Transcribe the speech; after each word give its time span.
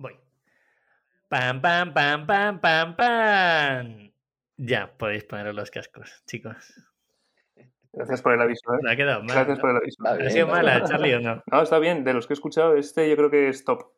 Voy. 0.00 0.16
Pam, 1.28 1.60
pam, 1.60 1.92
pam, 1.92 2.26
pam, 2.26 2.58
pam, 2.58 2.96
pam. 2.96 4.10
Ya, 4.56 4.90
podéis 4.96 5.24
poner 5.24 5.54
los 5.54 5.70
cascos, 5.70 6.22
chicos. 6.26 6.56
Gracias 7.92 8.22
por 8.22 8.32
el 8.32 8.40
aviso. 8.40 8.72
¿eh? 8.72 8.78
No 8.82 8.90
ha 8.90 8.96
quedado 8.96 9.22
mal. 9.22 9.34
Gracias 9.36 9.58
¿no? 9.58 9.60
por 9.60 9.70
el 9.70 9.76
aviso. 9.76 10.02
¿Ha 10.06 10.30
sido 10.30 10.46
mala. 10.46 10.84
Charlie, 10.84 11.14
o 11.14 11.20
no? 11.20 11.42
No, 11.52 11.62
está 11.62 11.78
bien. 11.78 12.02
De 12.02 12.14
los 12.14 12.26
que 12.26 12.32
he 12.32 12.36
escuchado, 12.36 12.76
este 12.76 13.10
yo 13.10 13.16
creo 13.16 13.30
que 13.30 13.48
es 13.48 13.62
top. 13.64 13.92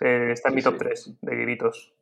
Está 0.00 0.06
en 0.10 0.36
Sí, 0.36 0.56
mi 0.56 0.62
top 0.62 0.74
sí. 0.74 0.78
3 0.80 1.18
de 1.22 1.36
gritos. 1.36 1.94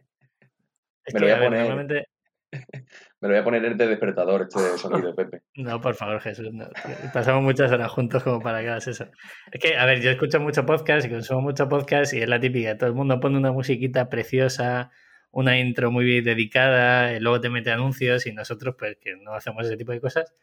Es 1.05 1.15
Me 1.15 1.21
que, 1.21 1.27
lo 1.27 1.27
voy 1.27 1.31
a 1.33 1.37
a 1.37 1.39
ver, 1.41 1.49
poner. 1.51 1.61
normalmente... 1.69 2.09
Me 3.21 3.29
lo 3.29 3.35
voy 3.35 3.39
a 3.39 3.45
poner 3.45 3.77
de 3.77 3.87
despertador 3.87 4.43
este 4.43 4.79
sonido, 4.79 5.15
Pepe. 5.17 5.43
No, 5.57 5.81
por 5.81 5.95
favor, 5.95 6.21
Jesús. 6.21 6.49
no. 6.53 6.69
Pasamos 7.13 7.43
muchas 7.43 7.71
horas 7.71 7.91
juntos 7.91 8.23
como 8.23 8.41
para 8.41 8.61
que 8.61 8.69
hagas 8.69 8.89
eso. 8.89 9.07
Es 9.53 9.61
que, 9.61 9.77
a 9.77 9.85
ver, 9.85 10.01
yo 10.01 10.11
escucho 10.11 10.41
mucho 10.41 10.67
podcast 10.67 11.07
y 11.07 11.11
consumo 11.11 11.41
mucho 11.41 11.69
podcast 11.69 12.13
y 12.15 12.23
es 12.23 12.29
la 12.29 12.41
típica. 12.41 12.77
Todo 12.77 12.89
el 12.89 12.97
mundo 12.97 13.21
pone 13.21 13.37
una 13.37 13.53
musiquita 13.53 14.09
preciosa, 14.09 14.91
una 15.31 15.59
intro 15.59 15.91
muy 15.91 16.23
dedicada, 16.23 17.13
y 17.15 17.21
luego 17.21 17.41
te 17.41 17.51
mete 17.51 17.71
anuncios 17.71 18.27
y 18.27 18.33
nosotros, 18.33 18.75
pues, 18.79 18.97
que 19.01 19.17
no 19.17 19.35
hacemos 19.35 19.67
ese 19.67 19.77
tipo 19.77 19.93
de 19.93 20.01
cosas. 20.01 20.35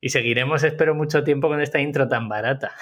Y 0.00 0.10
seguiremos, 0.10 0.62
espero, 0.62 0.94
mucho 0.94 1.24
tiempo 1.24 1.48
con 1.48 1.60
esta 1.60 1.80
intro 1.80 2.08
tan 2.08 2.28
barata. 2.28 2.72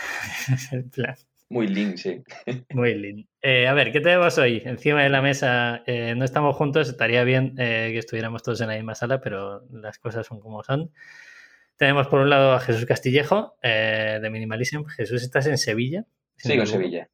En 0.72 0.90
plan, 0.90 1.14
Muy 1.48 1.68
link, 1.68 1.96
sí. 1.96 2.22
muy 2.70 2.94
lindo. 2.94 3.28
Eh, 3.40 3.68
a 3.68 3.74
ver, 3.74 3.92
¿qué 3.92 4.00
tenemos 4.00 4.36
hoy? 4.38 4.62
Encima 4.64 5.02
de 5.02 5.08
la 5.08 5.22
mesa, 5.22 5.82
eh, 5.86 6.14
no 6.16 6.24
estamos 6.24 6.56
juntos, 6.56 6.88
estaría 6.88 7.22
bien 7.24 7.54
eh, 7.58 7.90
que 7.92 7.98
estuviéramos 7.98 8.42
todos 8.42 8.60
en 8.60 8.68
la 8.68 8.74
misma 8.74 8.94
sala, 8.94 9.20
pero 9.20 9.62
las 9.70 9.98
cosas 9.98 10.26
son 10.26 10.40
como 10.40 10.62
son. 10.64 10.90
Tenemos 11.76 12.08
por 12.08 12.20
un 12.20 12.30
lado 12.30 12.52
a 12.52 12.60
Jesús 12.60 12.86
Castillejo, 12.86 13.56
de 13.62 14.28
Minimalism. 14.30 14.84
Jesús, 14.86 15.22
¿estás 15.22 15.46
en 15.46 15.58
Sevilla? 15.58 16.06
Sigo 16.36 16.62
en. 16.62 16.66
Sevilla. 16.66 17.10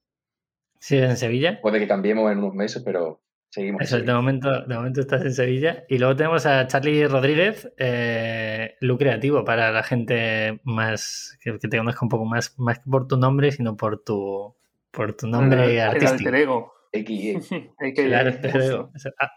¿Sigues 0.79 1.11
en 1.11 1.17
Sevilla? 1.17 1.61
Puede 1.61 1.79
que 1.79 1.87
cambiemos 1.87 2.31
en 2.33 2.39
unos 2.39 2.55
meses, 2.55 2.83
pero 2.85 3.23
seguimos. 3.53 3.83
Eso 3.83 3.99
es, 3.99 4.07
de 4.07 4.13
momento, 4.13 4.63
de 4.63 4.75
momento 4.75 5.01
estás 5.01 5.23
en 5.23 5.35
Sevilla. 5.35 5.85
Y 5.89 5.99
luego 5.99 6.17
tenemos 6.17 6.47
a 6.47 6.67
Charlie 6.67 7.07
Rodríguez, 7.07 7.71
eh, 7.77 8.75
Lu 8.81 8.97
Creativo, 8.97 9.45
para 9.45 9.71
la 9.71 9.83
gente 9.83 10.61
más 10.65 11.37
que, 11.41 11.59
que 11.59 11.69
te 11.69 11.77
conozca 11.77 12.05
un 12.05 12.09
poco 12.09 12.25
más, 12.25 12.55
más 12.59 12.79
que 12.79 12.91
por 12.91 13.07
tu 13.07 13.19
nombre, 13.19 13.53
sino 13.53 13.77
por 13.77 14.03
tu, 14.03 14.57
por 14.91 15.15
tu 15.15 15.27
nombre 15.27 15.65
el, 15.65 15.71
el 15.73 15.81
artístico. 15.81 16.31
alter 18.15 18.57
ego. 18.57 18.91
Eso, 18.95 19.11
ah, 19.21 19.31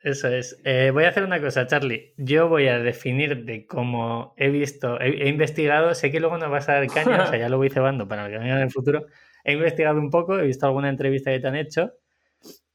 eso 0.00 0.28
es. 0.28 0.60
Eh, 0.64 0.90
voy 0.92 1.04
a 1.04 1.08
hacer 1.08 1.22
una 1.22 1.40
cosa, 1.40 1.66
Charlie. 1.66 2.12
Yo 2.16 2.48
voy 2.48 2.66
a 2.66 2.78
definir 2.80 3.44
de 3.44 3.66
cómo 3.66 4.34
he 4.36 4.50
visto, 4.50 5.00
he, 5.00 5.24
he 5.24 5.28
investigado, 5.28 5.94
sé 5.94 6.10
que 6.10 6.20
luego 6.20 6.38
nos 6.38 6.50
vas 6.50 6.68
a 6.68 6.74
dar 6.74 6.86
caña, 6.88 7.22
o 7.22 7.26
sea, 7.26 7.38
ya 7.38 7.48
lo 7.48 7.56
voy 7.56 7.70
cebando 7.70 8.08
para 8.08 8.28
que 8.28 8.38
venga 8.38 8.56
en 8.56 8.62
el 8.62 8.70
futuro. 8.70 9.06
He 9.44 9.52
investigado 9.52 10.00
un 10.00 10.10
poco, 10.10 10.38
he 10.38 10.46
visto 10.46 10.66
alguna 10.66 10.88
entrevista 10.88 11.30
que 11.30 11.38
te 11.38 11.46
han 11.46 11.56
hecho 11.56 11.92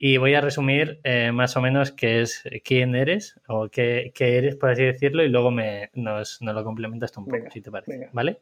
y 0.03 0.17
voy 0.17 0.33
a 0.33 0.41
resumir 0.41 0.99
eh, 1.03 1.31
más 1.31 1.55
o 1.55 1.61
menos 1.61 1.91
qué 1.91 2.21
es, 2.21 2.41
quién 2.65 2.95
eres 2.95 3.39
o 3.47 3.69
qué, 3.69 4.11
qué 4.15 4.39
eres, 4.39 4.55
por 4.55 4.71
así 4.71 4.83
decirlo, 4.83 5.23
y 5.23 5.29
luego 5.29 5.51
me, 5.51 5.91
nos, 5.93 6.41
nos 6.41 6.55
lo 6.55 6.63
complementas 6.63 7.11
tú 7.11 7.19
un 7.19 7.27
poco, 7.27 7.37
Venga, 7.37 7.51
si 7.51 7.61
te 7.61 7.69
parece. 7.69 7.91
venga. 7.91 8.09
¿Vale? 8.11 8.39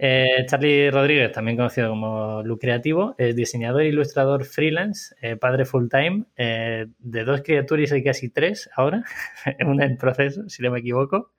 Eh, 0.00 0.44
Charlie 0.48 0.90
Rodríguez, 0.90 1.30
también 1.30 1.56
conocido 1.56 1.90
como 1.90 2.42
Lu 2.42 2.58
Creativo, 2.58 3.14
es 3.18 3.36
diseñador 3.36 3.82
e 3.82 3.88
ilustrador 3.90 4.44
freelance, 4.44 5.14
eh, 5.22 5.36
padre 5.36 5.64
full 5.64 5.86
time, 5.88 6.24
de 6.36 7.24
dos 7.24 7.42
criaturas 7.42 7.92
y 7.92 8.02
casi 8.02 8.28
tres 8.30 8.68
ahora, 8.74 9.04
una 9.64 9.84
en 9.84 9.96
proceso, 9.96 10.48
si 10.48 10.60
no 10.64 10.72
me 10.72 10.80
equivoco. 10.80 11.30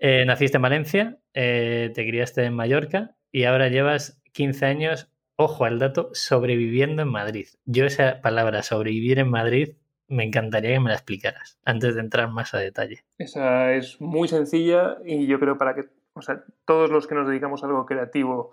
Naciste 0.00 0.58
en 0.58 0.62
Valencia, 0.62 1.18
te 1.32 1.92
criaste 1.92 2.44
en 2.44 2.54
Mallorca 2.54 3.16
y 3.32 3.44
ahora 3.44 3.66
llevas 3.66 4.22
15 4.30 4.64
años, 4.64 5.10
ojo 5.38 5.64
al 5.64 5.78
dato, 5.78 6.10
sobreviviendo 6.12 7.02
en 7.02 7.08
Madrid. 7.08 7.46
Yo 7.64 7.86
esa 7.86 8.20
palabra, 8.20 8.64
sobrevivir 8.64 9.20
en 9.20 9.30
Madrid, 9.30 9.76
me 10.08 10.24
encantaría 10.24 10.72
que 10.72 10.80
me 10.80 10.88
la 10.88 10.96
explicaras 10.96 11.60
antes 11.64 11.94
de 11.94 12.00
entrar 12.00 12.28
más 12.28 12.54
a 12.54 12.58
detalle. 12.58 13.04
Esa 13.18 13.72
es 13.72 14.00
muy 14.00 14.26
sencilla 14.26 14.98
y 15.04 15.26
yo 15.28 15.38
creo 15.38 15.56
para 15.56 15.76
que, 15.76 15.84
o 16.14 16.22
sea, 16.22 16.42
todos 16.64 16.90
los 16.90 17.06
que 17.06 17.14
nos 17.14 17.28
dedicamos 17.28 17.62
a 17.62 17.68
algo 17.68 17.86
creativo, 17.86 18.52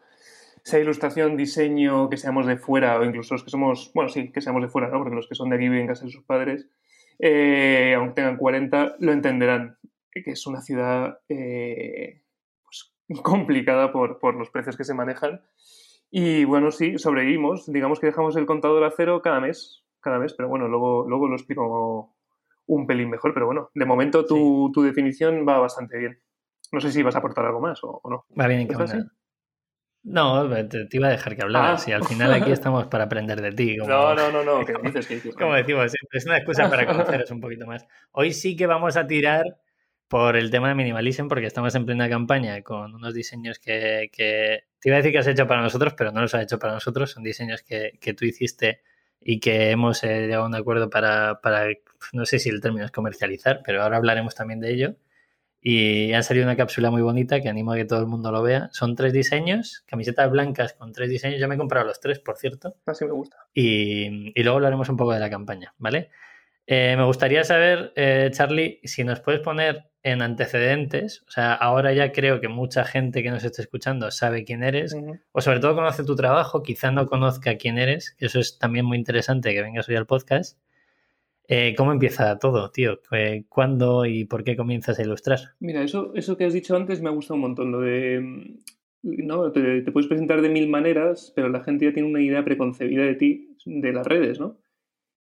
sea 0.63 0.79
ilustración, 0.79 1.37
diseño, 1.37 2.07
que 2.07 2.17
seamos 2.17 2.45
de 2.45 2.57
fuera 2.57 2.99
o 2.99 3.03
incluso 3.03 3.33
los 3.33 3.43
que 3.43 3.49
somos, 3.49 3.91
bueno, 3.95 4.09
sí, 4.09 4.31
que 4.31 4.41
seamos 4.41 4.61
de 4.61 4.67
fuera, 4.67 4.87
¿no? 4.89 4.99
Porque 4.99 5.15
los 5.15 5.27
que 5.27 5.35
son 5.35 5.49
de 5.49 5.55
aquí 5.55 5.65
viven 5.65 5.81
en 5.81 5.87
casa 5.87 6.05
de 6.05 6.11
sus 6.11 6.23
padres, 6.23 6.67
eh, 7.17 7.95
aunque 7.97 8.13
tengan 8.13 8.37
40, 8.37 8.97
lo 8.99 9.11
entenderán, 9.11 9.79
que 10.11 10.23
es 10.25 10.45
una 10.45 10.61
ciudad 10.61 11.17
eh, 11.29 12.21
pues, 12.63 12.93
complicada 13.23 13.91
por, 13.91 14.19
por 14.19 14.35
los 14.35 14.51
precios 14.51 14.77
que 14.77 14.83
se 14.83 14.93
manejan. 14.93 15.41
Y 16.17 16.45
bueno, 16.45 16.71
sí, 16.71 16.97
sobrevivimos. 16.97 17.69
Digamos 17.69 17.99
que 17.99 18.05
dejamos 18.07 18.37
el 18.37 18.45
contador 18.45 18.81
a 18.85 18.91
cero 18.95 19.21
cada 19.21 19.41
mes, 19.41 19.83
cada 19.99 20.17
mes, 20.17 20.33
pero 20.33 20.47
bueno, 20.47 20.69
luego, 20.69 21.05
luego 21.09 21.27
lo 21.27 21.35
explico 21.35 22.15
un 22.67 22.87
pelín 22.87 23.09
mejor, 23.09 23.33
pero 23.33 23.47
bueno, 23.47 23.69
de 23.73 23.85
momento 23.85 24.25
tu, 24.25 24.71
tu 24.73 24.81
definición 24.81 25.45
va 25.45 25.59
bastante 25.59 25.97
bien. 25.97 26.17
No 26.71 26.79
sé 26.79 26.89
si 26.93 27.03
vas 27.03 27.15
a 27.15 27.19
aportar 27.19 27.45
algo 27.45 27.59
más 27.59 27.83
o, 27.83 27.99
o 28.01 28.09
no. 28.09 28.25
Va 28.39 28.47
bien. 28.47 28.65
No, 30.03 30.47
te, 30.69 30.85
te 30.85 30.97
iba 30.97 31.07
a 31.07 31.11
dejar 31.11 31.35
que 31.35 31.41
hablaras 31.43 31.85
Ah. 31.85 31.89
y 31.89 31.93
al 31.93 32.05
final 32.05 32.31
aquí 32.33 32.51
estamos 32.51 32.87
para 32.87 33.03
aprender 33.05 33.41
de 33.41 33.51
ti. 33.51 33.77
como- 33.77 33.89
No, 33.91 34.15
no, 34.15 34.31
no, 34.31 34.41
no, 34.43 34.65
¿qué 34.65 34.73
dices? 34.83 35.07
¿Qué 35.07 35.15
dices? 35.15 35.35
Como 35.39 35.53
decimos, 35.53 35.91
siempre 35.91 36.17
es 36.17 36.25
una 36.25 36.37
excusa 36.37 36.69
para 36.69 36.85
conoceros 36.87 37.29
un 37.31 37.41
poquito 37.41 37.65
más. 37.65 37.85
Hoy 38.13 38.31
sí 38.31 38.55
que 38.55 38.67
vamos 38.67 38.95
a 38.95 39.05
tirar 39.05 39.43
por 40.15 40.37
el 40.37 40.49
tema 40.49 40.69
de 40.69 40.75
minimalism 40.75 41.27
porque 41.27 41.45
estamos 41.45 41.75
en 41.75 41.85
plena 41.85 42.07
campaña 42.07 42.61
con 42.61 42.95
unos 42.95 43.13
diseños 43.13 43.59
que, 43.59 44.09
que 44.13 44.63
te 44.79 44.87
iba 44.87 44.95
a 44.95 44.99
decir 44.99 45.11
que 45.11 45.17
has 45.17 45.27
hecho 45.27 45.45
para 45.45 45.61
nosotros, 45.61 45.93
pero 45.93 46.13
no 46.13 46.21
los 46.21 46.33
has 46.33 46.43
hecho 46.43 46.57
para 46.57 46.71
nosotros. 46.71 47.11
Son 47.11 47.21
diseños 47.21 47.63
que, 47.63 47.97
que 47.99 48.13
tú 48.13 48.23
hiciste 48.23 48.79
y 49.19 49.41
que 49.41 49.71
hemos 49.71 50.05
eh, 50.05 50.21
llegado 50.21 50.43
a 50.43 50.47
un 50.47 50.55
acuerdo 50.55 50.89
para, 50.89 51.41
para, 51.41 51.67
no 52.13 52.25
sé 52.25 52.39
si 52.39 52.47
el 52.47 52.61
término 52.61 52.85
es 52.85 52.91
comercializar, 52.91 53.59
pero 53.65 53.83
ahora 53.83 53.97
hablaremos 53.97 54.35
también 54.35 54.61
de 54.61 54.71
ello. 54.71 54.95
Y 55.59 56.13
han 56.13 56.23
salido 56.23 56.45
una 56.45 56.55
cápsula 56.55 56.91
muy 56.91 57.01
bonita 57.01 57.41
que 57.41 57.49
animo 57.49 57.73
a 57.73 57.75
que 57.75 57.83
todo 57.83 57.99
el 57.99 58.07
mundo 58.07 58.31
lo 58.31 58.41
vea. 58.41 58.69
Son 58.71 58.95
tres 58.95 59.11
diseños, 59.11 59.83
camisetas 59.85 60.31
blancas 60.31 60.71
con 60.71 60.93
tres 60.93 61.09
diseños. 61.09 61.41
Yo 61.41 61.49
me 61.49 61.55
he 61.55 61.57
comprado 61.57 61.87
los 61.87 61.99
tres, 61.99 62.19
por 62.19 62.37
cierto. 62.37 62.77
Así 62.85 63.03
me 63.03 63.11
gusta. 63.11 63.35
Y, 63.53 64.31
y 64.33 64.43
luego 64.43 64.55
hablaremos 64.59 64.87
un 64.87 64.95
poco 64.95 65.11
de 65.11 65.19
la 65.19 65.29
campaña, 65.29 65.73
¿vale? 65.77 66.09
Eh, 66.67 66.95
me 66.97 67.03
gustaría 67.05 67.43
saber, 67.43 67.93
eh, 67.95 68.29
Charlie, 68.31 68.79
si 68.83 69.03
nos 69.03 69.19
puedes 69.19 69.41
poner 69.41 69.83
en 70.01 70.21
antecedentes, 70.21 71.23
o 71.27 71.31
sea, 71.31 71.53
ahora 71.53 71.93
ya 71.93 72.11
creo 72.11 72.39
que 72.41 72.47
mucha 72.47 72.83
gente 72.85 73.21
que 73.23 73.29
nos 73.31 73.43
esté 73.43 73.61
escuchando 73.63 74.09
sabe 74.11 74.43
quién 74.43 74.63
eres, 74.63 74.95
o 75.31 75.41
sobre 75.41 75.59
todo 75.59 75.75
conoce 75.75 76.03
tu 76.03 76.15
trabajo, 76.15 76.61
quizá 76.63 76.91
no 76.91 77.07
conozca 77.07 77.55
quién 77.57 77.77
eres, 77.77 78.15
eso 78.19 78.39
es 78.39 78.57
también 78.59 78.85
muy 78.85 78.97
interesante 78.97 79.53
que 79.53 79.61
vengas 79.61 79.89
hoy 79.89 79.95
al 79.95 80.05
podcast. 80.05 80.59
Eh, 81.47 81.75
¿Cómo 81.77 81.91
empieza 81.91 82.37
todo, 82.39 82.71
tío? 82.71 82.99
¿Cuándo 83.49 84.05
y 84.05 84.25
por 84.25 84.43
qué 84.43 84.55
comienzas 84.55 84.97
a 84.97 85.03
ilustrar? 85.03 85.39
Mira, 85.59 85.83
eso, 85.83 86.11
eso 86.15 86.37
que 86.37 86.45
has 86.45 86.53
dicho 86.53 86.75
antes 86.75 87.01
me 87.01 87.09
ha 87.09 87.13
gustado 87.13 87.35
un 87.35 87.41
montón, 87.41 87.71
lo 87.71 87.81
de... 87.81 88.19
mm, 88.19 89.27
No, 89.27 89.51
te, 89.51 89.81
te 89.81 89.91
puedes 89.91 90.07
presentar 90.07 90.41
de 90.41 90.49
mil 90.49 90.67
maneras, 90.67 91.31
pero 91.35 91.49
la 91.49 91.63
gente 91.63 91.85
ya 91.85 91.93
tiene 91.93 92.09
una 92.09 92.21
idea 92.21 92.43
preconcebida 92.43 93.03
de 93.03 93.13
ti, 93.15 93.55
de 93.65 93.93
las 93.93 94.07
redes, 94.07 94.39
¿no? 94.39 94.57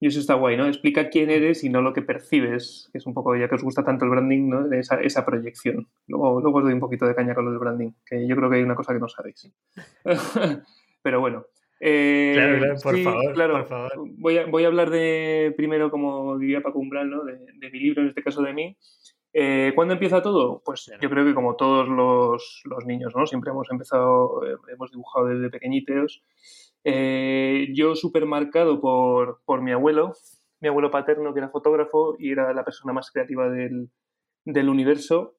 Y 0.05 0.09
eso 0.09 0.21
está 0.21 0.35
guay, 0.35 0.59
¿no? 0.59 0.67
Explica 0.67 1.09
quién 1.09 1.31
eres 1.31 1.65
y 1.65 1.71
no 1.71 1.81
lo 1.81 1.95
que 1.95 2.03
percibes, 2.03 2.91
que 2.93 2.99
es 2.99 3.07
un 3.07 3.15
poco, 3.15 3.35
ya 3.37 3.49
que 3.49 3.55
os 3.55 3.63
gusta 3.63 3.83
tanto 3.83 4.05
el 4.05 4.11
branding, 4.11 4.51
¿no? 4.51 4.71
Esa, 4.71 5.01
esa 5.01 5.25
proyección. 5.25 5.89
Luego, 6.09 6.43
luego 6.43 6.59
os 6.59 6.65
doy 6.65 6.75
un 6.75 6.81
poquito 6.81 7.07
de 7.07 7.15
caña 7.15 7.35
con 7.35 7.47
lo 7.47 7.53
del 7.53 7.59
branding, 7.59 7.93
que 8.05 8.29
yo 8.29 8.37
creo 8.37 8.51
que 8.51 8.57
hay 8.57 8.63
una 8.63 8.75
cosa 8.75 8.93
que 8.93 8.99
no 9.01 9.09
sabéis. 9.09 9.51
pero 11.03 11.21
bueno. 11.21 11.47
Eh, 11.81 12.33
Claro, 12.35 12.59
claro, 12.59 12.75
por 12.83 12.95
sí, 12.95 13.03
favor, 13.03 13.33
claro. 13.33 13.53
por 13.55 13.67
favor. 13.67 13.93
Voy 14.19 14.37
a, 14.37 14.45
voy 14.45 14.65
a 14.65 14.67
hablar 14.67 14.91
de, 14.91 15.55
primero, 15.57 15.91
como 15.91 16.37
diría 16.37 16.61
Paco 16.61 16.81
Umbral, 16.81 17.09
¿no? 17.09 17.25
de, 17.25 17.39
de 17.39 17.71
mi 17.71 17.79
libro, 17.81 18.03
en 18.03 18.09
este 18.09 18.23
caso 18.23 18.43
de 18.43 18.53
mí. 18.53 18.77
Eh, 19.37 19.73
¿Cuándo 19.75 19.95
empieza 19.95 20.23
todo? 20.23 20.63
Pues 20.65 20.89
yo 21.01 21.11
creo 21.11 21.25
que 21.25 21.35
como 21.35 21.57
todos 21.57 21.89
los, 21.89 22.63
los 22.67 22.85
niños, 22.85 23.17
¿no? 23.17 23.27
Siempre 23.27 23.51
hemos 23.51 23.69
empezado, 23.71 24.47
eh, 24.47 24.57
hemos 24.73 24.93
dibujado 24.93 25.27
desde 25.27 25.49
pequeñitos. 25.51 26.23
Eh, 26.85 27.69
yo 27.75 27.95
súper 27.95 28.27
marcado 28.27 28.81
por, 28.81 29.41
por 29.45 29.63
mi 29.63 29.73
abuelo, 29.73 30.13
mi 30.61 30.69
abuelo 30.69 30.91
paterno 30.91 31.33
que 31.33 31.41
era 31.41 31.49
fotógrafo 31.49 32.15
y 32.19 32.31
era 32.31 32.53
la 32.53 32.65
persona 32.65 32.93
más 32.93 33.11
creativa 33.11 33.49
del, 33.49 33.91
del 34.45 34.69
universo. 34.69 35.37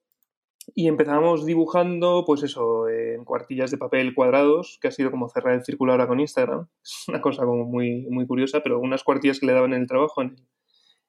Y 0.74 0.88
empezábamos 0.88 1.46
dibujando, 1.46 2.24
pues 2.26 2.42
eso, 2.42 2.90
en 2.90 3.24
cuartillas 3.24 3.70
de 3.70 3.78
papel 3.78 4.16
cuadrados, 4.16 4.80
que 4.82 4.88
ha 4.88 4.92
sido 4.92 5.12
como 5.12 5.30
cerrar 5.30 5.54
el 5.54 5.64
círculo 5.64 5.92
ahora 5.92 6.08
con 6.08 6.20
Instagram. 6.20 6.68
Una 7.08 7.22
cosa 7.22 7.46
como 7.46 7.66
muy, 7.66 8.08
muy 8.10 8.26
curiosa, 8.26 8.62
pero 8.62 8.80
unas 8.80 9.04
cuartillas 9.04 9.40
que 9.40 9.46
le 9.46 9.54
daban 9.54 9.74
en 9.74 9.82
el 9.82 9.88
trabajo, 9.88 10.24
en 10.24 10.36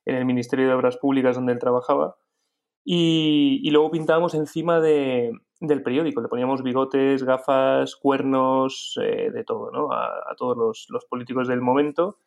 el 0.04 0.26
Ministerio 0.26 0.66
de 0.66 0.74
Obras 0.74 0.98
Públicas 0.98 1.36
donde 1.36 1.54
él 1.54 1.58
trabajaba. 1.58 2.16
Y, 2.88 3.60
y 3.64 3.70
luego 3.72 3.90
pintábamos 3.90 4.34
encima 4.34 4.80
de, 4.80 5.32
del 5.60 5.82
periódico, 5.82 6.20
le 6.20 6.28
poníamos 6.28 6.62
bigotes, 6.62 7.24
gafas, 7.24 7.96
cuernos, 7.96 8.96
eh, 9.02 9.32
de 9.32 9.42
todo, 9.42 9.72
¿no? 9.72 9.90
A, 9.92 10.06
a 10.30 10.36
todos 10.36 10.56
los, 10.56 10.86
los 10.90 11.04
políticos 11.06 11.48
del 11.48 11.60
momento. 11.60 12.20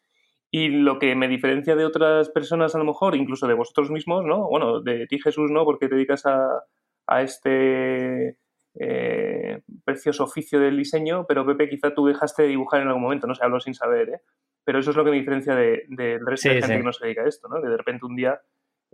Y 0.51 0.67
lo 0.67 0.99
que 0.99 1.15
me 1.15 1.29
diferencia 1.29 1.77
de 1.77 1.85
otras 1.85 2.27
personas, 2.29 2.75
a 2.75 2.79
lo 2.79 2.83
mejor, 2.83 3.15
incluso 3.15 3.47
de 3.47 3.53
vosotros 3.53 3.89
mismos, 3.89 4.25
¿no? 4.25 4.49
Bueno, 4.49 4.81
de 4.81 5.07
ti, 5.07 5.17
Jesús, 5.21 5.49
¿no? 5.49 5.63
Porque 5.63 5.87
te 5.87 5.95
dedicas 5.95 6.25
a, 6.25 6.63
a 7.07 7.21
este 7.21 8.37
eh, 8.75 9.61
precioso 9.85 10.25
oficio 10.25 10.59
del 10.59 10.75
diseño, 10.75 11.25
pero 11.25 11.45
Pepe, 11.45 11.69
quizá 11.69 11.93
tú 11.93 12.05
dejaste 12.05 12.43
de 12.43 12.49
dibujar 12.49 12.81
en 12.81 12.87
algún 12.89 13.03
momento, 13.03 13.27
no 13.27 13.35
sé, 13.35 13.45
hablo 13.45 13.59
sin 13.61 13.75
saber, 13.75 14.09
¿eh? 14.09 14.21
pero 14.65 14.79
eso 14.79 14.91
es 14.91 14.97
lo 14.97 15.03
que 15.05 15.11
me 15.11 15.17
diferencia 15.17 15.55
de- 15.55 15.83
del 15.87 16.25
resto 16.25 16.49
de 16.49 16.55
Sí, 16.55 16.61
gente 16.61 16.73
sí. 16.75 16.79
que 16.79 16.85
no 16.85 16.93
se 16.93 17.05
dedica 17.05 17.21
a 17.23 17.27
esto, 17.27 17.47
¿no? 17.47 17.61
Que 17.61 17.69
de 17.69 17.77
repente 17.77 18.05
un 18.05 18.15
día 18.15 18.41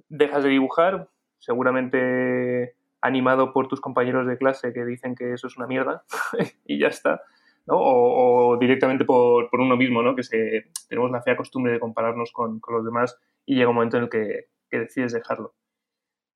dejas 0.09 0.43
de 0.43 0.49
dibujar, 0.49 1.09
seguramente 1.45 2.75
animado 3.01 3.53
por 3.53 3.67
tus 3.67 3.79
compañeros 3.79 4.27
de 4.27 4.37
clase 4.37 4.73
que 4.73 4.83
dicen 4.83 5.15
que 5.15 5.33
eso 5.33 5.47
es 5.47 5.57
una 5.57 5.67
mierda 5.67 6.03
y 6.65 6.79
ya 6.79 6.87
está, 6.87 7.21
¿no? 7.67 7.75
O, 7.77 8.57
directamente 8.57 9.05
por, 9.05 9.49
por 9.49 9.59
uno 9.59 9.77
mismo, 9.77 10.01
¿no? 10.01 10.15
Que 10.15 10.23
se, 10.23 10.65
tenemos 10.89 11.11
la 11.11 11.21
fea 11.21 11.37
costumbre 11.37 11.71
de 11.71 11.79
compararnos 11.79 12.31
con, 12.31 12.59
con 12.59 12.75
los 12.75 12.85
demás 12.85 13.17
y 13.45 13.55
llega 13.55 13.69
un 13.69 13.75
momento 13.75 13.97
en 13.97 14.03
el 14.03 14.09
que, 14.09 14.47
que 14.69 14.79
decides 14.79 15.13
dejarlo. 15.13 15.53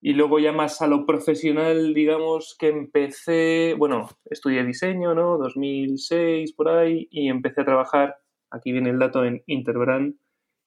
Y 0.02 0.14
luego 0.14 0.40
ya 0.40 0.54
más 0.54 0.82
a 0.82 0.88
lo 0.88 1.06
profesional, 1.06 1.94
digamos 1.94 2.56
que 2.58 2.70
empecé, 2.70 3.76
bueno, 3.78 4.08
estudié 4.30 4.64
diseño, 4.64 5.14
¿no? 5.14 5.38
2006 5.38 6.54
por 6.54 6.70
ahí 6.70 7.08
y 7.12 7.30
empecé 7.30 7.62
a 7.62 7.66
trabajar, 7.66 8.18
aquí 8.52 8.72
viene 8.72 8.92
el 8.92 9.00
dato, 9.00 9.26
en 9.26 9.44
Interbrand 9.48 10.16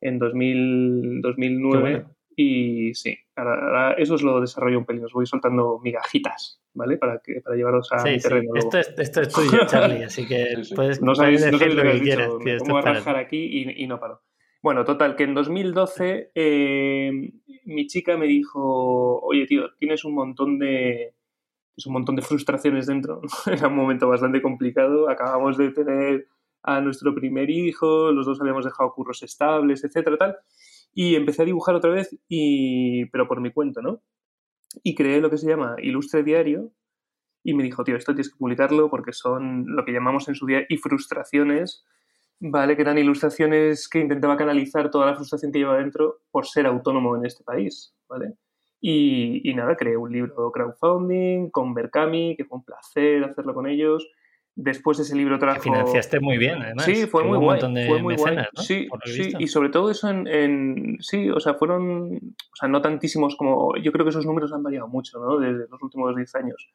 en 0.02 0.18
2000, 0.18 1.22
2009. 1.22 2.06
Y 2.36 2.94
sí, 2.94 3.16
ahora, 3.36 3.54
ahora 3.54 3.92
eso 3.94 4.14
os 4.14 4.22
lo 4.22 4.40
desarrollo 4.40 4.78
un 4.78 4.86
pelín, 4.86 5.04
os 5.04 5.12
voy 5.12 5.26
soltando 5.26 5.78
migajitas, 5.82 6.62
¿vale? 6.74 6.96
Para, 6.96 7.20
que, 7.22 7.40
para 7.40 7.56
llevaros 7.56 7.92
a 7.92 8.02
mi 8.04 8.10
Sí, 8.14 8.16
sí. 8.20 8.22
terreno. 8.22 8.52
luego. 8.54 8.58
Esto 8.58 8.78
es, 8.78 8.94
esto 8.98 9.20
es 9.20 9.28
tuyo, 9.32 9.66
Charlie, 9.66 10.04
así 10.04 10.26
que 10.26 10.46
Sí, 10.56 10.64
sí. 10.64 10.74
puedes, 10.74 11.00
No 11.02 11.12
puedes 11.14 11.18
sabéis, 11.18 11.40
no 11.40 11.46
decir 11.46 11.58
sabéis 11.58 11.76
lo 11.76 11.82
que 11.82 11.88
has 11.88 12.00
quieras. 12.00 12.26
dicho. 12.26 12.38
tío, 12.38 12.44
Me 12.44 12.52
esto 12.56 12.64
pongo 12.64 12.76
a 12.76 12.80
es 12.80 12.84
para 12.84 12.98
rajar 12.98 13.16
aquí 13.16 13.36
y, 13.38 13.84
y 13.84 13.86
no 13.86 14.00
paro. 14.00 14.22
Bueno, 14.62 14.84
total, 14.84 15.16
que 15.16 15.24
en 15.24 15.34
2012 15.34 16.30
eh, 16.34 17.10
mi 17.64 17.86
chica 17.88 18.16
me 18.16 18.26
dijo, 18.26 19.18
oye 19.20 19.44
tío, 19.46 19.74
tienes 19.78 20.04
un 20.04 20.14
montón 20.14 20.58
de 20.58 21.14
tienes 21.74 21.86
un 21.86 21.92
montón 21.94 22.16
de 22.16 22.22
frustraciones 22.22 22.86
dentro. 22.86 23.20
Era 23.46 23.68
un 23.68 23.76
momento 23.76 24.08
bastante 24.08 24.40
complicado. 24.40 25.08
Acabamos 25.10 25.56
de 25.58 25.70
tener 25.72 26.28
a 26.62 26.80
nuestro 26.80 27.12
primer 27.14 27.50
hijo, 27.50 28.12
los 28.12 28.24
dos 28.24 28.40
habíamos 28.40 28.64
dejado 28.64 28.92
curros 28.92 29.22
estables, 29.24 29.82
etcétera, 29.82 30.16
tal. 30.16 30.36
Y 30.94 31.14
empecé 31.14 31.42
a 31.42 31.46
dibujar 31.46 31.74
otra 31.74 31.90
vez, 31.90 32.16
y, 32.28 33.06
pero 33.06 33.26
por 33.26 33.40
mi 33.40 33.52
cuenta, 33.52 33.80
¿no? 33.80 34.02
Y 34.82 34.94
creé 34.94 35.20
lo 35.20 35.30
que 35.30 35.38
se 35.38 35.48
llama 35.48 35.76
Ilustre 35.78 36.22
Diario, 36.22 36.72
y 37.44 37.54
me 37.54 37.62
dijo, 37.62 37.84
tío, 37.84 37.96
esto 37.96 38.14
tienes 38.14 38.30
que 38.30 38.38
publicarlo 38.38 38.88
porque 38.88 39.12
son 39.12 39.64
lo 39.66 39.84
que 39.84 39.92
llamamos 39.92 40.28
en 40.28 40.34
su 40.34 40.46
día 40.46 40.64
y 40.68 40.76
frustraciones, 40.76 41.84
¿vale? 42.40 42.76
Que 42.76 42.82
eran 42.82 42.98
ilustraciones 42.98 43.88
que 43.88 44.00
intentaba 44.00 44.36
canalizar 44.36 44.90
toda 44.90 45.06
la 45.06 45.14
frustración 45.14 45.52
que 45.52 45.58
llevaba 45.58 45.78
dentro 45.78 46.20
por 46.30 46.46
ser 46.46 46.66
autónomo 46.66 47.16
en 47.16 47.26
este 47.26 47.42
país, 47.44 47.94
¿vale? 48.08 48.34
Y, 48.80 49.48
y 49.48 49.54
nada, 49.54 49.76
creé 49.76 49.96
un 49.96 50.12
libro 50.12 50.50
crowdfunding 50.50 51.50
con 51.50 51.74
Berkami, 51.74 52.36
que 52.36 52.44
fue 52.44 52.58
un 52.58 52.64
placer 52.64 53.24
hacerlo 53.24 53.54
con 53.54 53.66
ellos. 53.66 54.08
Después 54.54 54.98
ese 54.98 55.16
libro 55.16 55.36
Que 55.36 55.40
trajo... 55.46 55.60
financiaste 55.62 56.20
muy 56.20 56.36
bien, 56.36 56.60
además. 56.60 56.84
Sí, 56.84 57.06
fue 57.06 57.22
que 57.22 57.28
muy 57.28 57.38
guay. 57.38 57.62
Un 57.62 57.74
de 57.74 57.86
fue 57.86 58.02
muy 58.02 58.16
guay. 58.16 58.34
mecenas, 58.36 58.48
¿no? 58.54 58.62
Sí, 58.62 58.86
que 59.04 59.10
sí, 59.10 59.32
y 59.38 59.46
sobre 59.48 59.70
todo 59.70 59.90
eso 59.90 60.10
en, 60.10 60.26
en- 60.26 60.96
Sí, 61.00 61.30
o 61.30 61.40
sea, 61.40 61.54
fueron. 61.54 62.16
O 62.16 62.56
sea, 62.56 62.68
no 62.68 62.82
tantísimos 62.82 63.36
como. 63.36 63.74
Yo 63.78 63.92
creo 63.92 64.04
que 64.04 64.10
esos 64.10 64.26
números 64.26 64.52
han 64.52 64.62
variado 64.62 64.88
mucho, 64.88 65.18
¿no? 65.20 65.38
Desde 65.38 65.66
los 65.70 65.82
últimos 65.82 66.14
10 66.14 66.34
años. 66.34 66.70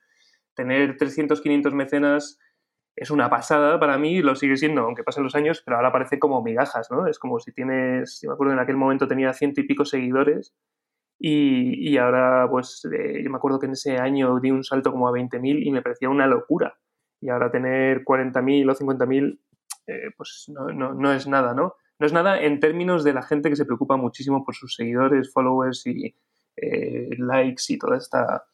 Tener 0.56 0.98
300, 0.98 1.40
500 1.40 1.74
mecenas 1.76 2.40
es 2.96 3.12
una 3.12 3.30
pasada 3.30 3.80
para 3.80 4.00
mí, 4.00 4.24
lo 4.24 4.36
sigue 4.36 4.58
siendo, 4.58 4.82
aunque 4.82 5.04
pasen 5.04 5.24
los 5.24 5.36
años, 5.36 5.62
pero 5.64 5.78
ahora 5.78 5.92
parece 5.92 6.18
como 6.18 6.42
migajas, 6.42 6.90
¿no? 6.90 7.06
Es 7.06 7.20
como 7.20 7.40
si 7.40 7.52
tienes. 7.54 8.20
Yo 8.24 8.30
me 8.30 8.34
acuerdo 8.34 8.54
en 8.54 8.60
aquel 8.60 8.76
momento 8.76 9.08
tenía 9.08 9.34
ciento 9.34 9.62
y 9.62 9.68
pico 9.68 9.86
seguidores. 9.86 10.56
Y, 11.20 11.90
y 11.92 11.98
ahora, 11.98 12.48
pues, 12.50 12.88
eh, 12.92 13.22
yo 13.24 13.30
me 13.30 13.38
acuerdo 13.38 13.60
que 13.60 13.68
en 13.68 13.74
ese 13.74 13.98
año 13.98 14.40
di 14.40 14.50
un 14.52 14.64
salto 14.64 14.92
como 14.92 15.08
a 15.08 15.12
20.000 15.12 15.64
y 15.64 15.72
me 15.72 15.82
parecía 15.84 16.10
una 16.10 16.26
locura. 16.28 16.76
Y 17.22 17.30
ahora 17.30 17.50
tener 17.52 18.04
40.000 18.04 18.70
o 18.70 18.76
50.000 18.76 19.40
eh, 19.88 20.12
pues 20.18 20.46
no, 20.54 20.68
no, 20.68 20.94
no 20.94 21.14
es 21.14 21.28
nada, 21.28 21.54
¿no? 21.54 21.76
No 22.00 22.06
es 22.06 22.14
nada 22.14 22.40
en 22.42 22.60
términos 22.60 23.04
de 23.04 23.14
la 23.14 23.22
gente 23.24 23.50
que 23.50 23.56
se 23.56 23.66
preocupa 23.66 23.96
muchísimo 23.98 24.44
por 24.46 24.54
sus 24.56 24.76
seguidores, 24.76 25.32
followers 25.34 25.88
y 25.88 26.14
eh, 26.58 27.10
likes 27.18 27.64
y 27.70 27.78
toda 27.78 27.98
esta, 27.98 28.46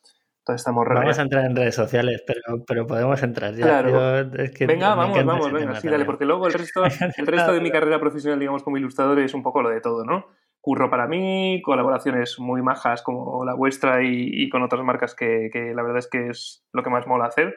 toda 0.43 0.55
esta 0.55 0.71
morralla. 0.71 1.01
Vamos 1.01 1.19
a 1.19 1.23
entrar 1.23 1.45
en 1.45 1.55
redes 1.55 1.75
sociales, 1.75 2.23
pero, 2.25 2.63
pero 2.65 2.85
podemos 2.87 3.21
entrar 3.23 3.53
ya. 3.55 3.65
Claro. 3.65 3.89
Yo- 3.89 4.43
es 4.43 4.51
que 4.51 4.65
Venga, 4.67 4.95
vamos, 4.95 5.23
vamos, 5.25 5.51
venga, 5.51 5.75
sí, 5.75 5.89
dale, 5.89 6.05
porque 6.05 6.25
luego 6.25 6.47
el 6.47 6.53
resto, 6.53 6.83
el 7.17 7.27
resto 7.27 7.53
de 7.53 7.61
mi 7.61 7.71
carrera 7.71 7.99
profesional, 7.99 8.39
digamos, 8.39 8.63
como 8.63 8.77
ilustrador 8.77 9.19
es 9.19 9.33
un 9.33 9.43
poco 9.43 9.61
lo 9.61 9.69
de 9.69 9.81
todo, 9.81 10.05
¿no? 10.05 10.27
Curro 10.61 10.89
para 10.89 11.07
mí, 11.07 11.61
colaboraciones 11.65 12.39
muy 12.39 12.61
majas 12.61 13.01
como 13.01 13.43
la 13.43 13.53
vuestra 13.53 14.01
y, 14.03 14.29
y 14.31 14.49
con 14.49 14.63
otras 14.63 14.81
marcas 14.83 15.13
que, 15.15 15.49
que 15.51 15.73
la 15.73 15.81
verdad 15.83 15.97
es 15.99 16.07
que 16.07 16.29
es 16.29 16.63
lo 16.71 16.83
que 16.83 16.89
más 16.89 17.05
mola 17.07 17.25
hacer. 17.25 17.55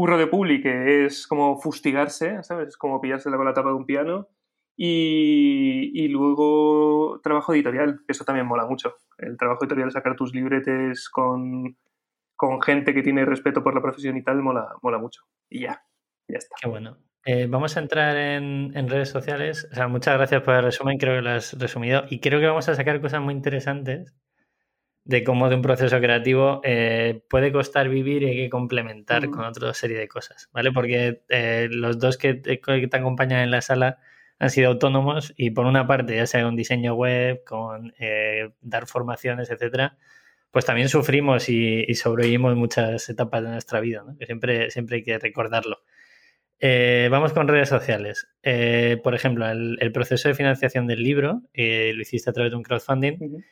Curro 0.00 0.16
de 0.16 0.28
publi, 0.28 0.62
que 0.62 1.04
es 1.04 1.26
como 1.26 1.58
fustigarse, 1.58 2.42
¿sabes? 2.42 2.68
Es 2.68 2.76
como 2.78 3.02
pillársela 3.02 3.36
con 3.36 3.44
la 3.44 3.52
tapa 3.52 3.68
de 3.68 3.74
un 3.74 3.84
piano. 3.84 4.28
Y, 4.74 5.90
y 5.92 6.08
luego 6.08 7.20
trabajo 7.22 7.52
editorial, 7.52 7.98
que 8.06 8.12
eso 8.12 8.24
también 8.24 8.46
mola 8.46 8.64
mucho. 8.64 8.94
El 9.18 9.36
trabajo 9.36 9.62
editorial, 9.62 9.90
sacar 9.90 10.16
tus 10.16 10.34
libretes 10.34 11.10
con, 11.10 11.76
con 12.34 12.62
gente 12.62 12.94
que 12.94 13.02
tiene 13.02 13.26
respeto 13.26 13.62
por 13.62 13.74
la 13.74 13.82
profesión 13.82 14.16
y 14.16 14.24
tal, 14.24 14.40
mola, 14.40 14.68
mola 14.80 14.96
mucho. 14.96 15.20
Y 15.50 15.64
ya, 15.64 15.84
ya 16.28 16.38
está. 16.38 16.56
Qué 16.62 16.66
bueno. 16.66 16.96
Eh, 17.26 17.46
vamos 17.46 17.76
a 17.76 17.80
entrar 17.80 18.16
en, 18.16 18.74
en 18.74 18.88
redes 18.88 19.10
sociales. 19.10 19.68
Muchas 19.90 20.16
gracias 20.16 20.40
por 20.40 20.54
el 20.54 20.62
resumen, 20.62 20.96
creo 20.96 21.16
que 21.16 21.20
lo 21.20 21.28
has 21.28 21.58
resumido. 21.60 22.04
Y 22.08 22.20
creo 22.20 22.40
que 22.40 22.46
vamos 22.46 22.70
a 22.70 22.74
sacar 22.74 23.02
cosas 23.02 23.20
muy 23.20 23.34
interesantes 23.34 24.14
de 25.04 25.24
cómo 25.24 25.48
de 25.48 25.56
un 25.56 25.62
proceso 25.62 25.98
creativo 25.98 26.60
eh, 26.64 27.22
puede 27.28 27.52
costar 27.52 27.88
vivir 27.88 28.22
y 28.22 28.26
hay 28.28 28.36
que 28.36 28.50
complementar 28.50 29.26
Mm. 29.28 29.30
con 29.32 29.44
otra 29.44 29.72
serie 29.74 29.98
de 29.98 30.08
cosas, 30.08 30.48
¿vale? 30.52 30.72
Porque 30.72 31.22
eh, 31.28 31.68
los 31.70 31.98
dos 31.98 32.16
que 32.18 32.34
te, 32.34 32.60
que 32.60 32.88
te 32.88 32.96
acompañan 32.96 33.40
en 33.40 33.50
la 33.50 33.60
sala 33.62 33.98
han 34.38 34.50
sido 34.50 34.68
autónomos 34.68 35.32
y 35.36 35.50
por 35.50 35.66
una 35.66 35.86
parte, 35.86 36.16
ya 36.16 36.26
sea 36.26 36.44
con 36.44 36.56
diseño 36.56 36.94
web, 36.94 37.42
con 37.44 37.92
eh, 37.98 38.50
dar 38.60 38.86
formaciones, 38.86 39.50
etcétera, 39.50 39.96
pues 40.50 40.64
también 40.64 40.88
sufrimos 40.88 41.48
y, 41.48 41.84
y 41.86 41.94
sobrevivimos 41.94 42.56
muchas 42.56 43.08
etapas 43.08 43.42
de 43.42 43.50
nuestra 43.50 43.80
vida, 43.80 44.02
¿no? 44.06 44.16
Que 44.18 44.26
siempre, 44.26 44.70
siempre 44.70 44.96
hay 44.96 45.02
que 45.04 45.18
recordarlo. 45.18 45.82
Eh, 46.58 47.08
vamos 47.10 47.32
con 47.32 47.48
redes 47.48 47.68
sociales. 47.70 48.28
Eh, 48.42 48.98
por 49.02 49.14
ejemplo, 49.14 49.48
el, 49.48 49.78
el 49.80 49.92
proceso 49.92 50.28
de 50.28 50.34
financiación 50.34 50.86
del 50.86 51.02
libro 51.02 51.42
eh, 51.54 51.92
lo 51.94 52.02
hiciste 52.02 52.28
a 52.30 52.32
través 52.32 52.52
de 52.52 52.56
un 52.56 52.62
crowdfunding. 52.62 53.42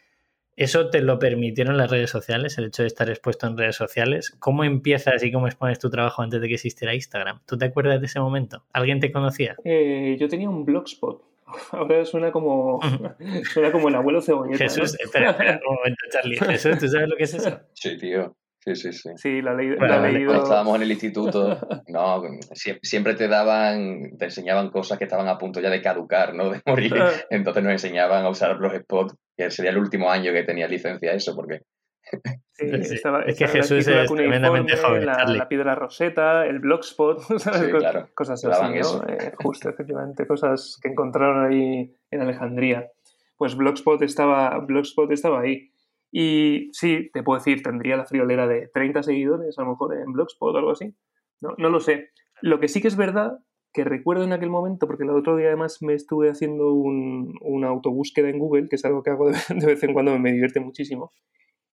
¿Eso 0.59 0.91
te 0.91 1.03
lo 1.03 1.21
permitieron 1.21 1.77
las 1.77 1.89
redes 1.89 2.11
sociales, 2.11 2.59
el 2.59 2.65
hecho 2.65 2.83
de 2.83 2.89
estar 2.89 3.09
expuesto 3.09 3.47
en 3.47 3.57
redes 3.57 3.77
sociales? 3.77 4.35
¿Cómo 4.41 4.65
empiezas 4.65 5.23
y 5.23 5.31
cómo 5.31 5.47
expones 5.47 5.79
tu 5.79 5.89
trabajo 5.89 6.21
antes 6.21 6.41
de 6.41 6.49
que 6.49 6.55
existiera 6.55 6.93
Instagram? 6.93 7.39
¿Tú 7.47 7.57
te 7.57 7.67
acuerdas 7.67 8.01
de 8.01 8.07
ese 8.07 8.19
momento? 8.19 8.65
¿Alguien 8.73 8.99
te 8.99 9.13
conocía? 9.13 9.55
Eh, 9.65 10.17
yo 10.19 10.27
tenía 10.27 10.51
un 10.51 10.65
blogspot. 10.65 11.23
Ahora 11.71 12.05
suena 12.05 12.33
como, 12.33 12.81
suena 13.53 13.71
como 13.71 13.89
el 13.89 13.95
abuelo 13.95 14.21
cebolleta. 14.21 14.65
¿no? 14.65 14.71
Jesús, 14.71 14.99
espera, 14.99 15.31
espera 15.31 15.61
un 15.65 15.77
momento, 15.77 16.01
Charlie. 16.11 16.37
Jesús, 16.59 16.79
¿tú 16.81 16.89
sabes 16.89 17.09
lo 17.09 17.15
que 17.15 17.23
es 17.23 17.35
eso? 17.35 17.61
Sí, 17.75 17.97
tío. 17.97 18.35
Sí, 18.61 18.75
sí, 18.75 18.93
sí. 18.93 19.11
Sí, 19.17 19.41
la, 19.43 19.55
leí- 19.55 19.77
Bueno, 19.79 19.87
la 19.87 19.97
he 19.97 20.01
vale, 20.01 20.13
leído. 20.13 20.29
Cuando 20.31 20.45
estábamos 20.45 20.77
en 20.77 20.83
el 20.83 20.91
instituto, 20.91 21.59
no, 21.89 22.23
sie- 22.55 22.79
siempre 22.83 23.15
te 23.15 23.29
daban, 23.29 24.17
te 24.19 24.27
enseñaban 24.27 24.71
cosas 24.71 24.99
que 24.99 25.05
estaban 25.05 25.29
a 25.29 25.39
punto 25.39 25.61
ya 25.61 25.71
de 25.71 25.81
caducar, 25.81 26.35
¿no? 26.35 26.51
De 26.51 26.61
morir. 26.67 26.95
Entonces 27.31 27.63
nos 27.63 27.73
enseñaban 27.73 28.25
a 28.25 28.29
usar 28.29 28.59
Blogspot, 28.59 29.15
que 29.37 29.51
sería 29.51 29.71
el 29.71 29.79
último 29.79 30.11
año 30.11 30.33
que 30.33 30.43
tenía 30.43 30.67
licencia 30.69 31.13
eso, 31.13 31.35
porque 31.35 31.63
Sí, 32.53 32.67
Sí, 32.83 32.95
estaba- 32.97 33.23
es 33.23 33.39
que 33.39 33.45
estaba 33.45 33.53
Jesús 33.63 33.87
es 33.87 34.13
tremendamente 34.13 34.77
joven, 34.77 35.07
la, 35.07 35.25
la 35.25 35.49
piedra 35.49 35.77
roseta, 35.77 36.45
el 36.47 36.59
blogspot, 36.59 37.21
¿sabes? 37.39 37.61
Sí, 37.61 37.71
claro, 37.71 38.09
cosas 38.15 38.45
así, 38.45 38.77
eso. 38.79 39.05
Eh, 39.07 39.33
justo, 39.37 39.69
efectivamente, 39.69 40.27
cosas 40.27 40.77
que 40.83 40.89
encontraron 40.89 41.47
ahí 41.47 41.95
en 42.11 42.21
Alejandría. 42.21 42.89
Pues 43.37 43.55
Blogspot 43.57 44.03
estaba, 44.03 44.59
Blogspot 44.59 45.13
estaba 45.13 45.43
ahí. 45.43 45.71
Y 46.11 46.71
sí, 46.73 47.11
te 47.13 47.23
puedo 47.23 47.39
decir, 47.39 47.63
tendría 47.63 47.97
la 47.97 48.07
friolera 48.07 48.47
de 48.47 48.69
30 48.73 49.03
seguidores, 49.03 49.59
a 49.59 49.63
lo 49.63 49.71
mejor 49.71 49.97
en 49.97 50.13
Blogspot 50.13 50.55
o 50.55 50.59
algo 50.59 50.71
así. 50.71 50.95
No, 51.41 51.55
no 51.59 51.69
lo 51.69 51.81
sé. 51.81 52.11
Lo 52.41 52.61
que 52.61 52.69
sí 52.69 52.81
que 52.81 52.89
es 52.89 52.97
verdad, 52.97 53.39
que 53.73 53.85
recuerdo 53.85 54.25
en 54.25 54.33
aquel 54.33 54.51
momento, 54.51 54.87
porque 54.87 55.05
el 55.05 55.11
otro 55.11 55.37
día 55.37 55.49
además 55.49 55.79
me 55.83 55.95
estuve 55.95 56.31
haciendo 56.31 56.73
un, 56.73 57.35
una 57.43 57.69
autobúsqueda 57.69 58.31
en 58.31 58.39
Google, 58.39 58.69
que 58.69 58.77
es 58.77 58.85
algo 58.85 59.03
que 59.03 59.11
hago 59.11 59.31
de, 59.49 59.67
vez 59.67 59.83
en 59.83 59.93
cuando, 59.93 60.19
me 60.19 60.33
divierte 60.33 60.61
muchísimo. 60.61 61.13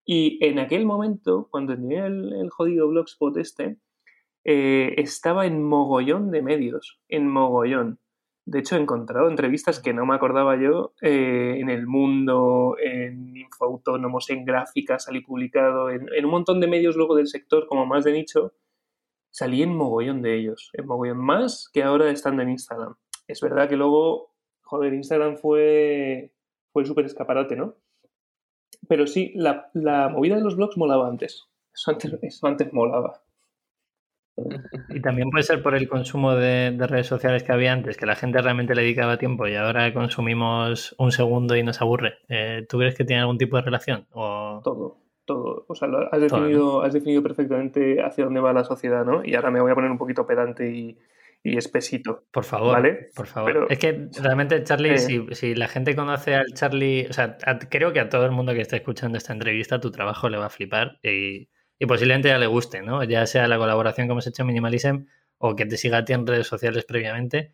Y 0.06 0.38
en 0.46 0.60
aquel 0.60 0.86
momento, 0.86 1.48
cuando 1.50 1.76
tenía 1.76 2.06
el, 2.06 2.34
el 2.34 2.50
jodido 2.50 2.88
Blogspot 2.88 3.38
este, 3.38 3.78
eh, 4.48 4.94
estaba 4.98 5.48
en 5.48 5.64
mogollón 5.64 6.30
de 6.30 6.44
medios, 6.44 7.00
en 7.10 7.28
mogollón. 7.28 8.00
De 8.46 8.60
hecho, 8.60 8.76
he 8.76 8.80
encontrado 8.80 9.28
entrevistas 9.28 9.80
que 9.80 9.94
no 9.94 10.06
me 10.06 10.14
acordaba 10.14 10.56
yo 10.56 10.94
eh, 11.02 11.58
en 11.60 11.70
El 11.72 11.88
Mundo, 11.88 12.78
en 12.80 13.36
Infoautónomos, 13.36 14.30
en 14.30 14.46
Gráfica, 14.46 15.00
salí 15.00 15.22
publicado, 15.22 15.90
en, 15.90 16.08
en 16.16 16.26
un 16.26 16.32
montón 16.32 16.60
de 16.60 16.68
medios 16.68 16.96
luego 16.96 17.16
del 17.16 17.28
sector 17.28 17.66
como 17.66 17.88
más 17.88 18.04
de 18.04 18.12
nicho, 18.12 18.54
salí 19.32 19.64
en 19.64 19.76
mogollón 19.76 20.22
de 20.22 20.38
ellos, 20.38 20.70
en 20.74 20.86
mogollón 20.86 21.18
más 21.18 21.70
que 21.74 21.82
ahora 21.82 22.12
estando 22.12 22.44
en 22.44 22.52
Instagram. 22.52 22.96
Es 23.28 23.42
verdad 23.42 23.68
que 23.68 23.78
luego, 23.78 24.36
joder, 24.62 24.94
Instagram 24.94 25.38
fue, 25.38 26.32
fue 26.72 26.84
el 26.84 26.88
súper 26.88 27.06
escaparate, 27.06 27.56
¿no? 27.56 27.76
Pero 28.88 29.08
sí, 29.08 29.34
la, 29.36 29.72
la 29.74 30.10
movida 30.10 30.36
de 30.36 30.44
los 30.44 30.56
blogs 30.56 30.78
molaba 30.78 31.08
antes. 31.08 31.48
Eso 31.74 31.92
antes, 31.92 32.14
eso 32.22 32.46
antes 32.48 32.72
molaba. 32.72 33.25
Y 34.90 35.02
también 35.02 35.30
puede 35.30 35.44
ser 35.44 35.64
por 35.64 35.76
el 35.76 35.88
consumo 35.88 36.36
de, 36.36 36.76
redes 36.78 37.08
sociales 37.08 37.44
que 37.44 37.54
había 37.54 37.72
antes, 37.72 37.98
que 37.98 38.06
la 38.06 38.16
gente 38.16 38.42
realmente 38.42 38.76
le 38.76 38.82
dedicaba 38.82 39.18
tiempo 39.18 39.48
y 39.48 39.56
ahora 39.56 39.94
consumimos 39.94 40.94
un 40.98 41.12
segundo 41.12 41.56
y 41.56 41.64
nos 41.64 41.82
aburre. 41.82 42.16
Eh, 42.28 42.66
¿Tú 42.68 42.78
crees 42.78 42.96
que 42.96 43.06
tiene 43.06 43.22
algún 43.22 43.38
tipo 43.38 43.56
de 43.56 43.62
relación? 43.62 44.08
O... 44.12 44.60
Todo, 44.64 44.98
todo. 45.24 45.66
O 45.68 45.76
sea, 45.76 45.88
has 46.12 46.20
definido, 46.20 46.82
has 46.82 46.94
definido 46.94 47.24
perfectamente 47.24 48.02
hacia 48.04 48.26
dónde 48.26 48.42
va 48.42 48.52
la 48.52 48.66
sociedad, 48.66 49.06
¿no? 49.06 49.24
Y 49.24 49.36
ahora 49.36 49.52
me 49.52 49.62
voy 49.62 49.72
a 49.72 49.76
poner 49.76 49.90
un 49.90 49.98
poquito 49.98 50.28
pedante 50.28 50.70
y, 50.70 50.98
espesito. 51.44 52.24
Por 52.32 52.44
favor, 52.44 52.74
¿vale? 52.74 53.10
por 53.16 53.28
favor. 53.28 53.68
es 53.70 53.78
que 53.78 54.10
realmente 54.20 54.64
Charlie, 54.64 54.96
eh. 54.96 54.98
si, 54.98 55.28
si, 55.34 55.54
la 55.54 55.68
gente 55.68 55.96
conoce 55.96 56.34
al 56.34 56.48
Charlie, 56.56 57.06
o 57.08 57.14
sea, 57.14 57.38
creo 57.70 57.94
que 57.94 58.00
a 58.00 58.10
todo 58.10 58.26
el 58.26 58.32
mundo 58.32 58.54
que 58.54 58.62
está 58.62 58.78
escuchando 58.78 59.20
esta 59.20 59.32
entrevista, 59.32 59.80
tu 59.80 59.92
trabajo 59.92 60.28
le 60.28 60.40
va 60.40 60.48
a 60.48 60.50
flipar 60.50 60.98
y 61.04 61.48
y 61.80 61.86
posiblemente 61.86 62.30
ya 62.30 62.38
le 62.38 62.48
guste, 62.48 62.82
¿no? 62.82 63.04
Ya 63.04 63.26
sea 63.26 63.48
la 63.48 63.58
colaboración 63.58 64.08
que 64.08 64.12
hemos 64.12 64.28
hecho 64.28 64.44
en 64.44 64.48
Minimalism 64.48 65.06
o 65.38 65.56
que 65.56 65.66
te 65.66 65.78
siga 65.78 66.00
a 66.00 66.06
ti 66.06 66.14
en 66.14 66.26
redes 66.26 66.48
sociales 66.48 66.86
previamente. 66.86 67.52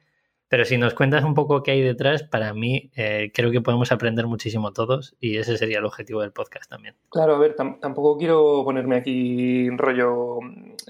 Pero 0.47 0.65
si 0.65 0.77
nos 0.77 0.93
cuentas 0.93 1.23
un 1.23 1.33
poco 1.33 1.63
qué 1.63 1.71
hay 1.71 1.81
detrás, 1.81 2.23
para 2.23 2.53
mí 2.53 2.91
eh, 2.97 3.31
creo 3.33 3.51
que 3.51 3.61
podemos 3.61 3.93
aprender 3.93 4.27
muchísimo 4.27 4.73
todos 4.73 5.15
y 5.21 5.37
ese 5.37 5.57
sería 5.57 5.79
el 5.79 5.85
objetivo 5.85 6.19
del 6.19 6.33
podcast 6.33 6.69
también. 6.69 6.95
Claro, 7.09 7.35
a 7.35 7.39
ver, 7.39 7.55
tampoco 7.55 8.17
quiero 8.17 8.61
ponerme 8.65 8.97
aquí 8.97 9.67
en 9.67 9.77
rollo 9.77 10.39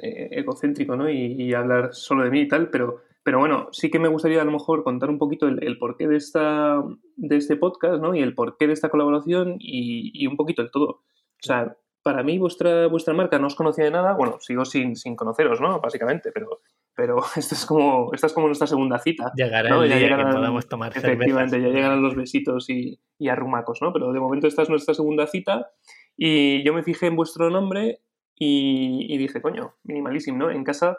eh, 0.01 0.29
egocéntrico 0.31 0.95
¿no? 0.95 1.11
Y, 1.11 1.53
hablar 1.53 1.93
solo 1.93 2.23
de 2.23 2.31
mí 2.31 2.41
y 2.41 2.47
tal, 2.47 2.71
pero, 2.71 3.03
pero 3.21 3.37
bueno, 3.37 3.67
sí 3.71 3.91
que 3.91 3.99
me 3.99 4.07
gustaría 4.07 4.41
a 4.41 4.45
lo 4.45 4.51
mejor 4.51 4.83
contar 4.83 5.11
un 5.11 5.19
poquito 5.19 5.47
el, 5.47 5.77
porqué 5.77 6.07
de, 6.07 6.15
esta, 6.15 6.81
de 7.15 7.37
este 7.37 7.55
podcast 7.55 8.01
¿no? 8.01 8.15
y 8.15 8.21
el 8.21 8.33
porqué 8.33 8.65
de 8.65 8.73
esta 8.73 8.89
colaboración 8.89 9.57
y, 9.59 10.11
y 10.15 10.25
un 10.25 10.37
poquito 10.37 10.63
el 10.63 10.71
todo. 10.71 10.87
O 10.87 11.03
sea, 11.43 11.77
para 12.03 12.23
mí 12.23 12.37
vuestra, 12.37 12.87
vuestra 12.87 13.13
marca 13.13 13.39
no 13.39 13.47
os 13.47 13.55
conocía 13.55 13.85
de 13.85 13.91
nada, 13.91 14.13
bueno, 14.13 14.37
sigo 14.39 14.65
sin, 14.65 14.95
sin 14.95 15.15
conoceros, 15.15 15.61
¿no? 15.61 15.79
Básicamente, 15.79 16.31
pero, 16.31 16.61
pero 16.95 17.17
esto 17.35 17.55
es 17.55 17.65
como, 17.65 18.11
esta 18.13 18.27
es 18.27 18.33
como 18.33 18.47
nuestra 18.47 18.67
segunda 18.67 18.99
cita. 18.99 19.31
Llegará 19.35 19.83
el 19.83 19.89
día 19.89 20.17
que 20.17 20.23
podamos 20.23 20.67
tomar 20.67 20.95
Efectivamente, 20.95 21.61
ya 21.61 21.69
llegarán 21.69 22.01
los 22.01 22.15
besitos 22.15 22.69
y, 22.69 22.99
y 23.17 23.29
arrumacos, 23.29 23.81
¿no? 23.81 23.93
Pero 23.93 24.11
de 24.11 24.19
momento 24.19 24.47
esta 24.47 24.63
es 24.63 24.69
nuestra 24.69 24.93
segunda 24.93 25.27
cita 25.27 25.71
y 26.17 26.63
yo 26.63 26.73
me 26.73 26.83
fijé 26.83 27.07
en 27.07 27.15
vuestro 27.15 27.49
nombre 27.49 28.01
y, 28.43 29.17
dije, 29.19 29.39
coño, 29.39 29.75
minimalísimo, 29.83 30.37
¿no? 30.39 30.49
En 30.49 30.63
casa 30.63 30.97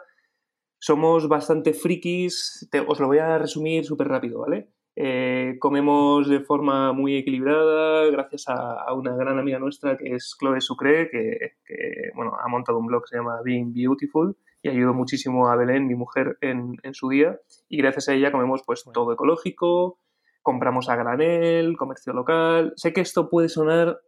somos 0.79 1.27
bastante 1.27 1.73
frikis, 1.73 2.69
os 2.87 2.99
lo 3.01 3.07
voy 3.07 3.17
a 3.17 3.37
resumir 3.37 3.83
súper 3.83 4.07
rápido, 4.07 4.39
¿vale? 4.39 4.69
Eh, 4.95 5.57
comemos 5.59 6.29
de 6.29 6.41
forma 6.41 6.93
muy 6.93 7.17
equilibrada 7.17 8.05
gracias 8.11 8.45
a, 8.47 8.93
una 8.93 9.15
gran 9.15 9.39
amiga 9.39 9.57
nuestra 9.57 9.97
que 9.97 10.13
es 10.13 10.35
Chloe 10.39 10.61
Sucre, 10.61 11.09
que, 11.09 12.11
bueno, 12.15 12.33
ha 12.39 12.47
montado 12.47 12.77
un 12.77 12.85
blog 12.85 13.03
que 13.03 13.09
se 13.09 13.17
llama 13.17 13.41
Being 13.43 13.73
Beautiful 13.73 14.37
y 14.61 14.69
ayudó 14.69 14.93
muchísimo 14.93 15.49
a 15.49 15.55
Belén, 15.55 15.87
mi 15.87 15.95
mujer, 15.95 16.37
en, 16.41 16.77
su 16.93 17.09
día. 17.09 17.39
Y 17.67 17.77
gracias 17.77 18.09
a 18.09 18.13
ella 18.13 18.31
comemos 18.31 18.61
pues 18.65 18.83
todo 18.93 19.11
ecológico, 19.11 19.99
compramos 20.41 20.89
a 20.89 20.95
granel, 20.95 21.75
comercio 21.75 22.13
local. 22.13 22.73
Sé 22.75 22.93
que 22.93 23.01
esto 23.01 23.29
puede 23.29 23.49
sonar, 23.49 23.99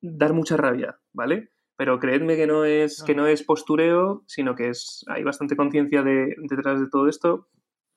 dar 0.00 0.32
mucha 0.32 0.56
rabia, 0.56 0.98
¿vale? 1.12 1.50
Pero 1.76 1.98
creedme 1.98 2.36
que 2.36 2.46
no 2.46 2.64
es, 2.64 3.02
que 3.02 3.14
no 3.14 3.26
es 3.26 3.42
postureo, 3.42 4.22
sino 4.26 4.54
que 4.54 4.70
es, 4.70 5.04
hay 5.08 5.24
bastante 5.24 5.56
conciencia 5.56 6.02
de, 6.02 6.34
detrás 6.48 6.80
de 6.80 6.88
todo 6.88 7.08
esto 7.08 7.48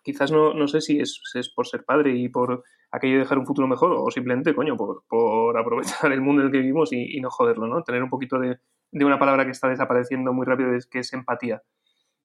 quizás 0.03 0.31
no, 0.31 0.53
no 0.53 0.67
sé 0.67 0.81
si 0.81 0.99
es, 0.99 1.21
es, 1.33 1.49
por 1.49 1.67
ser 1.67 1.83
padre 1.83 2.15
y 2.15 2.29
por 2.29 2.63
aquello 2.91 3.13
de 3.13 3.19
dejar 3.19 3.37
un 3.37 3.45
futuro 3.45 3.67
mejor 3.67 3.93
o 3.93 4.09
simplemente, 4.11 4.53
coño, 4.53 4.75
por, 4.75 5.03
por 5.07 5.57
aprovechar 5.57 6.11
el 6.11 6.21
mundo 6.21 6.41
en 6.41 6.47
el 6.47 6.51
que 6.51 6.59
vivimos 6.59 6.91
y, 6.91 7.19
no 7.21 7.29
joderlo, 7.29 7.67
¿no? 7.67 7.83
Tener 7.83 8.03
un 8.03 8.09
poquito 8.09 8.39
de, 8.39 8.59
de, 8.91 9.05
una 9.05 9.19
palabra 9.19 9.45
que 9.45 9.51
está 9.51 9.69
desapareciendo 9.69 10.33
muy 10.33 10.45
rápido, 10.45 10.71
que 10.89 10.99
es 10.99 11.13
empatía. 11.13 11.61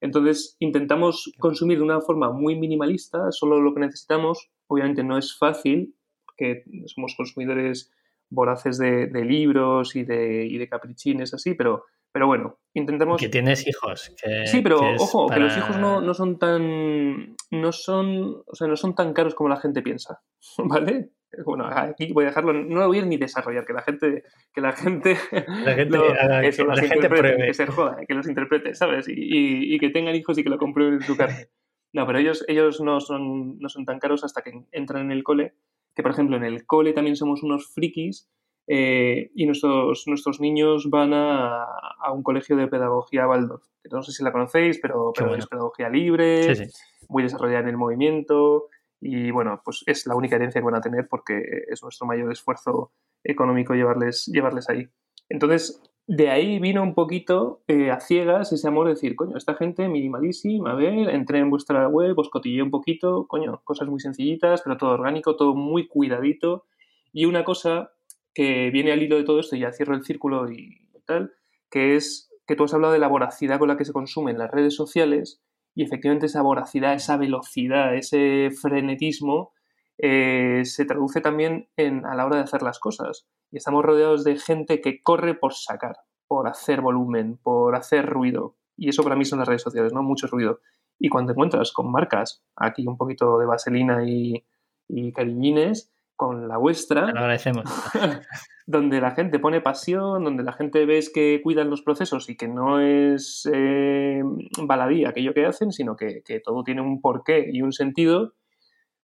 Entonces, 0.00 0.56
intentamos 0.59 1.33
consumir 1.38 1.78
de 1.78 1.85
una 1.85 2.00
forma 2.00 2.30
muy 2.30 2.56
minimalista, 2.56 3.30
solo 3.30 3.61
lo 3.61 3.73
que 3.73 3.80
necesitamos. 3.80 4.50
Obviamente 4.66 5.02
no 5.02 5.16
es 5.16 5.37
fácil, 5.38 5.95
porque 6.25 6.64
somos 6.87 7.14
consumidores 7.16 7.92
voraces 8.28 8.76
de, 8.78 9.06
de 9.06 9.25
libros 9.25 9.97
y 9.97 10.04
de, 10.04 10.47
y 10.47 10.59
de 10.59 10.68
caprichines 10.68 11.33
así, 11.33 11.54
pero 11.54 11.85
pero 12.17 12.29
bueno, 12.29 12.59
intentemos. 12.73 13.21
Que 13.21 13.29
tienes 13.29 13.69
hijos. 13.69 14.11
sí, 14.47 14.63
pero 14.63 14.81
ojo, 14.99 15.29
que 15.29 15.39
los 15.39 15.55
hijos 15.55 15.77
no, 15.77 16.01
no, 16.01 16.15
son 16.15 16.39
tan. 16.39 17.37
No 17.51 17.73
son. 17.73 18.43
O 18.47 18.55
sea, 18.55 18.67
no 18.69 18.77
son 18.77 18.95
tan 18.95 19.13
caros 19.13 19.35
como 19.35 19.51
la 19.51 19.59
gente 19.59 19.83
piensa. 19.83 20.23
¿Vale? 20.65 21.11
Bueno, 21.45 21.67
aquí 21.67 22.15
voy 22.15 22.25
a 22.25 22.29
dejarlo. 22.29 22.55
No 22.55 22.77
lo 22.81 22.87
voy 22.87 23.01
a 23.01 23.05
ni 23.05 23.19
desarrollar, 23.19 23.67
que 23.67 23.75
la 23.75 23.83
gente. 23.83 24.25
Que 24.55 24.63
la 24.63 24.73
gente. 24.73 25.19
La 25.31 25.75
gente, 25.75 25.99
que, 25.99 26.65
la 26.65 26.77
gente 26.77 27.09
pruebe. 27.11 27.49
Que 27.49 27.53
se 27.53 27.67
joda, 27.67 27.99
que 28.09 28.15
los 28.15 28.27
interprete, 28.27 28.75
¿sabes? 28.75 29.09
Y, 29.11 29.75
y, 29.75 29.79
que 29.79 29.91
tengan 29.91 30.17
hijos 30.17 30.39
y 30.39 30.43
que 30.43 30.49
lo 30.49 30.57
comprueben 30.57 30.95
en 30.95 31.03
su 31.03 31.19
carne. 31.19 31.49
No, 31.93 32.07
pero 32.07 32.19
ellos, 32.19 32.45
ellos 32.49 32.81
no, 32.83 33.01
son, 33.01 33.59
no 33.59 33.69
son 33.71 33.87
tan 33.87 33.99
caros 33.99 34.23
hasta 34.23 34.43
que 34.43 34.53
entran 34.73 35.03
en 35.03 35.13
el 35.13 35.23
cole. 35.23 35.55
Que, 35.95 36.03
por 36.03 36.13
ejemplo, 36.13 36.37
en 36.37 36.45
el 36.45 36.67
cole 36.67 36.93
también 36.93 37.17
somos 37.17 37.43
unos 37.43 37.73
frikis 37.73 38.29
eh, 38.67 39.31
y 39.35 39.47
nuestros, 39.47 40.05
nuestros 40.07 40.41
niños 40.41 40.91
van 40.91 41.15
a, 41.15 41.63
a, 41.63 42.13
un 42.13 42.23
colegio 42.23 42.57
de 42.57 42.67
pedagogía 42.67 43.29
Waldorf. 43.29 43.65
No 43.91 44.03
sé 44.03 44.13
si 44.13 44.25
la 44.25 44.33
conocéis, 44.33 44.79
pero, 44.81 45.13
es 45.37 45.47
pedagogía 45.47 45.89
libre, 45.89 46.71
muy 47.09 47.23
desarrollada 47.23 47.61
en 47.61 47.69
el 47.69 47.77
movimiento 47.77 48.69
y 49.01 49.31
bueno, 49.31 49.61
pues 49.65 49.85
es 49.87 50.07
la 50.07 50.17
única 50.17 50.37
herencia 50.37 50.61
que 50.61 50.65
van 50.65 50.75
a 50.75 50.81
tener 50.81 51.07
porque 51.09 51.41
es 51.69 51.83
nuestro 51.83 52.07
mayor 52.07 52.33
esfuerzo 52.33 52.93
económico 53.23 53.75
llevarles, 53.75 54.27
llevarles 54.27 54.69
ahí. 54.69 54.89
Entonces, 55.29 55.81
de 56.07 56.31
ahí 56.31 56.59
vino 56.59 56.83
un 56.83 56.95
poquito 56.95 57.63
eh, 57.67 57.91
a 57.91 58.01
ciegas 58.01 58.53
ese 58.53 58.69
amor 58.69 58.87
de 58.87 58.95
decir, 58.95 59.17
coño, 59.17 59.37
esta 59.37 59.55
gente 59.55 59.89
minimalísima, 59.89 60.73
a 60.73 60.75
ver, 60.75 61.09
entré 61.11 61.41
en 61.41 61.51
vuestra 61.51 61.89
web, 61.89 62.19
os 62.19 62.31
cotillé 62.31 62.63
un 62.63 62.71
poquito, 62.71 63.27
coño, 63.27 63.61
cosas 63.65 63.89
muy 63.89 64.01
sencillitas, 64.01 64.63
pero 64.63 64.77
todo 64.77 64.91
orgánico, 64.91 65.37
todo 65.37 65.55
muy 65.55 65.89
cuidadito. 65.89 66.65
Y 67.13 67.25
una 67.25 67.45
cosa 67.45 67.93
que 68.37 68.69
viene 68.71 68.93
al 68.93 69.02
hilo 69.02 69.16
de 69.16 69.25
todo 69.25 69.40
esto, 69.40 69.57
y 69.57 69.61
ya 69.61 69.73
cierro 69.73 69.95
el 69.95 70.05
círculo 70.05 70.50
y 70.50 70.90
tal, 71.07 71.33
que 71.71 71.97
es 71.97 72.31
que 72.47 72.55
tú 72.55 72.64
has 72.64 72.75
hablado 72.75 72.93
de 72.93 72.99
la 72.99 73.09
voracidad 73.09 73.59
con 73.59 73.69
la 73.69 73.78
que 73.78 73.87
se 73.87 73.95
consumen 73.95 74.37
las 74.37 74.50
redes 74.50 74.76
sociales 74.76 75.43
y 75.75 75.85
efectivamente 75.85 76.26
esa 76.26 76.43
voracidad, 76.43 76.93
esa 76.93 77.16
velocidad, 77.16 77.97
ese 77.97 78.50
frenetismo 78.50 79.55
eh, 79.97 80.61
se 80.66 80.85
traduce 80.85 81.23
también 81.23 81.71
en, 81.78 82.05
a 82.05 82.14
la 82.14 82.26
hora 82.26 82.37
de 82.37 82.43
hacer 82.43 82.61
las 82.61 82.78
cosas. 82.78 83.26
Y 83.50 83.57
estamos 83.57 83.83
rodeados 83.83 84.23
de 84.23 84.37
gente 84.37 84.83
que 84.83 85.02
corre 85.02 85.33
por 85.33 85.55
sacar, 85.55 85.97
por 86.28 86.47
hacer 86.47 86.83
volumen, 86.83 87.38
por 87.43 87.75
hacer 87.75 88.05
ruido. 88.05 88.57
Y 88.76 88.90
eso 88.90 89.02
para 89.02 89.16
mí 89.16 89.25
son 89.25 89.38
las 89.38 89.49
redes 89.49 89.62
sociales, 89.62 89.95
¿no? 89.95 90.02
Mucho 90.02 90.26
ruido. 90.26 90.61
Y 90.99 91.09
cuando 91.09 91.33
encuentras 91.33 91.73
con 91.73 91.90
marcas, 91.90 92.45
aquí 92.55 92.87
un 92.87 92.99
poquito 92.99 93.38
de 93.38 93.47
vaselina 93.47 94.07
y, 94.07 94.45
y 94.88 95.11
cariñines, 95.12 95.90
con 96.17 96.49
la 96.49 96.57
vuestra. 96.57 97.13
Lo 97.13 97.21
agradecemos. 97.21 97.65
donde 98.67 99.01
la 99.01 99.13
gente 99.13 99.39
pone 99.39 99.61
pasión, 99.61 100.25
donde 100.25 100.43
la 100.43 100.53
gente 100.53 100.85
ves 100.87 101.11
que 101.11 101.41
cuidan 101.43 101.71
los 101.71 101.83
procesos 101.83 102.29
y 102.29 102.37
que 102.37 102.49
no 102.49 102.81
es 102.81 103.49
eh, 103.53 104.23
baladí 104.61 105.05
aquello 105.05 105.33
que 105.33 105.47
hacen, 105.47 105.71
sino 105.71 105.95
que, 105.95 106.23
todo 106.45 106.65
tiene 106.65 106.81
un 106.81 107.01
porqué 107.01 107.49
y 107.53 107.63
un 107.63 107.73
sentido, 107.73 108.35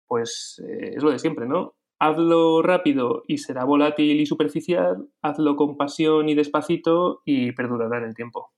pues 0.05 0.61
eh, 0.67 0.95
es 0.97 1.03
lo 1.03 1.11
de 1.11 1.19
siempre, 1.19 1.47
¿no? 1.47 1.75
Hazlo 1.97 2.61
rápido 2.61 3.23
y 3.25 3.37
será 3.37 3.63
volátil 3.63 4.19
y 4.19 4.25
superficial, 4.25 5.07
hazlo 5.21 5.55
con 5.55 5.77
pasión 5.77 6.27
y 6.27 6.35
despacito 6.35 7.21
y 7.23 7.53
perdurará 7.53 7.99
en 7.99 8.03
el 8.03 8.15
tiempo. 8.15 8.51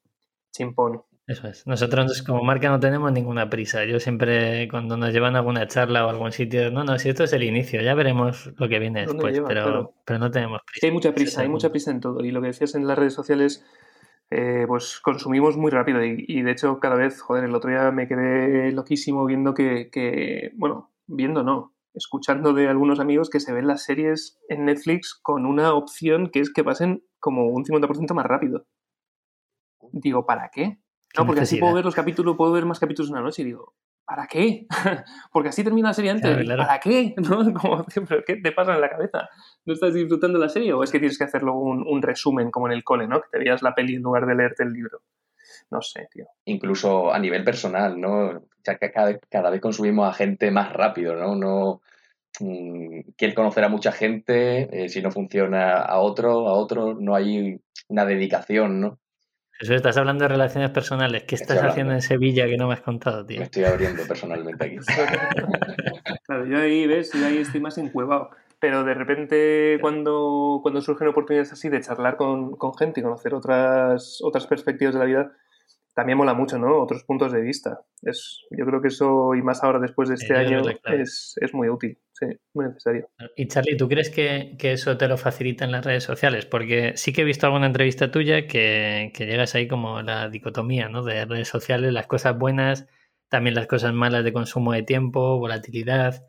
Chimpón. 0.51 1.03
Eso 1.27 1.47
es. 1.47 1.65
Nosotros 1.65 2.21
como 2.21 2.43
marca 2.43 2.69
no 2.69 2.79
tenemos 2.79 3.11
ninguna 3.11 3.49
prisa. 3.49 3.83
Yo 3.83 3.99
siempre 3.99 4.67
cuando 4.69 4.95
nos 4.95 5.11
llevan 5.11 5.35
a 5.35 5.39
alguna 5.39 5.67
charla 5.67 6.05
o 6.05 6.07
a 6.07 6.11
algún 6.11 6.31
sitio, 6.31 6.69
no, 6.69 6.83
no, 6.83 6.99
si 6.99 7.09
esto 7.09 7.23
es 7.23 7.33
el 7.33 7.43
inicio, 7.43 7.81
ya 7.81 7.95
veremos 7.95 8.51
lo 8.57 8.69
que 8.69 8.77
viene 8.77 9.01
después, 9.01 9.41
pero, 9.47 9.95
pero 10.05 10.19
no 10.19 10.29
tenemos 10.29 10.61
prisa. 10.63 10.85
hay 10.85 10.91
mucha 10.91 11.13
prisa, 11.13 11.41
hay 11.41 11.49
mucha 11.49 11.71
prisa 11.71 11.89
en 11.89 11.99
todo. 11.99 12.23
Y 12.23 12.29
lo 12.29 12.41
que 12.41 12.47
decías 12.47 12.75
en 12.75 12.85
las 12.85 12.97
redes 12.97 13.13
sociales, 13.13 13.65
eh, 14.29 14.65
pues 14.67 14.99
consumimos 14.99 15.57
muy 15.57 15.71
rápido 15.71 16.03
y, 16.03 16.41
de 16.43 16.51
hecho 16.51 16.79
cada 16.79 16.95
vez, 16.95 17.19
joder, 17.21 17.45
el 17.45 17.55
otro 17.55 17.71
día 17.71 17.89
me 17.91 18.07
quedé 18.07 18.71
loquísimo 18.71 19.25
viendo 19.25 19.55
que, 19.55 19.89
que, 19.91 20.51
bueno, 20.55 20.91
viendo 21.07 21.43
no, 21.43 21.73
escuchando 21.95 22.53
de 22.53 22.67
algunos 22.67 22.99
amigos 22.99 23.31
que 23.31 23.39
se 23.39 23.51
ven 23.51 23.65
las 23.65 23.83
series 23.83 24.39
en 24.47 24.65
Netflix 24.65 25.15
con 25.15 25.47
una 25.47 25.73
opción 25.73 26.29
que 26.29 26.39
es 26.39 26.53
que 26.53 26.63
pasen 26.63 27.03
como 27.19 27.47
un 27.47 27.65
50% 27.65 28.13
más 28.13 28.25
rápido. 28.27 28.67
Digo, 29.91 30.25
¿para 30.25 30.49
qué? 30.53 30.79
No, 31.17 31.25
porque 31.25 31.41
así 31.41 31.57
puedo 31.57 31.73
ver 31.73 31.85
los 31.85 31.95
capítulos, 31.95 32.35
puedo 32.35 32.51
ver 32.51 32.65
más 32.65 32.79
capítulos 32.79 33.11
una 33.11 33.21
noche 33.21 33.41
y 33.41 33.45
digo, 33.45 33.73
¿para 34.05 34.27
qué? 34.27 34.65
porque 35.31 35.49
así 35.49 35.63
termina 35.63 35.89
la 35.89 35.93
serie 35.93 36.11
antes. 36.11 36.47
¿Para 36.47 36.79
qué? 36.79 37.13
¿No? 37.17 37.53
Como, 37.53 37.85
¿Qué 38.25 38.35
te 38.37 38.51
pasa 38.51 38.75
en 38.75 38.81
la 38.81 38.89
cabeza? 38.89 39.29
¿No 39.65 39.73
estás 39.73 39.93
disfrutando 39.93 40.39
la 40.39 40.49
serie 40.49 40.73
o 40.73 40.83
es 40.83 40.91
que 40.91 40.99
tienes 40.99 41.17
que 41.17 41.23
hacerlo 41.23 41.55
un, 41.55 41.85
un 41.87 42.01
resumen 42.01 42.51
como 42.51 42.67
en 42.67 42.73
el 42.73 42.83
cole, 42.83 43.07
¿no? 43.07 43.21
Que 43.21 43.29
te 43.31 43.39
veas 43.39 43.61
la 43.61 43.73
peli 43.73 43.95
en 43.95 44.03
lugar 44.03 44.25
de 44.25 44.35
leerte 44.35 44.63
el 44.63 44.73
libro. 44.73 45.01
No 45.71 45.81
sé, 45.81 46.07
tío. 46.11 46.27
Incluso 46.45 47.11
a 47.11 47.19
nivel 47.19 47.43
personal, 47.43 47.99
¿no? 47.99 48.43
Ya 48.63 48.77
que 48.77 48.91
cada, 48.91 49.17
cada 49.29 49.49
vez 49.49 49.61
consumimos 49.61 50.07
a 50.07 50.13
gente 50.13 50.51
más 50.51 50.71
rápido, 50.71 51.15
¿no? 51.15 51.35
No 51.35 51.81
mm, 52.39 53.11
quieres 53.17 53.35
conocer 53.35 53.63
a 53.63 53.69
mucha 53.69 53.91
gente, 53.91 54.85
eh, 54.85 54.89
si 54.89 55.01
no 55.01 55.11
funciona 55.11 55.79
a 55.79 55.99
otro, 55.99 56.47
a 56.47 56.53
otro, 56.53 56.93
no 56.93 57.15
hay 57.15 57.59
una 57.87 58.05
dedicación, 58.05 58.79
¿no? 58.79 58.99
Jesús, 59.59 59.77
estás 59.77 59.95
hablando 59.97 60.23
de 60.23 60.29
relaciones 60.29 60.69
personales. 60.71 61.23
¿Qué 61.23 61.35
estás 61.35 61.63
haciendo 61.63 61.93
en 61.93 62.01
Sevilla 62.01 62.45
que 62.45 62.57
no 62.57 62.67
me 62.67 62.73
has 62.73 62.81
contado, 62.81 63.25
tío? 63.25 63.39
Me 63.39 63.45
estoy 63.45 63.63
abriendo 63.63 64.03
personalmente 64.05 64.65
aquí. 64.65 64.77
claro, 66.25 66.45
yo 66.45 66.57
ahí, 66.57 66.85
¿ves? 66.87 67.11
Yo 67.13 67.25
ahí 67.25 67.37
estoy 67.37 67.61
más 67.61 67.77
encuevado. 67.77 68.31
Pero 68.59 68.83
de 68.83 68.93
repente, 68.93 69.77
cuando, 69.79 70.59
cuando 70.61 70.81
surgen 70.81 71.07
oportunidades 71.07 71.53
así 71.53 71.69
de 71.69 71.81
charlar 71.81 72.17
con, 72.17 72.55
con 72.57 72.73
gente 72.75 72.99
y 72.99 73.03
conocer 73.03 73.33
otras, 73.33 74.19
otras 74.23 74.47
perspectivas 74.47 74.93
de 74.93 74.99
la 74.99 75.05
vida, 75.05 75.31
también 75.93 76.17
mola 76.17 76.33
mucho, 76.33 76.59
¿no? 76.59 76.81
Otros 76.81 77.03
puntos 77.03 77.31
de 77.31 77.41
vista. 77.41 77.81
Es, 78.01 78.41
yo 78.51 78.65
creo 78.65 78.81
que 78.81 78.89
eso, 78.89 79.33
y 79.35 79.41
más 79.41 79.63
ahora 79.63 79.79
después 79.79 80.09
de 80.09 80.15
este 80.15 80.35
año, 80.35 80.61
es, 80.83 81.35
es, 81.39 81.53
muy 81.53 81.69
útil, 81.69 81.97
sí, 82.19 82.25
muy 82.53 82.65
necesario. 82.65 83.09
Y 83.35 83.47
Charlie, 83.47 83.77
¿tú 83.77 83.87
crees 83.87 84.09
que, 84.09 84.55
que, 84.57 84.73
eso 84.73 84.97
te 84.97 85.07
lo 85.07 85.17
facilita 85.17 85.65
en 85.65 85.71
las 85.71 85.85
redes 85.85 86.03
sociales? 86.03 86.45
Porque 86.45 86.93
sí 86.95 87.13
que 87.13 87.21
he 87.21 87.25
visto 87.25 87.45
alguna 87.45 87.67
entrevista 87.67 88.09
tuya 88.11 88.47
que, 88.47 89.11
que 89.13 89.25
llegas 89.25 89.53
ahí 89.55 89.67
como 89.67 90.01
la 90.01 90.29
dicotomía, 90.29 90.89
¿no? 90.89 91.03
De 91.03 91.25
redes 91.25 91.47
sociales, 91.47 91.93
las 91.93 92.07
cosas 92.07 92.37
buenas, 92.37 92.87
también 93.29 93.55
las 93.55 93.67
cosas 93.67 93.93
malas 93.93 94.23
de 94.23 94.33
consumo 94.33 94.73
de 94.73 94.83
tiempo, 94.83 95.37
volatilidad. 95.37 96.27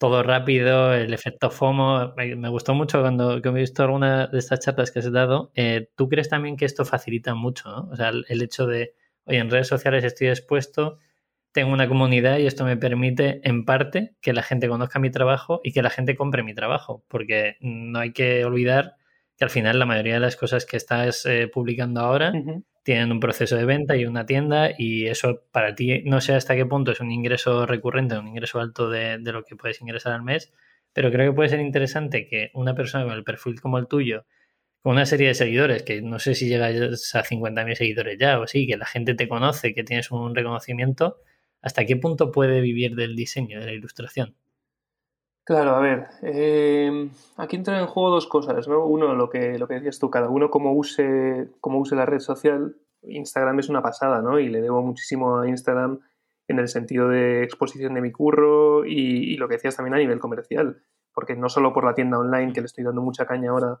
Todo 0.00 0.24
rápido, 0.24 0.92
el 0.94 1.14
efecto 1.14 1.48
FOMO. 1.48 2.12
Me 2.16 2.48
gustó 2.48 2.74
mucho 2.74 3.00
cuando 3.00 3.36
he 3.36 3.50
visto 3.52 3.84
alguna 3.84 4.26
de 4.26 4.38
estas 4.40 4.58
charlas 4.58 4.90
que 4.90 4.98
has 4.98 5.12
dado. 5.12 5.52
Eh, 5.54 5.88
¿Tú 5.94 6.08
crees 6.08 6.28
también 6.28 6.56
que 6.56 6.64
esto 6.64 6.84
facilita 6.84 7.36
mucho? 7.36 7.68
¿no? 7.68 7.88
O 7.92 7.94
sea, 7.94 8.08
el 8.08 8.42
hecho 8.42 8.66
de 8.66 8.94
oye, 9.26 9.38
en 9.38 9.50
redes 9.50 9.68
sociales 9.68 10.04
estoy 10.04 10.28
expuesto, 10.28 10.98
tengo 11.52 11.72
una 11.72 11.88
comunidad 11.88 12.38
y 12.38 12.46
esto 12.46 12.64
me 12.64 12.76
permite, 12.76 13.40
en 13.42 13.64
parte, 13.64 14.14
que 14.20 14.32
la 14.32 14.42
gente 14.42 14.68
conozca 14.68 14.98
mi 14.98 15.10
trabajo 15.10 15.60
y 15.64 15.72
que 15.72 15.82
la 15.82 15.90
gente 15.90 16.16
compre 16.16 16.42
mi 16.42 16.54
trabajo, 16.54 17.04
porque 17.08 17.56
no 17.60 17.98
hay 17.98 18.12
que 18.12 18.44
olvidar 18.44 18.94
que 19.36 19.44
al 19.44 19.50
final 19.50 19.78
la 19.78 19.86
mayoría 19.86 20.14
de 20.14 20.20
las 20.20 20.36
cosas 20.36 20.66
que 20.66 20.76
estás 20.76 21.24
eh, 21.26 21.48
publicando 21.48 22.00
ahora 22.00 22.32
tienen 22.82 23.10
un 23.10 23.20
proceso 23.20 23.56
de 23.56 23.64
venta 23.64 23.96
y 23.96 24.04
una 24.04 24.26
tienda 24.26 24.70
y 24.76 25.06
eso 25.06 25.44
para 25.50 25.74
ti 25.74 26.02
no 26.04 26.20
sé 26.20 26.34
hasta 26.34 26.56
qué 26.56 26.66
punto 26.66 26.92
es 26.92 27.00
un 27.00 27.10
ingreso 27.10 27.64
recurrente, 27.64 28.18
un 28.18 28.28
ingreso 28.28 28.60
alto 28.60 28.90
de, 28.90 29.18
de 29.18 29.32
lo 29.32 29.42
que 29.44 29.56
puedes 29.56 29.80
ingresar 29.80 30.12
al 30.12 30.22
mes, 30.22 30.52
pero 30.92 31.10
creo 31.10 31.30
que 31.30 31.36
puede 31.36 31.48
ser 31.48 31.60
interesante 31.60 32.26
que 32.26 32.50
una 32.52 32.74
persona 32.74 33.04
con 33.04 33.14
el 33.14 33.24
perfil 33.24 33.60
como 33.60 33.78
el 33.78 33.86
tuyo, 33.86 34.26
con 34.82 34.92
una 34.92 35.06
serie 35.06 35.28
de 35.28 35.34
seguidores, 35.34 35.82
que 35.82 36.02
no 36.02 36.18
sé 36.18 36.34
si 36.34 36.48
llegas 36.48 37.14
a 37.14 37.22
50.000 37.22 37.74
seguidores 37.74 38.18
ya 38.18 38.38
o 38.40 38.46
sí, 38.46 38.66
que 38.66 38.76
la 38.76 38.86
gente 38.86 39.14
te 39.14 39.28
conoce, 39.28 39.74
que 39.74 39.84
tienes 39.84 40.10
un 40.10 40.34
reconocimiento, 40.34 41.18
¿hasta 41.62 41.84
qué 41.84 41.96
punto 41.96 42.30
puede 42.30 42.60
vivir 42.60 42.94
del 42.94 43.16
diseño, 43.16 43.60
de 43.60 43.66
la 43.66 43.72
ilustración? 43.72 44.34
Claro, 45.44 45.70
a 45.74 45.80
ver, 45.80 46.06
em, 46.22 47.10
aquí 47.36 47.56
entran 47.56 47.80
en 47.80 47.86
juego 47.86 48.10
dos 48.10 48.26
cosas, 48.26 48.68
¿no? 48.68 48.86
Uno, 48.86 49.14
lo 49.14 49.28
que, 49.30 49.58
lo 49.58 49.66
que 49.66 49.74
decías 49.74 49.98
tú, 49.98 50.08
cada 50.10 50.28
uno 50.28 50.50
como 50.50 50.72
use, 50.74 51.48
como 51.60 51.80
use 51.80 51.96
la 51.96 52.06
red 52.06 52.20
social. 52.20 52.76
Instagram 53.02 53.58
es 53.58 53.68
una 53.68 53.82
pasada, 53.82 54.22
¿no? 54.22 54.38
Y 54.38 54.48
le 54.48 54.60
debo 54.60 54.82
muchísimo 54.82 55.40
a 55.40 55.48
Instagram 55.48 56.00
en 56.46 56.58
el 56.58 56.68
sentido 56.68 57.08
de 57.08 57.42
exposición 57.42 57.94
de 57.94 58.00
mi 58.00 58.12
curro 58.12 58.84
y, 58.84 59.32
y 59.32 59.36
lo 59.38 59.48
que 59.48 59.54
decías 59.54 59.76
también 59.76 59.94
a 59.94 59.98
nivel 59.98 60.20
comercial, 60.20 60.82
porque 61.12 61.34
no 61.34 61.48
solo 61.48 61.72
por 61.72 61.84
la 61.84 61.94
tienda 61.94 62.18
online, 62.18 62.52
que 62.52 62.60
le 62.60 62.66
estoy 62.66 62.84
dando 62.84 63.02
mucha 63.02 63.26
caña 63.26 63.50
ahora, 63.50 63.80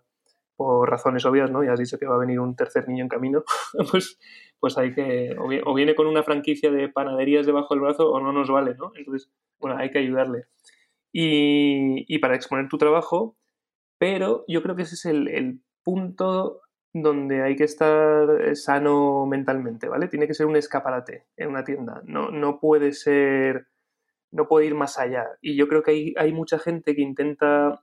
por 0.60 0.90
razones 0.90 1.24
obvias, 1.24 1.50
¿no? 1.50 1.64
Ya 1.64 1.72
has 1.72 1.78
dicho 1.78 1.98
que 1.98 2.04
va 2.04 2.16
a 2.16 2.18
venir 2.18 2.38
un 2.38 2.54
tercer 2.54 2.86
niño 2.86 3.02
en 3.02 3.08
camino, 3.08 3.44
pues, 3.90 4.18
pues 4.58 4.76
hay 4.76 4.92
que, 4.92 5.34
o 5.64 5.72
viene 5.72 5.94
con 5.94 6.06
una 6.06 6.22
franquicia 6.22 6.70
de 6.70 6.90
panaderías 6.90 7.46
debajo 7.46 7.72
del 7.72 7.80
brazo 7.80 8.10
o 8.10 8.20
no 8.20 8.30
nos 8.30 8.50
vale, 8.50 8.74
¿no? 8.74 8.92
Entonces, 8.94 9.30
bueno, 9.58 9.78
hay 9.78 9.90
que 9.90 10.00
ayudarle. 10.00 10.48
Y, 11.14 12.04
y 12.14 12.18
para 12.18 12.34
exponer 12.34 12.68
tu 12.68 12.76
trabajo, 12.76 13.38
pero 13.96 14.44
yo 14.48 14.62
creo 14.62 14.76
que 14.76 14.82
ese 14.82 14.96
es 14.96 15.06
el, 15.06 15.28
el, 15.28 15.62
punto 15.82 16.60
donde 16.92 17.42
hay 17.42 17.56
que 17.56 17.64
estar 17.64 18.54
sano 18.54 19.24
mentalmente, 19.24 19.88
¿vale? 19.88 20.08
Tiene 20.08 20.26
que 20.26 20.34
ser 20.34 20.44
un 20.44 20.56
escaparate 20.56 21.24
en 21.38 21.48
una 21.48 21.64
tienda, 21.64 22.02
no, 22.04 22.30
no 22.30 22.60
puede 22.60 22.92
ser, 22.92 23.68
no 24.30 24.46
puede 24.46 24.66
ir 24.66 24.74
más 24.74 24.98
allá. 24.98 25.26
Y 25.40 25.56
yo 25.56 25.68
creo 25.68 25.82
que 25.82 25.92
hay, 25.92 26.14
hay 26.18 26.34
mucha 26.34 26.58
gente 26.58 26.94
que 26.94 27.00
intenta 27.00 27.80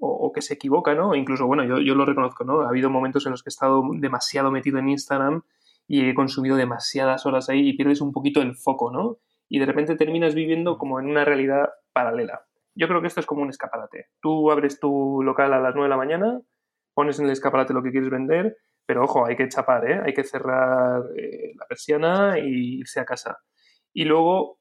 o, 0.00 0.32
que 0.32 0.42
se 0.42 0.54
equivoca, 0.54 0.94
¿no? 0.94 1.14
Incluso, 1.14 1.46
bueno, 1.46 1.64
yo, 1.64 1.78
yo 1.78 1.94
lo 1.94 2.04
reconozco, 2.04 2.44
¿no? 2.44 2.60
Ha 2.60 2.68
habido 2.68 2.90
momentos 2.90 3.24
en 3.26 3.32
los 3.32 3.42
que 3.42 3.48
he 3.48 3.50
estado 3.54 3.82
demasiado 3.94 4.50
metido 4.50 4.78
en 4.78 4.88
Instagram 4.88 5.42
y 5.88 6.08
he 6.08 6.14
consumido 6.14 6.56
demasiadas 6.56 7.26
horas 7.26 7.48
ahí 7.48 7.68
y 7.68 7.76
pierdes 7.76 8.00
un 8.00 8.12
poquito 8.12 8.42
el 8.42 8.56
foco, 8.56 8.90
¿no? 8.90 9.18
Y 9.48 9.58
de 9.58 9.66
repente 9.66 9.96
terminas 9.96 10.34
viviendo 10.34 10.78
como 10.78 11.00
en 11.00 11.06
una 11.06 11.24
realidad 11.24 11.70
paralela. 11.92 12.46
Yo 12.74 12.88
creo 12.88 13.00
que 13.00 13.06
esto 13.06 13.20
es 13.20 13.26
como 13.26 13.42
un 13.42 13.50
escaparate. 13.50 14.08
Tú 14.20 14.50
abres 14.50 14.80
tu 14.80 15.22
local 15.22 15.52
a 15.54 15.60
las 15.60 15.74
9 15.74 15.86
de 15.86 15.90
la 15.90 15.96
mañana, 15.96 16.40
pones 16.94 17.18
en 17.18 17.26
el 17.26 17.32
escaparate 17.32 17.72
lo 17.72 17.82
que 17.82 17.90
quieres 17.90 18.10
vender, 18.10 18.56
pero 18.84 19.04
ojo, 19.04 19.26
hay 19.26 19.36
que 19.36 19.48
chapar, 19.48 19.90
¿eh? 19.90 20.00
Hay 20.04 20.12
que 20.12 20.24
cerrar 20.24 21.02
eh, 21.16 21.52
la 21.58 21.66
persiana 21.66 22.38
y 22.38 22.80
irse 22.80 23.00
a 23.00 23.04
casa. 23.04 23.38
Y 23.92 24.04
luego 24.04 24.58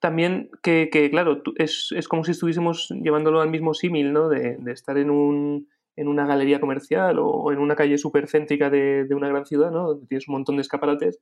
también 0.00 0.50
que, 0.62 0.88
claro, 1.10 1.42
es, 1.56 1.92
es, 1.96 2.08
como 2.08 2.24
si 2.24 2.32
estuviésemos 2.32 2.88
llevándolo 3.02 3.40
al 3.40 3.50
mismo 3.50 3.74
símil, 3.74 4.12
¿no? 4.12 4.28
De, 4.28 4.58
estar 4.66 4.98
en, 4.98 5.10
un, 5.10 5.68
en 5.96 6.08
una 6.08 6.26
galería 6.26 6.60
comercial 6.60 7.18
o 7.18 7.50
en 7.52 7.58
una 7.58 7.76
calle 7.76 7.98
súper 7.98 8.28
céntrica 8.28 8.70
de, 8.70 9.06
una 9.10 9.28
gran 9.28 9.46
ciudad, 9.46 9.70
¿no? 9.70 9.88
Donde 9.88 10.06
tienes 10.06 10.28
un 10.28 10.34
montón 10.34 10.56
de 10.56 10.62
escaparates. 10.62 11.20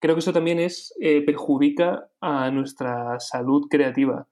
Creo 0.00 0.14
que 0.14 0.20
eso 0.20 0.32
también 0.32 0.58
es, 0.58 0.94
eh, 1.00 1.22
perjudica 1.24 2.08
a 2.20 2.50
nuestra 2.50 3.20
salud 3.20 3.66
creativa. 3.68 4.26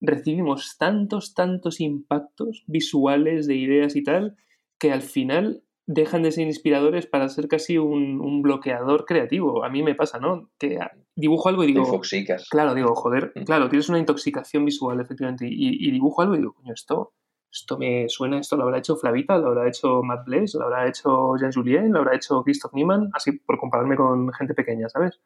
Recibimos 0.00 0.78
tantos, 0.78 1.34
tantos 1.34 1.80
impactos 1.80 2.64
visuales 2.66 3.46
de 3.46 3.56
ideas 3.56 3.96
y 3.96 4.02
tal, 4.02 4.36
que 4.78 4.92
al 4.92 5.02
final 5.02 5.62
dejan 5.92 6.22
de 6.22 6.30
ser 6.30 6.46
inspiradores 6.46 7.06
para 7.06 7.28
ser 7.28 7.48
casi 7.48 7.76
un, 7.76 8.42
bloqueador 8.42 9.04
creativo. 9.04 9.64
A 9.64 9.68
mí 9.68 9.82
me 9.82 9.96
pasa, 9.96 10.20
¿no? 10.20 10.48
Que 10.56 10.78
dibujo 11.16 11.48
algo 11.48 11.64
y 11.64 11.66
digo... 11.66 11.80
Infoxicas. 11.80 12.48
Claro, 12.48 12.74
digo, 12.74 12.94
joder, 12.94 13.32
mm. 13.34 13.42
claro, 13.42 13.68
tienes 13.68 13.88
una 13.88 13.98
intoxicación 13.98 14.64
visual, 14.64 15.00
efectivamente, 15.00 15.46
y, 15.50 15.90
dibujo 15.90 16.22
algo 16.22 16.36
y 16.36 16.38
digo, 16.38 16.52
coño, 16.52 16.72
esto, 16.72 17.14
esto 17.52 17.76
me 17.76 18.08
suena, 18.08 18.38
esto 18.38 18.56
lo 18.56 18.62
habrá 18.62 18.78
hecho 18.78 18.96
Flavita, 18.96 19.36
lo 19.38 19.48
habrá 19.48 19.66
hecho 19.66 20.00
Matt 20.04 20.24
Bless, 20.26 20.54
lo 20.54 20.66
habrá 20.66 20.86
hecho 20.86 21.36
Jean 21.36 21.52
Julien, 21.52 21.92
lo 21.92 21.98
habrá 21.98 22.14
hecho 22.14 22.40
Christoph 22.44 22.72
Niemann, 22.72 23.10
así 23.12 23.32
por 23.32 23.58
compararme 23.58 23.96
con 23.96 24.32
gente 24.32 24.54
pequeña, 24.54 24.88
¿sabes? 24.88 25.20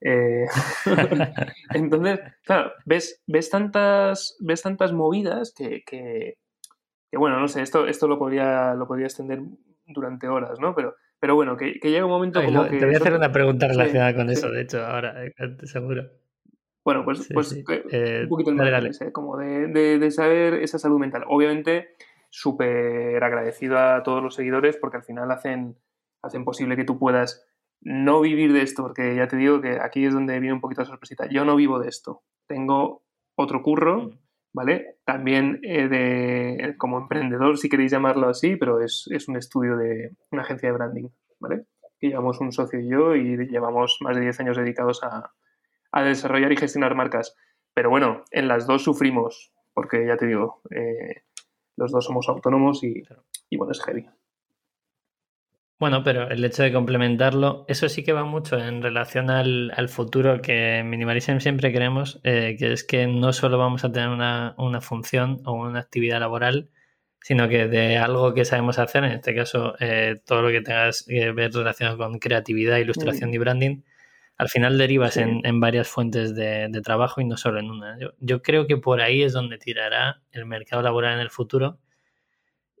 Eh, 0.00 0.46
entonces, 1.74 2.20
claro, 2.42 2.72
ves, 2.86 3.22
ves, 3.26 3.50
tantas, 3.50 4.34
ves 4.40 4.62
tantas 4.62 4.94
movidas 4.94 5.52
que, 5.54 5.82
que, 5.84 6.38
bueno, 7.12 7.38
no 7.38 7.48
sé, 7.48 7.60
esto, 7.60 7.86
esto 7.86 8.08
lo, 8.08 8.18
podría, 8.18 8.72
lo 8.72 8.86
podría 8.86 9.06
extender 9.06 9.42
durante 9.86 10.28
horas, 10.28 10.58
¿no? 10.60 10.74
Pero, 10.74 10.94
pero 11.18 11.34
bueno, 11.34 11.56
que, 11.56 11.78
llega 11.82 12.04
un 12.04 12.10
momento 12.10 12.42
como 12.42 12.64
que... 12.64 12.78
Te 12.78 12.86
voy 12.86 12.94
a 12.94 12.98
hacer 12.98 13.14
una 13.14 13.32
pregunta 13.32 13.68
relacionada 13.68 14.14
con 14.14 14.30
eso, 14.30 14.50
de 14.50 14.62
hecho, 14.62 14.84
ahora, 14.84 15.24
eh, 15.24 15.32
seguro. 15.64 16.04
Bueno, 16.84 17.04
pues, 17.04 17.28
pues 17.32 17.52
eh, 17.90 18.20
un 18.22 18.28
poquito 18.28 18.50
el 18.50 18.58
dale, 18.58 18.90
¿eh? 18.90 19.12
como 19.12 19.36
de, 19.36 19.98
de, 19.98 20.10
saber 20.12 20.54
esa 20.54 20.78
salud 20.78 21.00
mental. 21.00 21.24
Obviamente, 21.26 21.96
súper 22.30 23.22
agradecido 23.24 23.76
a 23.78 24.04
todos 24.04 24.22
los 24.22 24.36
seguidores 24.36 24.76
porque 24.76 24.98
al 24.98 25.02
final 25.02 25.30
hacen, 25.32 25.76
hacen 26.22 26.44
posible 26.44 26.76
que 26.76 26.84
tú 26.84 26.96
puedas 26.98 27.44
no 27.80 28.20
vivir 28.20 28.52
de 28.52 28.62
esto, 28.62 28.84
porque 28.84 29.16
ya 29.16 29.26
te 29.26 29.36
digo 29.36 29.60
que 29.60 29.78
aquí 29.80 30.04
es 30.04 30.14
donde 30.14 30.38
viene 30.38 30.54
un 30.54 30.60
poquito 30.60 30.82
la 30.82 30.86
sorpresita. 30.86 31.28
Yo 31.28 31.44
no 31.44 31.56
vivo 31.56 31.80
de 31.80 31.88
esto. 31.88 32.22
Tengo 32.46 33.02
otro 33.34 33.62
curro 33.62 34.02
mm. 34.02 34.18
¿Vale? 34.56 34.96
También 35.04 35.60
eh, 35.64 35.86
de, 35.86 36.76
como 36.78 36.96
emprendedor, 36.96 37.58
si 37.58 37.68
queréis 37.68 37.92
llamarlo 37.92 38.30
así, 38.30 38.56
pero 38.56 38.80
es, 38.80 39.06
un 39.28 39.36
estudio 39.36 39.76
de 39.76 40.12
una 40.30 40.42
agencia 40.42 40.70
de 40.70 40.74
branding, 40.74 41.08
¿vale? 41.38 41.66
Que 42.00 42.08
llevamos 42.08 42.40
un 42.40 42.52
socio 42.52 42.80
y 42.80 42.88
yo 42.88 43.14
y 43.14 43.36
llevamos 43.48 43.98
más 44.00 44.16
de 44.16 44.22
10 44.22 44.40
años 44.40 44.56
dedicados 44.56 45.02
a, 45.04 45.30
desarrollar 46.02 46.52
y 46.52 46.56
gestionar 46.56 46.94
marcas. 46.94 47.36
Pero 47.74 47.90
bueno, 47.90 48.24
en 48.30 48.48
las 48.48 48.66
dos 48.66 48.82
sufrimos, 48.82 49.52
porque 49.74 50.06
ya 50.06 50.16
te 50.16 50.26
digo, 50.26 50.62
eh, 50.70 51.24
los 51.76 51.92
dos 51.92 52.06
somos 52.06 52.26
autónomos 52.30 52.82
y, 52.82 53.02
y 53.50 53.58
bueno, 53.58 53.72
es 53.72 53.82
heavy. 53.82 54.06
Bueno, 55.78 56.02
pero 56.02 56.30
el 56.30 56.42
hecho 56.42 56.62
de 56.62 56.72
complementarlo, 56.72 57.66
eso 57.68 57.90
sí 57.90 58.02
que 58.02 58.14
va 58.14 58.24
mucho 58.24 58.58
en 58.58 58.80
relación 58.82 59.28
al, 59.28 59.88
futuro 59.90 60.40
que 60.40 60.78
en 60.78 60.88
Minimalism 60.88 61.38
siempre 61.38 61.70
queremos, 61.70 62.18
eh, 62.24 62.56
que 62.58 62.72
es 62.72 62.82
que 62.82 63.06
no 63.06 63.34
solo 63.34 63.58
vamos 63.58 63.84
a 63.84 63.92
tener 63.92 64.08
una, 64.08 64.54
función 64.80 65.42
o 65.44 65.52
una 65.52 65.80
actividad 65.80 66.20
laboral, 66.20 66.70
sino 67.20 67.46
que 67.48 67.68
de 67.68 67.98
algo 67.98 68.32
que 68.32 68.46
sabemos 68.46 68.78
hacer, 68.78 69.04
en 69.04 69.12
este 69.12 69.34
caso 69.34 69.74
eh, 69.78 70.16
todo 70.24 70.40
lo 70.40 70.48
que 70.48 70.62
tengas 70.62 71.04
que 71.06 71.32
ver 71.32 71.52
relacionado 71.52 71.98
con 71.98 72.18
creatividad, 72.20 72.78
ilustración 72.78 73.28
mm. 73.30 73.34
y 73.34 73.38
branding, 73.38 73.82
al 74.38 74.48
final 74.48 74.78
derivas 74.78 75.18
en, 75.18 75.60
varias 75.60 75.88
fuentes 75.88 76.34
de, 76.34 76.70
trabajo 76.84 77.20
y 77.20 77.26
no 77.26 77.36
solo 77.36 77.58
en 77.58 77.70
una. 77.70 77.98
yo 78.18 78.42
creo 78.42 78.66
que 78.66 78.78
por 78.78 79.02
ahí 79.02 79.22
es 79.22 79.32
donde 79.34 79.58
tirará 79.58 80.22
el 80.30 80.46
mercado 80.46 80.82
laboral 80.82 81.14
en 81.14 81.20
el 81.20 81.30
futuro 81.30 81.78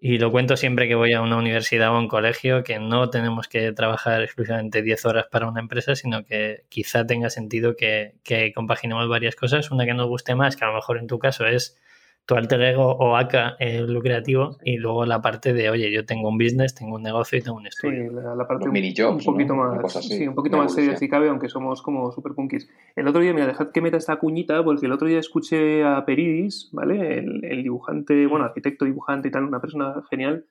y 0.08 0.18
lo 0.18 0.30
cuento 0.30 0.56
siempre 0.56 0.86
que 0.86 0.94
voy 0.94 1.14
a 1.14 1.20
una 1.20 1.36
universidad 1.36 1.90
o 1.90 1.96
a 1.96 1.98
un 1.98 2.06
colegio, 2.06 2.62
que 2.62 2.78
no 2.78 3.10
tenemos 3.10 3.48
que 3.48 3.72
trabajar 3.72 4.22
exclusivamente 4.22 4.80
10 4.80 5.04
horas 5.04 5.26
para 5.28 5.48
una 5.48 5.58
empresa, 5.58 5.96
sino 5.96 6.24
que 6.24 6.62
quizá 6.68 7.04
tenga 7.04 7.28
sentido 7.28 7.74
que, 7.74 8.14
que 8.22 8.52
compaginemos 8.52 9.08
varias 9.08 9.34
cosas. 9.34 9.72
Una 9.72 9.84
que 9.84 9.94
nos 9.94 10.06
guste 10.06 10.36
más, 10.36 10.54
que 10.54 10.64
a 10.64 10.68
lo 10.68 10.74
mejor 10.74 10.98
en 10.98 11.08
tu 11.08 11.18
caso 11.18 11.44
es 11.44 11.76
tu 12.26 12.34
alter 12.34 12.60
ego 12.60 12.84
o 12.84 13.16
acá 13.16 13.54
el 13.60 13.92
lucrativo 13.92 14.58
y 14.64 14.78
luego 14.78 15.06
la 15.06 15.22
parte 15.22 15.52
de, 15.52 15.70
oye, 15.70 15.92
yo 15.92 16.04
tengo 16.04 16.28
un 16.28 16.36
business, 16.36 16.74
tengo 16.74 16.96
un 16.96 17.02
negocio 17.02 17.38
y 17.38 17.42
tengo 17.42 17.56
un 17.56 17.68
estudio. 17.68 18.10
Sí, 18.10 18.14
la, 18.14 18.48
parte 18.48 18.68
un, 18.68 19.18
poquito 19.24 19.54
más, 19.54 20.04
sí, 20.04 20.26
un 20.26 20.34
poquito 20.34 20.56
más 20.56 20.74
seria 20.74 20.96
si 20.96 21.08
cabe, 21.08 21.28
aunque 21.28 21.48
somos 21.48 21.82
como 21.82 22.10
super 22.10 22.32
punkis. 22.34 22.68
El 22.96 23.06
otro 23.06 23.20
día, 23.20 23.32
mira, 23.32 23.46
dejad 23.46 23.70
que 23.70 23.80
meta 23.80 23.96
esta 23.96 24.16
cuñita, 24.16 24.64
porque 24.64 24.86
el 24.86 24.92
otro 24.92 25.06
día 25.06 25.20
escuché 25.20 25.84
a 25.84 26.04
Peridis, 26.04 26.68
¿vale? 26.72 27.18
El, 27.18 27.62
dibujante, 27.62 28.26
bueno, 28.26 28.44
arquitecto, 28.44 28.84
dibujante 28.84 29.28
y 29.28 29.30
tal, 29.30 29.44
una 29.44 29.60
persona 29.60 30.02
genial, 30.10 30.46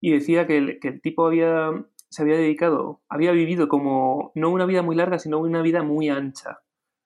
y 0.00 0.10
decía 0.10 0.48
que 0.48 0.58
el, 0.58 0.80
que 0.80 0.88
el 0.88 1.00
tipo 1.00 1.26
había, 1.26 1.70
se 2.08 2.22
había 2.22 2.36
dedicado, 2.36 3.02
había 3.08 3.30
vivido 3.30 3.68
como, 3.68 4.32
no 4.34 4.50
una 4.50 4.66
vida 4.66 4.82
muy 4.82 4.96
larga, 4.96 5.20
sino 5.20 5.38
una 5.38 5.62
vida 5.62 5.84
muy 5.84 6.08
ancha, 6.08 6.58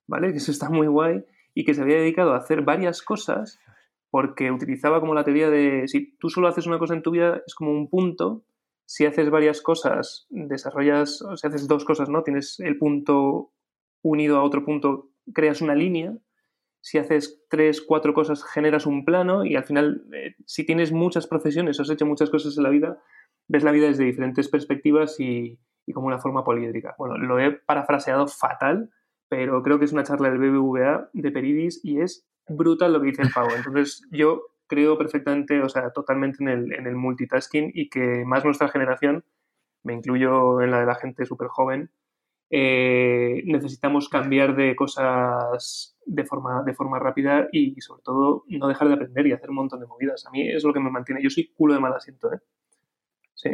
¿vale? 0.06 0.28
Que 0.32 0.38
eso 0.38 0.50
está 0.50 0.70
muy 0.70 0.86
guay, 0.86 1.24
y 1.54 1.64
que 1.64 1.74
se 1.74 1.82
había 1.82 1.96
dedicado 1.96 2.32
a 2.32 2.38
hacer 2.38 2.62
varias 2.62 3.02
cosas 3.02 3.60
porque 4.14 4.52
utilizaba 4.52 5.00
como 5.00 5.12
la 5.12 5.24
teoría 5.24 5.50
de 5.50 5.88
si 5.88 6.16
tú 6.18 6.30
solo 6.30 6.46
haces 6.46 6.68
una 6.68 6.78
cosa 6.78 6.94
en 6.94 7.02
tu 7.02 7.10
vida 7.10 7.42
es 7.44 7.52
como 7.56 7.72
un 7.72 7.90
punto, 7.90 8.44
si 8.84 9.06
haces 9.06 9.28
varias 9.28 9.60
cosas, 9.60 10.28
desarrollas, 10.30 11.20
o 11.20 11.36
si 11.36 11.48
haces 11.48 11.66
dos 11.66 11.84
cosas, 11.84 12.08
¿no? 12.08 12.22
Tienes 12.22 12.60
el 12.60 12.78
punto 12.78 13.50
unido 14.02 14.36
a 14.36 14.44
otro 14.44 14.64
punto, 14.64 15.10
creas 15.32 15.62
una 15.62 15.74
línea, 15.74 16.16
si 16.80 16.98
haces 16.98 17.42
tres, 17.50 17.82
cuatro 17.82 18.14
cosas, 18.14 18.44
generas 18.44 18.86
un 18.86 19.04
plano 19.04 19.44
y 19.44 19.56
al 19.56 19.64
final, 19.64 20.04
eh, 20.12 20.36
si 20.46 20.64
tienes 20.64 20.92
muchas 20.92 21.26
profesiones, 21.26 21.80
has 21.80 21.90
hecho 21.90 22.06
muchas 22.06 22.30
cosas 22.30 22.56
en 22.56 22.62
la 22.62 22.70
vida, 22.70 23.02
ves 23.48 23.64
la 23.64 23.72
vida 23.72 23.88
desde 23.88 24.04
diferentes 24.04 24.48
perspectivas 24.48 25.18
y, 25.18 25.58
y 25.86 25.92
como 25.92 26.06
una 26.06 26.20
forma 26.20 26.44
poliédrica. 26.44 26.94
Bueno, 26.98 27.18
lo 27.18 27.40
he 27.40 27.50
parafraseado 27.50 28.28
fatal, 28.28 28.92
pero 29.28 29.60
creo 29.64 29.80
que 29.80 29.86
es 29.86 29.92
una 29.92 30.04
charla 30.04 30.30
del 30.30 30.38
BBVA 30.38 31.10
de 31.12 31.32
Peridis 31.32 31.84
y 31.84 31.98
es 32.00 32.28
brutal 32.48 32.92
lo 32.92 33.00
que 33.00 33.08
dice 33.08 33.22
el 33.22 33.30
pavo. 33.30 33.50
Entonces, 33.54 34.06
yo 34.10 34.42
creo 34.66 34.98
perfectamente, 34.98 35.60
o 35.62 35.68
sea, 35.68 35.90
totalmente 35.90 36.42
en 36.42 36.48
el, 36.48 36.72
en 36.72 36.86
el 36.86 36.96
multitasking 36.96 37.70
y 37.74 37.88
que 37.88 38.24
más 38.24 38.44
nuestra 38.44 38.68
generación, 38.68 39.24
me 39.82 39.92
incluyo 39.92 40.60
en 40.62 40.70
la 40.70 40.80
de 40.80 40.86
la 40.86 40.94
gente 40.94 41.26
súper 41.26 41.48
joven, 41.48 41.90
eh, 42.50 43.42
necesitamos 43.46 44.08
cambiar 44.08 44.54
de 44.54 44.76
cosas 44.76 45.96
de 46.06 46.24
forma, 46.24 46.62
de 46.62 46.74
forma 46.74 46.98
rápida 46.98 47.48
y, 47.50 47.80
sobre 47.80 48.02
todo 48.02 48.44
no 48.48 48.68
dejar 48.68 48.88
de 48.88 48.94
aprender 48.94 49.26
y 49.26 49.32
hacer 49.32 49.50
un 49.50 49.56
montón 49.56 49.80
de 49.80 49.86
movidas. 49.86 50.26
A 50.26 50.30
mí 50.30 50.48
es 50.48 50.62
lo 50.64 50.72
que 50.72 50.80
me 50.80 50.90
mantiene. 50.90 51.22
Yo 51.22 51.30
soy 51.30 51.48
culo 51.48 51.74
de 51.74 51.80
mal 51.80 51.94
asiento, 51.94 52.32
¿eh? 52.32 52.38
Sí, 53.34 53.50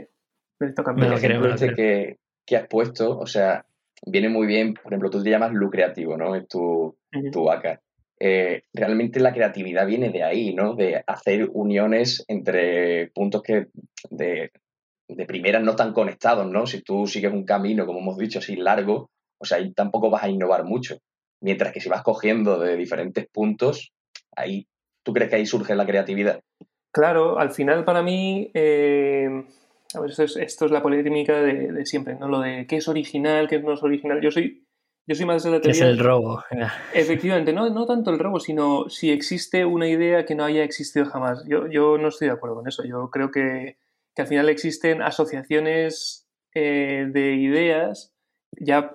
necesito 0.58 0.84
cambiar. 0.84 1.12
El 1.12 1.18
ejemplo 1.18 1.54
este 1.54 1.74
que, 1.74 2.18
que 2.44 2.56
has 2.56 2.66
puesto, 2.66 3.18
o 3.18 3.26
sea, 3.26 3.64
viene 4.06 4.28
muy 4.28 4.46
bien, 4.46 4.74
por 4.74 4.92
ejemplo, 4.92 5.10
tú 5.10 5.22
te 5.22 5.30
llamas 5.30 5.52
lucrativo, 5.52 6.16
¿no? 6.16 6.34
Es 6.34 6.46
tu, 6.48 6.96
tu 7.32 7.44
vaca. 7.44 7.80
Eh, 8.22 8.64
realmente 8.74 9.18
la 9.18 9.32
creatividad 9.32 9.86
viene 9.86 10.10
de 10.10 10.22
ahí, 10.22 10.54
¿no? 10.54 10.74
De 10.74 11.02
hacer 11.06 11.48
uniones 11.54 12.22
entre 12.28 13.10
puntos 13.14 13.42
que 13.42 13.68
de, 14.10 14.50
de 15.08 15.60
no 15.60 15.70
están 15.70 15.94
conectados, 15.94 16.46
¿no? 16.46 16.66
Si 16.66 16.82
tú 16.82 17.06
sigues 17.06 17.32
un 17.32 17.44
camino, 17.44 17.86
como 17.86 18.00
hemos 18.00 18.18
dicho, 18.18 18.38
así 18.38 18.56
largo, 18.56 19.10
o 19.38 19.44
sea, 19.46 19.56
ahí 19.56 19.72
tampoco 19.72 20.10
vas 20.10 20.22
a 20.22 20.28
innovar 20.28 20.64
mucho. 20.64 20.98
Mientras 21.40 21.72
que 21.72 21.80
si 21.80 21.88
vas 21.88 22.02
cogiendo 22.02 22.58
de 22.58 22.76
diferentes 22.76 23.26
puntos, 23.26 23.92
ahí, 24.36 24.66
¿tú 25.02 25.14
crees 25.14 25.30
que 25.30 25.36
ahí 25.36 25.46
surge 25.46 25.74
la 25.74 25.86
creatividad? 25.86 26.40
Claro, 26.92 27.38
al 27.38 27.52
final 27.52 27.84
para 27.84 28.02
mí, 28.02 28.50
eh, 28.52 29.44
a 29.94 30.00
ver, 30.00 30.10
esto 30.10 30.24
es, 30.24 30.36
esto 30.36 30.66
es 30.66 30.70
la 30.70 30.82
polémica 30.82 31.40
de, 31.40 31.72
de, 31.72 31.86
siempre, 31.86 32.16
¿no? 32.16 32.28
Lo 32.28 32.40
de 32.40 32.66
qué 32.66 32.76
es 32.76 32.88
original, 32.88 33.48
qué 33.48 33.60
no 33.60 33.72
es 33.72 33.82
original. 33.82 34.20
Yo 34.20 34.30
soy 34.30 34.66
yo 35.06 35.14
soy 35.14 35.26
más 35.26 35.42
de 35.42 35.50
la 35.50 35.60
teoría. 35.60 35.82
es 35.84 35.88
el 35.88 35.98
robo. 35.98 36.42
Efectivamente, 36.94 37.52
no, 37.52 37.68
no 37.70 37.86
tanto 37.86 38.10
el 38.10 38.18
robo, 38.18 38.38
sino 38.38 38.88
si 38.88 39.10
existe 39.10 39.64
una 39.64 39.88
idea 39.88 40.24
que 40.24 40.34
no 40.34 40.44
haya 40.44 40.62
existido 40.62 41.06
jamás. 41.06 41.44
Yo, 41.48 41.66
yo 41.66 41.98
no 41.98 42.08
estoy 42.08 42.28
de 42.28 42.34
acuerdo 42.34 42.56
con 42.56 42.68
eso. 42.68 42.84
Yo 42.84 43.10
creo 43.10 43.30
que, 43.30 43.78
que 44.14 44.22
al 44.22 44.28
final 44.28 44.48
existen 44.48 45.02
asociaciones 45.02 46.28
eh, 46.54 47.06
de 47.10 47.34
ideas 47.34 48.14
ya 48.52 48.94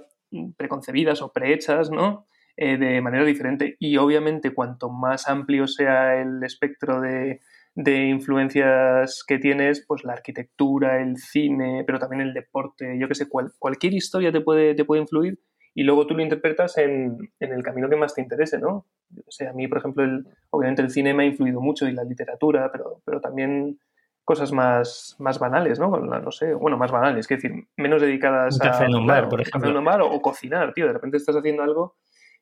preconcebidas 0.57 1.21
o 1.21 1.31
prehechas, 1.31 1.89
¿no? 1.91 2.27
Eh, 2.57 2.77
de 2.77 3.01
manera 3.01 3.25
diferente. 3.25 3.75
Y 3.79 3.97
obviamente, 3.97 4.53
cuanto 4.53 4.89
más 4.89 5.27
amplio 5.27 5.67
sea 5.67 6.21
el 6.21 6.41
espectro 6.43 7.01
de, 7.01 7.41
de 7.73 8.05
influencias 8.07 9.23
que 9.27 9.37
tienes, 9.37 9.83
pues 9.85 10.05
la 10.05 10.13
arquitectura, 10.13 11.01
el 11.01 11.17
cine, 11.17 11.83
pero 11.85 11.99
también 11.99 12.21
el 12.21 12.33
deporte, 12.33 12.97
yo 12.97 13.09
que 13.09 13.15
sé, 13.15 13.27
cual, 13.27 13.51
cualquier 13.59 13.93
historia 13.93 14.31
te 14.31 14.39
puede, 14.39 14.75
te 14.75 14.85
puede 14.85 15.01
influir 15.01 15.39
y 15.77 15.83
luego 15.83 16.07
tú 16.07 16.15
lo 16.15 16.23
interpretas 16.23 16.77
en, 16.77 17.31
en, 17.37 17.51
el 17.51 17.61
camino 17.61 17.89
que 17.89 17.97
más 17.97 18.15
te 18.15 18.21
interese, 18.21 18.57
¿no? 18.57 18.85
O 19.27 19.31
sea, 19.31 19.49
a 19.49 19.53
mí, 19.53 19.67
por 19.67 19.79
ejemplo, 19.79 20.05
el, 20.05 20.25
obviamente 20.49 20.81
el 20.81 20.89
cine 20.89 21.13
me 21.13 21.23
ha 21.23 21.25
influido 21.27 21.59
mucho 21.59 21.85
y 21.85 21.91
la 21.91 22.05
literatura, 22.05 22.71
pero, 22.71 23.01
pero 23.03 23.19
también 23.19 23.77
cosas 24.23 24.53
más, 24.53 25.17
más 25.19 25.37
banales, 25.37 25.77
¿no? 25.77 25.99
No 25.99 26.31
sé, 26.31 26.53
bueno, 26.53 26.77
más 26.77 26.91
banales, 26.91 27.29
es 27.29 27.41
decir, 27.41 27.67
menos 27.75 28.01
dedicadas 28.01 28.55
un 28.55 28.59
café 28.59 28.85
a... 28.85 28.87
un 28.87 29.05
bar, 29.05 29.27
por 29.27 29.41
ejemplo. 29.41 29.73
Café 29.73 29.83
bar 29.83 30.01
o, 30.01 30.11
o, 30.11 30.21
cocinar, 30.21 30.73
tío, 30.73 30.87
de 30.87 30.93
repente 30.93 31.17
estás 31.17 31.35
haciendo 31.35 31.61
algo 31.61 31.97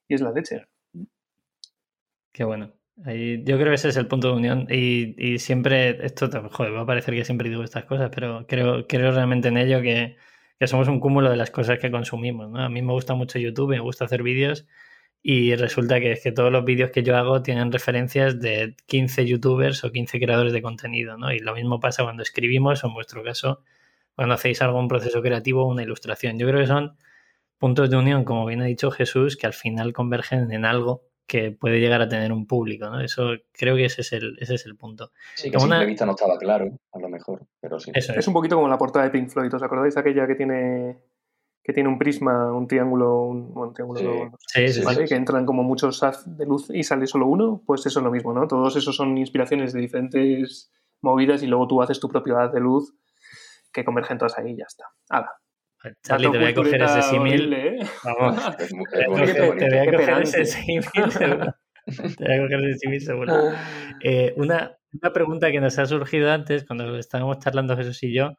y 0.08 0.13
es 0.13 0.22
la 0.22 0.32
leche. 0.32 0.67
Qué 2.32 2.43
bueno. 2.43 2.72
Ahí, 3.04 3.43
yo 3.43 3.58
creo 3.58 3.69
que 3.69 3.76
ese 3.76 3.89
es 3.89 3.98
el 3.98 4.08
punto 4.08 4.28
de 4.28 4.36
unión 4.36 4.67
y, 4.69 5.15
y 5.17 5.39
siempre, 5.39 6.06
esto, 6.06 6.30
joder, 6.52 6.76
va 6.76 6.82
a 6.82 6.86
parecer 6.86 7.15
que 7.15 7.26
siempre 7.26 7.50
digo 7.50 7.63
estas 7.63 7.86
cosas, 7.86 8.12
pero 8.13 8.46
creo, 8.48 8.86
creo 8.86 9.12
realmente 9.12 9.48
en 9.48 9.58
ello 9.58 9.82
que 9.82 10.17
que 10.59 10.67
somos 10.67 10.87
un 10.87 10.99
cúmulo 10.99 11.29
de 11.29 11.37
las 11.37 11.51
cosas 11.51 11.79
que 11.79 11.91
consumimos. 11.91 12.49
¿no? 12.49 12.59
A 12.63 12.69
mí 12.69 12.81
me 12.81 12.93
gusta 12.93 13.13
mucho 13.15 13.39
YouTube, 13.39 13.71
me 13.71 13.79
gusta 13.79 14.05
hacer 14.05 14.23
vídeos 14.23 14.65
y 15.21 15.55
resulta 15.55 15.99
que 15.99 16.11
es 16.11 16.21
que 16.21 16.31
todos 16.31 16.51
los 16.51 16.65
vídeos 16.65 16.91
que 16.91 17.03
yo 17.03 17.15
hago 17.15 17.41
tienen 17.41 17.71
referencias 17.71 18.39
de 18.41 18.75
15 18.87 19.25
youtubers 19.25 19.83
o 19.83 19.91
15 19.91 20.19
creadores 20.19 20.53
de 20.53 20.61
contenido, 20.61 21.17
¿no? 21.17 21.31
Y 21.31 21.39
lo 21.39 21.55
mismo 21.55 21.79
pasa 21.79 22.03
cuando 22.03 22.23
escribimos 22.23 22.83
o 22.83 22.87
en 22.87 22.93
vuestro 22.93 23.23
caso 23.23 23.63
cuando 24.15 24.35
hacéis 24.35 24.61
algún 24.61 24.87
proceso 24.87 25.21
creativo 25.21 25.63
o 25.63 25.67
una 25.67 25.83
ilustración. 25.83 26.37
Yo 26.37 26.47
creo 26.47 26.59
que 26.59 26.67
son 26.67 26.97
puntos 27.57 27.89
de 27.89 27.97
unión, 27.97 28.25
como 28.25 28.45
bien 28.45 28.61
ha 28.61 28.65
dicho 28.65 28.91
Jesús, 28.91 29.37
que 29.37 29.47
al 29.47 29.53
final 29.53 29.93
convergen 29.93 30.51
en 30.51 30.65
algo 30.65 31.03
que 31.25 31.51
puede 31.51 31.79
llegar 31.79 32.01
a 32.01 32.09
tener 32.09 32.31
un 32.31 32.45
público, 32.45 32.89
¿no? 32.89 32.99
Eso 32.99 33.31
creo 33.51 33.75
que 33.75 33.86
ese 33.86 34.01
es 34.01 34.13
el, 34.13 34.38
ese 34.39 34.55
es 34.55 34.65
el 34.65 34.75
punto. 34.75 35.12
Sí, 35.36 35.49
que 35.49 35.57
a 35.57 35.59
simple 35.59 35.86
vista 35.86 36.05
no 36.05 36.12
estaba 36.12 36.38
claro, 36.38 36.79
a 36.91 36.99
lo 36.99 37.09
mejor, 37.09 37.45
pero 37.59 37.79
sí. 37.79 37.91
Eso 37.93 38.13
es. 38.13 38.27
un 38.27 38.33
poquito 38.33 38.55
como 38.55 38.67
la 38.67 38.77
portada 38.77 39.05
de 39.05 39.12
Pink 39.12 39.29
Floyd, 39.29 39.53
¿os 39.53 39.63
acordáis 39.63 39.97
aquella 39.97 40.27
que 40.27 40.36
tiene 40.36 40.97
que 41.63 41.71
tiene 41.71 41.88
un 41.88 41.97
prisma, 41.97 42.51
un 42.51 42.67
triángulo, 42.67 43.21
un, 43.23 43.53
bueno, 43.53 43.71
triángulo 43.71 44.31
sí. 44.38 44.67
Sí, 44.67 44.81
¿vale? 44.83 45.05
que 45.05 45.15
entran 45.15 45.45
como 45.45 45.63
muchos 45.63 46.03
haz 46.03 46.25
de 46.25 46.45
luz 46.45 46.69
y 46.69 46.83
sale 46.83 47.07
solo 47.07 47.27
uno, 47.27 47.63
pues 47.65 47.86
eso 47.86 47.99
es 47.99 48.03
lo 48.03 48.12
mismo, 48.12 48.33
¿no? 48.33 48.47
Todos 48.49 48.75
esos 48.75 48.95
son 48.95 49.17
inspiraciones 49.17 49.71
de 49.71 49.79
diferentes 49.79 50.73
movidas 51.01 51.41
y 51.41 51.47
luego 51.47 51.67
tú 51.67 51.81
haces 51.81 52.01
tu 52.01 52.09
propio 52.09 52.38
haz 52.38 52.51
de 52.51 52.59
luz 52.59 52.93
que 53.71 53.86
convergen 53.86 54.17
todas 54.17 54.38
ahí 54.38 54.51
y 54.51 54.57
ya 54.57 54.65
está. 54.67 54.86
¡Hala! 55.09 55.31
Charlie, 56.04 56.30
te 56.32 56.38
voy 56.38 56.48
a 56.48 56.54
coger 56.54 56.82
ese 56.82 57.02
símil. 57.02 57.54
¿eh? 57.54 57.80
Vamos. 58.04 58.58
te, 58.58 59.08
voy 59.08 59.22
a 59.22 59.91
coger 59.91 60.22
ese 60.22 60.46
símil 60.46 60.84
seguro. 60.84 61.56
Te 61.86 62.26
voy 62.26 62.36
a 62.36 62.41
coger 62.41 62.63
ese 62.65 62.80
símil 62.80 63.02
seguro. 63.02 63.34
Eh, 64.02 64.34
una, 64.38 64.78
una, 64.93 65.13
pregunta 65.13 65.52
que 65.52 65.60
nos 65.60 65.78
ha 65.80 65.86
surgido 65.86 66.32
antes, 66.32 66.65
cuando 66.65 66.98
estábamos 66.98 67.39
charlando 67.39 67.76
Jesús 67.76 68.02
y 68.04 68.13
yo, 68.13 68.38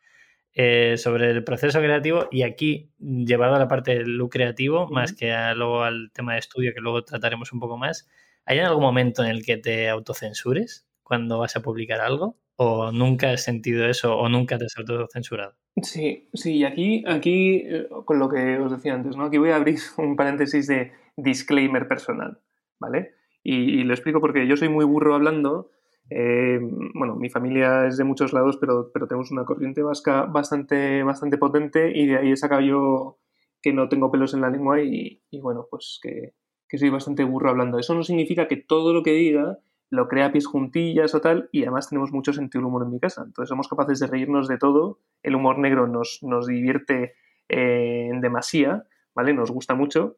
eh, 0.57 0.97
sobre 0.99 1.31
el 1.31 1.43
proceso 1.43 1.81
creativo 1.81 2.29
y 2.31 2.43
aquí 2.43 2.93
llevado 2.99 3.57
a 3.57 3.59
la 3.59 3.67
parte 3.67 3.97
del 3.97 4.17
look 4.17 4.31
creativo, 4.31 4.85
uh 4.85 4.87
-huh. 4.87 4.93
más 4.93 5.13
que 5.13 5.33
a, 5.33 5.53
luego 5.55 5.83
al 5.83 6.11
tema 6.13 6.35
de 6.35 6.39
estudio, 6.39 6.73
que 6.73 6.81
luego 6.81 7.05
trataremos 7.05 7.53
un 7.53 7.61
poco 7.61 7.77
más. 7.77 8.09
¿Hay 8.47 8.61
algún 8.61 8.83
momento 8.83 9.25
en 9.25 9.31
el 9.31 9.45
que 9.45 9.57
te 9.57 9.89
autocensures 9.89 10.87
cuando 11.03 11.39
vas 11.39 11.57
a 11.57 11.61
publicar 11.61 12.01
algo? 12.01 12.39
¿O 12.57 12.93
nunca 12.93 13.33
has 13.33 13.43
sentido 13.43 13.87
eso 13.87 14.17
o 14.17 14.29
nunca 14.29 14.59
te 14.59 14.67
has 14.67 14.77
autocensurado? 14.77 15.57
Sí, 15.83 16.29
sí, 16.33 16.59
y 16.59 16.65
aquí, 16.65 17.05
aquí, 17.07 17.57
eh, 17.65 17.89
con 18.05 18.19
lo 18.19 18.29
que 18.29 18.59
os 18.59 18.71
decía 18.71 18.95
antes, 18.95 19.17
¿no? 19.17 19.25
Aquí 19.25 19.39
voy 19.39 19.51
a 19.51 19.57
abrir 19.57 19.79
un 19.99 20.17
paréntesis 20.17 20.67
de 20.69 20.93
disclaimer 21.17 21.89
personal, 21.89 22.39
¿vale? 22.79 23.15
Y, 23.43 23.83
lo 23.85 23.93
explico 23.93 24.21
porque 24.21 24.47
yo 24.47 24.57
soy 24.57 24.69
muy 24.69 24.85
burro 24.85 25.15
hablando. 25.15 25.71
Eh, 26.11 26.59
bueno, 26.95 27.17
mi 27.17 27.29
familia 27.29 27.87
es 27.87 27.97
de 27.99 28.05
muchos 28.05 28.33
lados, 28.33 28.57
pero, 28.59 28.91
pero 28.93 29.07
tenemos 29.07 29.31
una 29.31 29.45
corriente 29.45 29.83
vasca 29.83 30.23
bastante, 30.23 31.03
bastante 31.03 31.39
potente 31.39 31.93
y 31.95 32.07
de 32.07 32.17
ahí 32.19 32.33
he 32.33 32.37
sacado 32.37 32.63
yo 32.63 33.19
que 33.61 33.73
no 33.73 33.89
tengo 33.89 34.11
pelos 34.11 34.33
en 34.33 34.41
la 34.41 34.51
lengua 34.51 34.81
y, 34.83 35.23
y 35.31 35.41
bueno, 35.41 35.67
pues 35.71 35.99
que, 36.03 36.35
que 36.69 36.79
soy 36.79 36.91
bastante 36.91 37.25
burro 37.25 37.51
hablando. 37.51 37.79
Eso 37.79 37.95
no 37.95 38.03
significa 38.03 38.49
que 38.49 38.57
todo 38.57 38.95
lo 38.95 39.03
que 39.03 39.13
diga 39.13 39.59
lo 39.95 40.09
crea 40.09 40.27
a 40.27 40.33
pies 40.33 40.47
juntillas 40.47 41.15
o 41.15 41.21
tal, 41.21 41.49
y 41.53 41.63
además 41.63 41.89
tenemos 41.89 42.13
mucho 42.13 42.33
sentido 42.33 42.61
del 42.61 42.67
humor 42.67 42.83
en 42.83 42.91
mi 42.91 43.01
casa. 43.01 43.23
Entonces 43.25 43.49
somos 43.49 43.69
capaces 43.69 44.01
de 44.01 44.07
reírnos 44.07 44.49
de 44.49 44.59
todo. 44.59 44.99
El 45.23 45.35
humor 45.35 45.59
negro 45.59 45.87
nos, 45.87 46.19
nos 46.23 46.47
divierte 46.47 47.15
eh, 47.49 48.09
en 48.11 48.21
demasía, 48.21 48.85
¿vale? 49.15 49.33
Nos 49.33 49.51
gusta 49.51 49.75
mucho. 49.75 50.17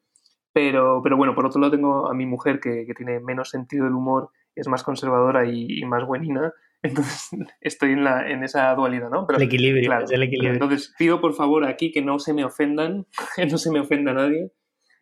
Pero, 0.52 1.00
pero 1.02 1.18
bueno, 1.18 1.34
por 1.34 1.44
otro 1.44 1.60
lado 1.60 1.72
tengo 1.72 2.10
a 2.10 2.14
mi 2.14 2.24
mujer 2.24 2.60
que, 2.60 2.86
que 2.86 2.94
tiene 2.94 3.20
menos 3.20 3.50
sentido 3.50 3.84
del 3.84 3.94
humor, 3.94 4.30
es 4.54 4.68
más 4.68 4.82
conservadora 4.82 5.46
y, 5.46 5.66
y, 5.68 5.84
más 5.84 6.06
buenina. 6.06 6.54
Entonces 6.82 7.28
estoy 7.60 7.92
en, 7.92 8.04
la, 8.04 8.30
en 8.30 8.42
esa 8.42 8.74
dualidad, 8.74 9.10
¿no? 9.10 9.26
Pero, 9.26 9.38
el 9.38 9.44
equilibrio, 9.44 9.84
claro, 9.86 10.06
el 10.08 10.22
equilibrio. 10.22 10.54
Entonces 10.54 10.94
pido 10.98 11.20
por 11.20 11.34
favor 11.34 11.66
aquí 11.66 11.92
que 11.92 12.00
no 12.00 12.18
se 12.18 12.32
me 12.32 12.44
ofendan, 12.44 13.06
que 13.36 13.44
no 13.46 13.58
se 13.58 13.70
me 13.70 13.80
ofenda 13.80 14.12
a 14.12 14.14
nadie 14.14 14.52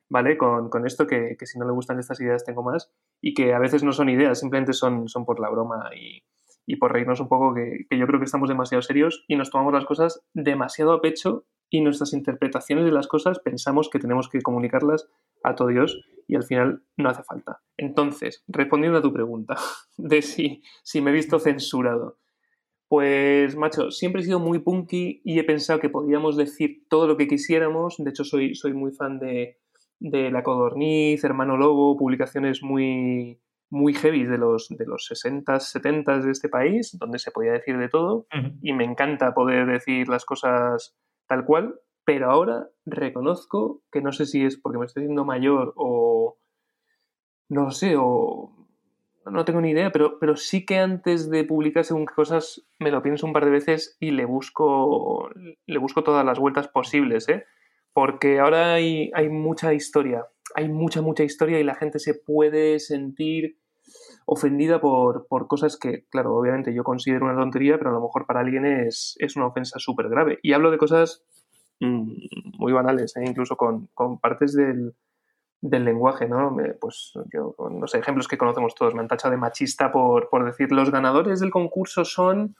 ¿vale? 0.09 0.37
Con, 0.37 0.69
con 0.69 0.87
esto, 0.87 1.07
que, 1.07 1.37
que, 1.39 1.47
si 1.47 1.59
no 1.59 1.67
le 1.67 1.73
gustan 1.73 1.99
estas 1.99 2.21
ideas 2.21 2.45
tengo 2.45 2.63
más, 2.63 2.93
y 3.21 3.35
que 3.35 3.55
a 3.55 3.59
veces 3.59 3.83
no 3.83 3.93
son 3.93 4.09
ideas, 4.09 4.41
simplemente 4.41 4.73
son, 4.73 5.09
son 5.09 5.25
por 5.25 5.41
la 5.41 5.51
broma 5.51 5.91
y, 5.97 6.23
y 6.67 6.77
por 6.77 6.93
reírnos 6.93 7.21
un 7.21 7.29
poco, 7.29 7.55
que, 7.55 7.87
que, 7.89 7.99
yo 7.99 8.07
creo 8.07 8.21
que 8.21 8.27
estamos 8.27 8.49
demasiado 8.49 8.83
serios 8.83 9.25
y 9.29 9.37
nos 9.37 9.51
tomamos 9.51 9.73
las 9.73 9.85
cosas 9.85 10.25
demasiado 10.35 10.93
a 10.93 11.01
pecho 11.01 11.47
y 11.71 11.81
nuestras 11.81 12.13
interpretaciones 12.13 12.85
de 12.85 12.93
las 12.93 13.09
cosas 13.09 13.41
pensamos 13.41 13.89
que 13.91 13.99
tenemos 13.99 14.29
que 14.29 14.43
comunicarlas 14.43 15.09
a 15.43 15.55
todo 15.55 15.69
Dios 15.69 16.01
y 16.29 16.37
al 16.37 16.45
final 16.45 16.83
no 16.97 17.09
hace 17.09 17.23
falta. 17.23 17.63
Entonces, 17.77 18.45
respondiendo 18.49 18.99
a 18.99 19.03
tu 19.03 19.13
pregunta 19.13 19.57
de 19.97 20.23
si, 20.23 20.63
si 20.83 21.01
me 21.01 21.11
he 21.11 21.15
visto 21.15 21.39
censurado, 21.39 22.19
pues, 22.89 23.57
macho, 23.57 23.91
siempre 23.91 24.23
he 24.23 24.25
sido 24.25 24.39
muy 24.39 24.61
punky 24.61 25.21
y 25.25 25.39
he 25.39 25.45
pensado 25.45 25.81
que 25.81 25.91
podíamos 25.91 26.37
decir 26.37 26.85
todo 26.89 27.09
lo 27.09 27.17
que 27.17 27.27
quisiéramos. 27.27 27.97
De 27.99 28.11
hecho, 28.11 28.25
soy, 28.25 28.55
soy 28.55 28.73
muy 28.73 28.93
fan 28.93 29.19
de, 29.19 29.59
de 30.05 30.31
La 30.31 30.43
Codorniz, 30.43 31.25
Hermano 31.25 31.57
Lobo, 31.57 31.97
publicaciones 31.97 32.63
muy, 32.63 33.41
muy 33.71 33.95
heavy 33.95 34.25
de 34.25 34.37
los, 34.37 34.69
de 34.69 34.85
los 34.85 35.11
60s, 35.11 35.61
70 35.61 36.19
de 36.19 36.31
este 36.31 36.51
país, 36.51 36.97
donde 36.99 37.19
se 37.19 37.31
podía 37.31 37.53
decir 37.53 37.79
de 37.79 37.89
todo. 37.89 38.27
Uh 38.33 38.37
-huh. 38.37 38.59
Y 38.61 38.73
me 38.75 38.85
encanta 38.85 39.33
poder 39.33 39.67
decir 39.67 40.09
las 40.09 40.27
cosas 40.27 40.95
tal 41.27 41.47
cual. 41.47 41.81
Pero 42.05 42.31
ahora 42.31 42.69
reconozco 42.85 43.81
que 43.91 44.03
no 44.03 44.13
sé 44.13 44.27
si 44.27 44.45
es 44.45 44.61
porque 44.61 44.79
me 44.79 44.85
estoy 44.85 45.05
haciendo 45.05 45.25
mayor 45.25 45.73
o 45.77 46.37
no 47.49 47.71
sé, 47.71 47.95
o 47.99 48.53
no 49.25 49.45
tengo 49.47 49.63
ni 49.63 49.71
idea, 49.71 49.91
pero, 49.91 50.19
pero 50.19 50.37
sí 50.37 50.67
que 50.67 50.79
antes 50.79 51.31
de 51.31 51.45
publicar 51.45 51.85
según 51.85 52.05
qué 52.05 52.13
cosas 52.15 52.67
me 52.79 52.91
lo 52.91 53.03
pienso 53.03 53.27
un 53.27 53.33
par 53.33 53.47
de 53.47 53.53
veces 53.53 53.97
y 54.01 54.11
le 54.11 54.27
busco, 54.27 55.31
le 55.67 55.79
busco 55.79 56.05
todas 56.05 56.27
las 56.27 56.39
vueltas 56.39 56.69
posibles, 56.69 57.27
¿eh? 57.31 57.47
Porque 57.95 58.41
ahora 58.41 58.75
hay, 58.75 59.11
mucha 59.31 59.73
historia, 59.73 60.27
hay 60.55 60.69
mucha, 60.69 61.01
mucha 61.01 61.23
historia 61.23 61.61
y 61.61 61.65
la 61.65 61.77
gente 61.77 61.99
se 61.99 62.15
puede 62.15 62.81
sentir 62.81 63.57
ofendida 64.27 64.81
por, 64.81 65.27
por 65.29 65.47
cosas 65.47 65.79
que, 65.79 66.05
claro, 66.11 66.35
obviamente 66.35 66.75
yo 66.75 66.83
considero 66.83 67.27
una 67.27 67.41
tontería, 67.41 67.79
pero 67.79 67.91
a 67.91 67.93
lo 67.95 68.01
mejor 68.01 68.27
para 68.27 68.41
alguien 68.41 68.67
es, 68.67 69.15
es 69.21 69.37
una 69.37 69.47
ofensa 69.47 69.79
súper 69.79 70.09
grave. 70.09 70.41
Y 70.43 70.53
hablo 70.53 70.71
de 70.71 70.79
cosas 70.79 71.23
mmm, 71.81 72.13
muy 72.59 72.73
banales, 72.73 73.17
¿eh? 73.17 73.25
incluso 73.25 73.57
con, 73.57 73.87
con 73.95 74.19
partes 74.19 74.55
del, 74.55 74.95
del 75.65 75.85
lenguaje, 75.85 76.29
¿no? 76.29 76.55
Pues 76.81 77.13
yo, 77.33 77.55
no 77.71 77.87
sé, 77.87 77.99
ejemplos 77.99 78.29
que 78.29 78.37
conocemos 78.37 78.75
todos, 78.75 78.95
me 78.95 79.01
han 79.01 79.09
tachado 79.09 79.33
de 79.33 79.39
machista 79.39 79.91
por, 79.91 80.29
por 80.29 80.45
decir 80.45 80.71
los 80.73 80.91
ganadores 80.91 81.41
del 81.41 81.51
concurso 81.51 82.05
son. 82.05 82.55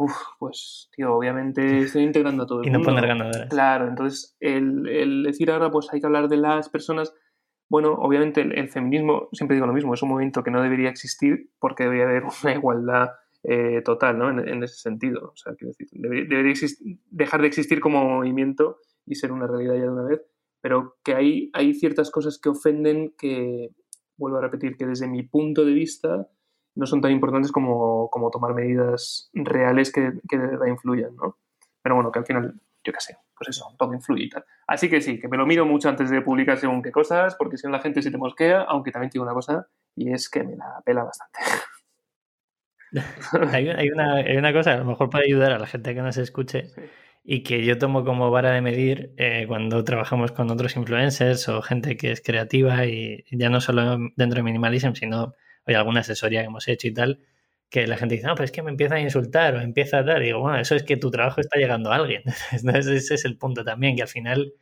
Uf, 0.00 0.16
pues, 0.38 0.88
tío, 0.96 1.14
obviamente 1.14 1.80
estoy 1.80 2.04
integrando 2.04 2.44
a 2.44 2.46
todo 2.46 2.60
el 2.62 2.68
y 2.68 2.70
mundo. 2.70 2.90
no 2.90 2.94
poner 2.94 3.06
ganadores. 3.06 3.48
Claro, 3.50 3.86
entonces 3.86 4.36
el, 4.40 4.88
el, 4.88 5.22
decir 5.24 5.50
ahora, 5.50 5.70
pues 5.70 5.88
hay 5.92 6.00
que 6.00 6.06
hablar 6.06 6.28
de 6.28 6.38
las 6.38 6.68
personas. 6.68 7.14
Bueno, 7.68 7.92
obviamente 7.92 8.40
el, 8.40 8.58
el, 8.58 8.68
feminismo, 8.68 9.28
siempre 9.32 9.54
digo 9.56 9.66
lo 9.66 9.72
mismo, 9.72 9.94
es 9.94 10.02
un 10.02 10.08
movimiento 10.08 10.42
que 10.42 10.50
no 10.50 10.62
debería 10.62 10.88
existir 10.88 11.50
porque 11.58 11.84
debería 11.84 12.04
haber 12.04 12.22
una 12.42 12.54
igualdad 12.54 13.10
eh, 13.42 13.82
total, 13.84 14.18
¿no? 14.18 14.30
En, 14.30 14.48
en, 14.48 14.62
ese 14.62 14.76
sentido. 14.76 15.32
O 15.32 15.36
sea, 15.36 15.54
quiero 15.54 15.72
decir, 15.72 15.88
debería, 15.92 16.24
debería 16.28 16.54
dejar 17.10 17.42
de 17.42 17.46
existir 17.48 17.80
como 17.80 18.04
movimiento 18.04 18.78
y 19.06 19.14
ser 19.14 19.32
una 19.32 19.46
realidad 19.46 19.74
ya 19.74 19.82
de 19.82 19.90
una 19.90 20.04
vez 20.04 20.20
pero 20.60 20.96
que 21.02 21.14
hay, 21.14 21.50
hay 21.54 21.74
ciertas 21.74 22.10
cosas 22.10 22.38
que 22.38 22.50
ofenden 22.50 23.14
que, 23.16 23.70
vuelvo 24.16 24.38
a 24.38 24.42
repetir, 24.42 24.76
que 24.76 24.86
desde 24.86 25.08
mi 25.08 25.22
punto 25.22 25.64
de 25.64 25.72
vista 25.72 26.28
no 26.80 26.86
son 26.86 27.00
tan 27.00 27.12
importantes 27.12 27.52
como, 27.52 28.08
como 28.10 28.30
tomar 28.30 28.54
medidas 28.54 29.30
reales 29.34 29.92
que, 29.92 30.12
que 30.28 30.38
de 30.38 30.46
verdad 30.46 30.66
influyan, 30.66 31.14
¿no? 31.14 31.36
Pero 31.82 31.94
bueno, 31.94 32.10
que 32.10 32.18
al 32.18 32.24
final, 32.24 32.54
yo 32.82 32.92
qué 32.92 33.00
sé, 33.00 33.16
pues 33.36 33.50
eso, 33.50 33.66
todo 33.78 33.92
influye 33.94 34.24
y 34.24 34.28
tal. 34.30 34.44
Así 34.66 34.88
que 34.88 35.00
sí, 35.00 35.20
que 35.20 35.28
me 35.28 35.36
lo 35.36 35.46
miro 35.46 35.66
mucho 35.66 35.88
antes 35.88 36.10
de 36.10 36.22
publicar 36.22 36.56
según 36.56 36.82
qué 36.82 36.90
cosas, 36.90 37.36
porque 37.36 37.58
si 37.58 37.66
no 37.66 37.72
la 37.72 37.80
gente 37.80 38.02
se 38.02 38.10
te 38.10 38.16
mosquea, 38.16 38.62
aunque 38.62 38.90
también 38.90 39.10
tiene 39.10 39.24
una 39.24 39.34
cosa, 39.34 39.68
y 39.94 40.12
es 40.12 40.28
que 40.28 40.42
me 40.42 40.56
la 40.56 40.80
pela 40.84 41.04
bastante. 41.04 41.38
hay, 43.54 43.68
hay, 43.68 43.90
una, 43.90 44.14
hay 44.14 44.36
una 44.36 44.52
cosa, 44.52 44.72
a 44.72 44.78
lo 44.78 44.86
mejor 44.86 45.10
puede 45.10 45.26
ayudar 45.26 45.52
a 45.52 45.58
la 45.58 45.66
gente 45.66 45.94
que 45.94 46.02
nos 46.02 46.16
escuche, 46.16 46.64
sí 46.64 46.82
y 47.22 47.42
que 47.42 47.64
yo 47.64 47.78
tomo 47.78 48.04
como 48.04 48.30
vara 48.30 48.52
de 48.52 48.60
medir 48.60 49.12
eh, 49.16 49.44
cuando 49.46 49.84
trabajamos 49.84 50.32
con 50.32 50.50
otros 50.50 50.76
influencers 50.76 51.48
o 51.48 51.62
gente 51.62 51.96
que 51.96 52.12
es 52.12 52.22
creativa 52.22 52.86
y 52.86 53.24
ya 53.30 53.50
no 53.50 53.60
solo 53.60 53.98
dentro 54.16 54.38
de 54.38 54.42
Minimalism, 54.42 54.94
sino 54.94 55.34
hay 55.72 55.78
alguna 55.78 56.00
asesoría 56.00 56.40
que 56.40 56.46
hemos 56.46 56.68
hecho 56.68 56.88
y 56.88 56.94
tal, 56.94 57.20
que 57.70 57.86
la 57.86 57.96
gente 57.96 58.16
dice, 58.16 58.26
no, 58.26 58.34
pero 58.34 58.44
es 58.44 58.52
que 58.52 58.62
me 58.62 58.70
empieza 58.70 58.96
a 58.96 59.00
insultar 59.00 59.54
o 59.54 59.60
empieza 59.60 59.98
a 59.98 60.02
dar. 60.02 60.22
Y 60.22 60.26
digo, 60.26 60.40
bueno, 60.40 60.58
eso 60.58 60.74
es 60.74 60.82
que 60.82 60.96
tu 60.96 61.10
trabajo 61.10 61.40
está 61.40 61.58
llegando 61.58 61.92
a 61.92 61.96
alguien. 61.96 62.22
Entonces, 62.52 62.86
ese 62.88 63.14
es 63.14 63.24
el 63.24 63.36
punto 63.38 63.64
también, 63.64 63.96
que 63.96 64.02
al 64.02 64.08
final, 64.08 64.54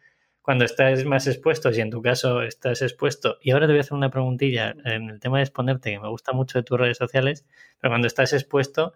cuando 0.42 0.64
estás 0.64 1.04
más 1.04 1.26
expuesto, 1.26 1.72
si 1.72 1.80
en 1.80 1.90
tu 1.90 2.02
caso 2.02 2.42
estás 2.42 2.82
expuesto, 2.82 3.38
y 3.42 3.50
ahora 3.52 3.66
te 3.66 3.72
voy 3.72 3.78
a 3.78 3.80
hacer 3.80 3.94
una 3.94 4.10
preguntilla 4.10 4.74
en 4.84 5.08
el 5.10 5.20
tema 5.20 5.38
de 5.38 5.44
exponerte, 5.44 5.90
que 5.92 6.00
me 6.00 6.08
gusta 6.08 6.32
mucho 6.32 6.58
de 6.58 6.64
tus 6.64 6.78
redes 6.78 6.98
sociales, 6.98 7.46
pero 7.80 7.92
cuando 7.92 8.06
estás 8.06 8.32
expuesto, 8.34 8.92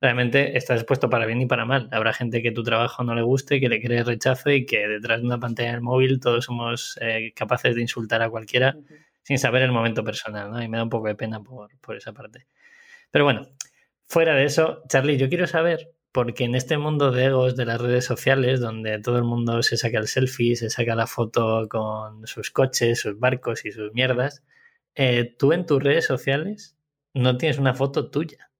realmente 0.00 0.58
estás 0.58 0.80
expuesto 0.80 1.08
para 1.08 1.24
bien 1.26 1.40
y 1.40 1.46
para 1.46 1.64
mal. 1.64 1.88
Habrá 1.92 2.12
gente 2.12 2.42
que 2.42 2.52
tu 2.52 2.62
trabajo 2.62 3.02
no 3.04 3.14
le 3.14 3.22
guste, 3.22 3.60
que 3.60 3.68
le 3.70 3.80
cree 3.80 4.04
rechazo 4.04 4.50
y 4.50 4.66
que 4.66 4.86
detrás 4.88 5.20
de 5.20 5.26
una 5.26 5.40
pantalla 5.40 5.72
del 5.72 5.80
móvil 5.80 6.20
todos 6.20 6.44
somos 6.44 6.98
eh, 7.00 7.32
capaces 7.34 7.74
de 7.74 7.80
insultar 7.80 8.20
a 8.22 8.28
cualquiera 8.28 8.74
uh 8.76 8.80
-huh. 8.80 9.04
Sin 9.24 9.38
saber 9.38 9.62
el 9.62 9.72
momento 9.72 10.04
personal, 10.04 10.50
¿no? 10.50 10.62
Y 10.62 10.68
me 10.68 10.76
da 10.76 10.84
un 10.84 10.90
poco 10.90 11.08
de 11.08 11.16
pena 11.16 11.42
por, 11.42 11.70
por, 11.80 11.96
esa 11.96 12.12
parte. 12.12 12.46
Pero 13.10 13.24
bueno, 13.24 13.48
fuera 14.06 14.34
de 14.34 14.44
eso, 14.44 14.82
Charlie, 14.88 15.18
yo 15.18 15.28
quiero 15.28 15.46
saber, 15.46 15.94
porque 16.12 16.44
en 16.44 16.54
este 16.54 16.78
mundo 16.78 17.10
de 17.10 17.26
egos 17.26 17.56
de 17.56 17.66
las 17.66 17.80
redes 17.80 18.04
sociales, 18.04 18.60
donde 18.60 19.00
todo 19.00 19.18
el 19.18 19.24
mundo 19.24 19.62
se 19.62 19.76
saca 19.76 19.98
el 19.98 20.08
selfie, 20.08 20.56
se 20.56 20.70
saca 20.70 20.94
la 20.94 21.06
foto 21.06 21.68
con 21.68 22.26
sus 22.26 22.50
coches, 22.50 23.00
sus 23.00 23.18
barcos 23.18 23.64
y 23.64 23.72
sus 23.72 23.92
mierdas, 23.94 24.44
eh, 24.94 25.34
tú 25.38 25.52
en 25.52 25.66
tus 25.66 25.82
redes 25.82 26.06
sociales 26.06 26.76
no 27.14 27.36
tienes 27.38 27.58
una 27.58 27.74
foto 27.74 28.10
tuya. 28.10 28.50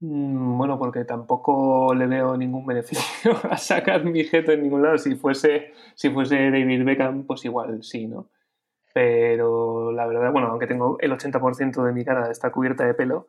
Mm, 0.00 0.58
bueno, 0.58 0.78
porque 0.78 1.04
tampoco 1.04 1.94
le 1.94 2.06
veo 2.06 2.36
ningún 2.36 2.66
beneficio 2.66 3.32
a 3.50 3.56
sacar 3.56 4.04
mi 4.04 4.24
jeto 4.24 4.52
en 4.52 4.62
ningún 4.62 4.82
lado. 4.82 4.98
Si 4.98 5.14
fuese, 5.16 5.72
si 5.94 6.10
fuese 6.10 6.36
David 6.50 6.84
Beckham, 6.84 7.26
pues 7.26 7.44
igual 7.44 7.82
sí, 7.82 8.06
¿no? 8.06 8.28
Pero 8.94 9.92
la 9.92 10.06
verdad, 10.06 10.32
bueno, 10.32 10.48
aunque 10.48 10.66
tengo 10.66 10.96
el 11.00 11.12
80% 11.12 11.84
de 11.84 11.92
mi 11.92 12.04
cara 12.04 12.30
está 12.30 12.50
cubierta 12.50 12.86
de 12.86 12.94
pelo, 12.94 13.28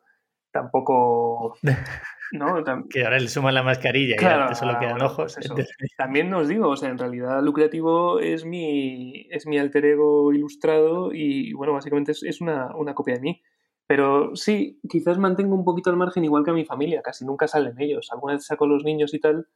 tampoco. 0.51 1.58
¿no? 2.32 2.63
que 2.89 3.04
ahora 3.04 3.19
le 3.19 3.28
suma 3.28 3.51
la 3.51 3.63
mascarilla 3.63 4.15
claro, 4.15 4.39
y 4.39 4.41
antes 4.43 4.58
solo 4.60 4.80
quedan 4.80 4.93
bueno, 4.93 5.06
ojos. 5.08 5.38
Pues 5.54 5.75
También 5.97 6.34
os 6.34 6.47
digo, 6.47 6.69
o 6.69 6.78
sea, 6.78 6.89
en 6.89 6.97
realidad 6.97 7.41
lucrativo 7.43 8.19
es 8.19 8.45
mi, 8.45 9.28
es 9.30 9.45
mi 9.47 9.58
alter 9.58 9.86
ego 9.86 10.32
ilustrado 10.32 11.12
y, 11.12 11.54
bueno, 11.54 11.73
básicamente 11.73 12.13
es, 12.13 12.23
es 12.23 12.41
una, 12.41 12.75
una 12.75 12.93
copia 12.93 13.15
de 13.15 13.21
mí. 13.21 13.41
Pero 13.88 14.36
sí, 14.36 14.80
quizás 14.89 15.17
mantengo 15.17 15.56
un 15.56 15.63
poquito 15.65 15.89
al 15.89 15.97
margen 15.97 16.25
igual 16.25 16.43
que 16.43 16.51
a 16.51 16.56
mi 16.56 16.65
familia, 16.65 17.01
casi 17.04 17.25
nunca 17.25 17.47
salen 17.47 17.80
ellos. 17.80 18.10
Alguna 18.12 18.34
vez 18.34 18.45
saco 18.45 18.65
los 18.65 18.84
niños 18.84 19.13
y 19.13 19.19
tal 19.19 19.47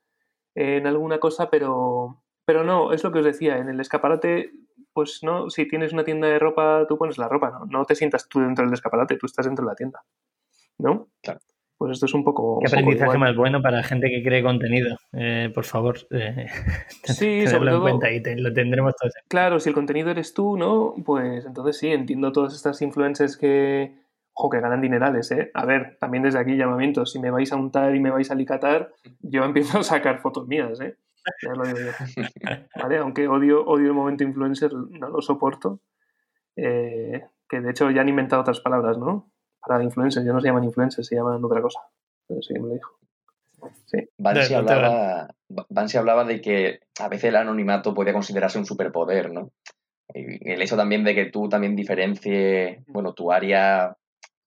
en 0.56 0.88
alguna 0.88 1.20
cosa, 1.20 1.50
pero, 1.50 2.22
pero 2.46 2.64
no, 2.64 2.92
es 2.92 3.04
lo 3.04 3.12
que 3.12 3.20
os 3.20 3.26
decía, 3.26 3.58
en 3.58 3.70
el 3.70 3.80
escaparate, 3.80 4.52
pues 5.00 5.24
no, 5.24 5.50
si 5.50 5.66
tienes 5.66 5.94
una 5.94 6.04
tienda 6.04 6.28
de 6.28 6.38
ropa, 6.40 6.86
tú 6.86 6.98
pones 6.98 7.18
la 7.18 7.30
ropa, 7.30 7.52
¿no? 7.52 7.66
No 7.68 7.86
te 7.86 7.96
sientas 7.96 8.28
tú 8.28 8.42
dentro 8.42 8.66
del 8.66 8.74
escaparate, 8.74 9.16
tú 9.16 9.28
estás 9.28 9.46
dentro 9.46 9.64
de 9.64 9.72
la 9.72 9.76
tienda, 9.76 10.04
¿no? 10.78 11.08
Claro. 11.24 11.40
Pues 11.78 11.94
esto 11.94 12.06
es 12.06 12.14
un 12.14 12.26
poco... 12.26 12.60
Qué 12.60 12.68
aprendizaje 12.68 13.18
más 13.18 13.34
bueno 13.34 13.62
para 13.62 13.82
gente 13.82 14.10
que 14.10 14.22
cree 14.22 14.44
contenido, 14.44 14.98
eh, 15.14 15.50
por 15.56 15.64
favor. 15.64 16.00
Eh, 16.12 16.48
sí, 17.06 17.48
sobre 17.48 17.70
todo, 17.70 17.78
en 17.78 17.82
cuenta 17.82 18.12
y 18.12 18.22
te, 18.22 18.36
lo 18.36 18.52
tendremos 18.52 18.94
todos. 18.98 19.14
Claro, 19.30 19.62
si 19.62 19.70
el 19.70 19.76
contenido 19.76 20.12
eres 20.12 20.34
tú, 20.34 20.58
¿no? 20.58 20.96
Pues 21.06 21.46
entonces 21.46 21.78
sí, 21.78 21.88
entiendo 21.88 22.34
todas 22.34 22.54
estas 22.54 22.82
influencers 22.82 23.38
que 23.38 23.94
ojo, 24.34 24.50
que 24.50 24.60
ganan 24.60 24.82
dinerales, 24.82 25.32
¿eh? 25.32 25.50
A 25.54 25.66
ver, 25.66 25.96
también 26.02 26.24
desde 26.24 26.40
aquí 26.40 26.58
llamamiento, 26.58 27.06
si 27.06 27.20
me 27.20 27.32
vais 27.32 27.54
a 27.54 27.56
untar 27.56 27.96
y 27.96 28.02
me 28.02 28.12
vais 28.12 28.30
a 28.32 28.34
alicatar, 28.34 28.92
yo 29.22 29.46
empiezo 29.46 29.80
a 29.80 29.84
sacar 29.84 30.20
fotos 30.20 30.46
mías, 30.46 30.82
¿eh? 30.82 30.98
Ya 31.42 31.54
lo 31.54 31.66
digo 31.66 31.80
yo. 31.80 32.24
¿Vale? 32.82 32.98
Aunque 32.98 33.28
odio, 33.28 33.66
odio 33.66 33.88
el 33.88 33.94
momento 33.94 34.24
influencer, 34.24 34.74
no 34.74 35.10
lo 35.10 35.22
soporto. 35.22 35.80
Eh, 36.56 37.24
que 37.48 37.62
de 37.62 37.72
hecho 37.72 37.90
ya 37.92 38.02
han 38.02 38.10
inventado 38.10 38.42
otras 38.42 38.60
palabras, 38.60 38.98
¿no? 38.98 39.32
Para 39.66 39.84
influencers, 39.84 40.26
ya 40.26 40.34
no 40.34 40.42
se 40.42 40.48
llaman 40.48 40.64
influencers, 40.64 41.08
se 41.08 41.16
llaman 41.16 41.44
otra 41.44 41.62
cosa. 41.62 41.80
Pero 42.28 42.42
sí, 42.42 42.54
me 42.54 42.68
lo 42.68 42.74
dijo. 42.74 43.00
Sí. 43.86 44.10
Bansi, 44.18 44.54
hablaba, 44.54 45.28
Bansi 45.70 45.98
hablaba 45.98 46.24
de 46.24 46.40
que 46.42 46.80
a 47.00 47.10
veces 47.10 47.26
el 47.26 47.36
anonimato 47.36 47.94
podría 47.94 48.14
considerarse 48.14 48.60
un 48.60 48.66
superpoder, 48.66 49.32
¿no? 49.32 49.52
Y 50.14 50.50
el 50.52 50.62
hecho 50.62 50.78
también 50.78 51.04
de 51.04 51.14
que 51.14 51.26
tú 51.26 51.50
también 51.50 51.76
diferencie, 51.76 52.84
bueno, 52.88 53.14
tu 53.14 53.32
área 53.32 53.96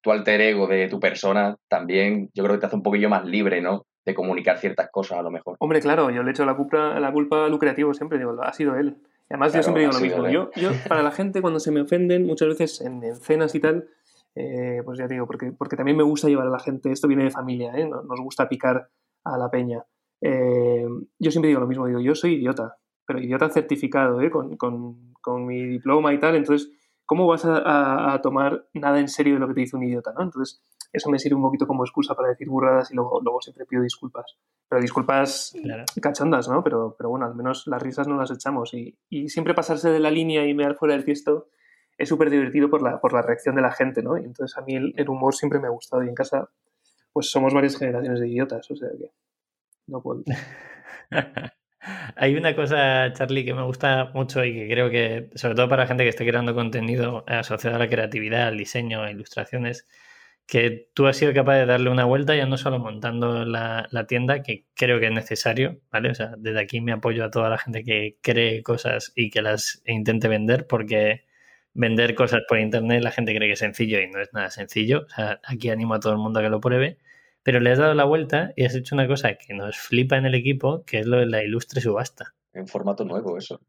tu 0.03 0.11
alter 0.11 0.41
ego 0.41 0.67
de 0.67 0.89
tu 0.89 1.01
persona 1.01 1.57
también 1.69 2.29
yo 2.35 2.43
creo 2.43 2.57
que 2.57 2.61
te 2.61 2.67
hace 2.67 2.77
un 2.77 2.83
poquillo 2.83 3.09
más 3.09 3.25
libre, 3.25 3.63
¿no? 3.63 3.87
De 4.05 4.15
comunicar 4.15 4.59
ciertas 4.59 4.91
cosas 4.91 5.19
a 5.19 5.23
lo 5.23 5.31
mejor. 5.31 5.57
Hombre, 5.61 5.81
claro, 5.81 6.11
yo 6.11 6.23
le 6.23 6.33
echo 6.33 6.45
la 6.45 6.57
culpa, 6.57 6.99
la 6.99 7.13
culpa 7.13 7.49
lucrativo 7.49 7.95
siempre, 7.95 8.19
digo, 8.19 8.37
ha 8.43 8.53
sido 8.53 8.75
él. 8.77 8.97
Y 9.31 9.35
además 9.35 9.53
claro, 9.53 9.61
yo 9.61 9.63
siempre 9.63 9.83
digo 9.83 9.93
lo 9.93 10.01
mismo. 10.01 10.29
Yo, 10.29 10.51
yo, 10.57 10.71
para 10.89 11.03
la 11.03 11.13
gente 11.13 11.41
cuando 11.41 11.61
se 11.61 11.71
me 11.71 11.83
ofenden, 11.83 12.27
muchas 12.27 12.49
veces 12.49 12.81
en, 12.81 13.03
en 13.05 13.17
cenas 13.17 13.55
y 13.55 13.61
tal, 13.61 13.89
eh, 14.35 14.83
pues 14.85 14.99
ya 14.99 15.07
digo, 15.07 15.27
porque, 15.27 15.53
porque 15.53 15.77
también 15.77 15.97
me 15.97 16.03
gusta 16.03 16.29
llevar 16.29 16.47
a 16.47 16.51
la 16.51 16.59
gente, 16.59 16.91
esto 16.91 17.07
viene 17.07 17.25
de 17.25 17.31
familia, 17.31 17.73
¿eh? 17.75 17.89
Nos 17.89 18.21
gusta 18.21 18.49
picar 18.49 18.89
a 19.25 19.39
la 19.39 19.51
peña. 19.51 19.85
Eh, 20.21 20.87
yo 21.19 21.31
siempre 21.31 21.49
digo 21.49 21.61
lo 21.61 21.67
mismo, 21.67 21.87
digo, 21.87 22.01
yo 22.01 22.15
soy 22.15 22.35
idiota, 22.35 22.77
pero 23.07 23.21
idiota 23.21 23.51
certificado, 23.51 24.21
¿eh? 24.21 24.31
con, 24.31 24.57
con, 24.57 25.13
con 25.21 25.47
mi 25.47 25.65
diploma 25.67 26.15
y 26.15 26.19
tal. 26.19 26.37
Entonces, 26.37 26.71
¿cómo 27.05 27.27
vas 27.27 27.45
a, 27.45 28.19
tomar 28.23 28.67
nada 28.73 29.01
en 29.01 29.09
serio 29.09 29.35
de 29.35 29.41
lo 29.41 29.49
que 29.49 29.55
te 29.55 29.61
dice 29.61 29.77
un 29.77 29.83
idiota? 29.83 30.13
¿no? 30.17 30.23
Entonces, 30.23 30.63
eso 30.93 31.11
me 31.11 31.19
sirve 31.19 31.37
un 31.37 31.43
poquito 31.43 31.67
como 31.67 31.85
excusa 31.85 32.15
para 32.15 32.29
decir 32.29 32.49
burradas 32.49 32.91
y 32.91 32.95
luego, 32.95 33.21
luego 33.23 33.41
siempre 33.41 33.65
pido 33.67 33.83
disculpas. 33.83 34.37
Pero 34.69 34.81
disculpas 34.83 35.55
cachondas, 36.01 36.49
¿no? 36.49 36.63
Pero, 36.63 36.95
pero 36.97 37.11
bueno, 37.11 37.27
al 37.27 37.35
menos 37.35 37.67
las 37.67 37.83
risas 37.83 38.09
no 38.09 38.17
las 38.17 38.31
echamos. 38.31 38.75
Y, 38.75 38.99
y 39.09 39.29
siempre 39.29 39.55
pasarse 39.55 39.91
de 39.91 40.01
la 40.01 40.11
línea 40.11 40.47
y 40.47 40.55
mear 40.55 40.75
fuera 40.75 40.95
del 40.95 41.05
tiesto 41.05 41.49
es 41.99 42.09
súper 42.09 42.31
divertido 42.31 42.69
por 42.69 42.83
la, 42.83 43.01
por 43.01 43.13
la 43.13 43.23
reacción 43.23 43.55
de 43.55 43.63
la 43.63 43.73
gente, 43.73 44.03
¿no? 44.03 44.19
Y 44.19 44.25
entonces 44.25 44.57
a 44.59 44.63
mí 44.63 44.75
el, 44.75 45.09
humor 45.09 45.35
siempre 45.35 45.59
me 45.59 45.69
ha 45.69 45.71
gustado 45.71 46.03
y 46.03 46.09
en 46.09 46.15
casa 46.15 46.49
pues 47.13 47.31
somos 47.31 47.53
varias 47.53 47.77
generaciones 47.77 48.21
de 48.21 48.29
idiotas, 48.29 48.71
o 48.71 48.77
sea 48.77 48.89
que 48.91 49.11
no 49.87 50.03
puedo. 50.03 50.23
Hay 52.17 52.37
una 52.37 52.55
cosa, 52.55 53.13
Charlie, 53.13 53.45
que 53.45 53.55
me 53.55 53.63
gusta 53.63 54.11
mucho 54.15 54.45
y 54.45 54.55
que 54.55 54.69
creo 54.69 54.91
que, 54.91 55.31
sobre 55.35 55.55
todo 55.55 55.69
para 55.69 55.83
la 55.83 55.89
gente 55.89 56.05
que 56.05 56.11
esté 56.11 56.27
creando 56.27 56.55
contenido 56.55 57.25
asociado 57.27 57.77
a 57.77 57.79
la 57.79 57.89
creatividad, 57.89 58.49
al 58.49 58.59
diseño, 58.59 59.03
a 59.03 59.11
ilustraciones, 59.11 59.89
que 60.47 60.89
tú 60.95 61.07
has 61.07 61.17
sido 61.17 61.33
capaz 61.35 61.57
de 61.57 61.67
darle 61.67 61.91
una 61.91 62.05
vuelta 62.05 62.37
ya 62.37 62.47
no 62.47 62.59
solo 62.59 62.79
montando 62.79 63.45
la, 63.45 63.89
la, 63.91 64.07
tienda, 64.07 64.43
que 64.43 64.67
creo 64.75 65.01
que 65.01 65.07
es 65.07 65.13
necesario, 65.13 65.81
¿vale? 65.91 66.11
O 66.11 66.15
sea, 66.15 66.35
desde 66.39 66.61
aquí 66.61 66.81
me 66.81 66.93
apoyo 66.93 67.25
a 67.25 67.31
toda 67.31 67.49
la 67.49 67.59
gente 67.59 67.85
que 67.85 68.19
cree 68.23 68.63
cosas 68.63 69.13
y 69.17 69.31
que 69.31 69.43
las 69.43 69.83
intente 69.87 70.29
vender, 70.29 70.67
porque 70.67 71.25
vender 71.75 72.15
cosas 72.15 72.43
por 72.49 72.59
internet 72.59 73.03
la 73.03 73.13
gente 73.13 73.35
cree 73.35 73.49
que 73.49 73.55
es 73.55 73.59
sencillo 73.61 74.01
y 74.01 74.09
no 74.09 74.21
es 74.21 74.33
nada 74.33 74.51
sencillo. 74.51 75.05
O 75.07 75.09
sea, 75.09 75.41
aquí 75.45 75.71
animo 75.71 75.95
a 75.95 76.01
todo 76.01 76.13
el 76.13 76.19
mundo 76.19 76.41
a 76.41 76.43
que 76.43 76.51
lo 76.51 76.61
pruebe 76.61 76.99
pero 77.43 77.61
le 77.61 77.73
has 77.73 77.79
dado 77.79 77.95
la 77.95 78.05
vuelta 78.05 78.53
y 78.57 78.65
has 78.65 78.75
hecho 78.75 78.95
una 78.95 79.07
cosa 79.09 79.35
que 79.35 79.55
nos 79.55 79.77
flipa 79.77 80.17
en 80.17 80.27
el 80.27 80.35
equipo, 80.35 80.85
que 80.85 81.01
es 81.01 81.07
lo 81.07 81.19
de 81.19 81.27
la 81.27 81.43
ilustre 81.43 81.81
subasta. 81.81 82.35
En 82.55 82.67
formato 82.67 83.05
nuevo, 83.05 83.39
eso. 83.39 83.61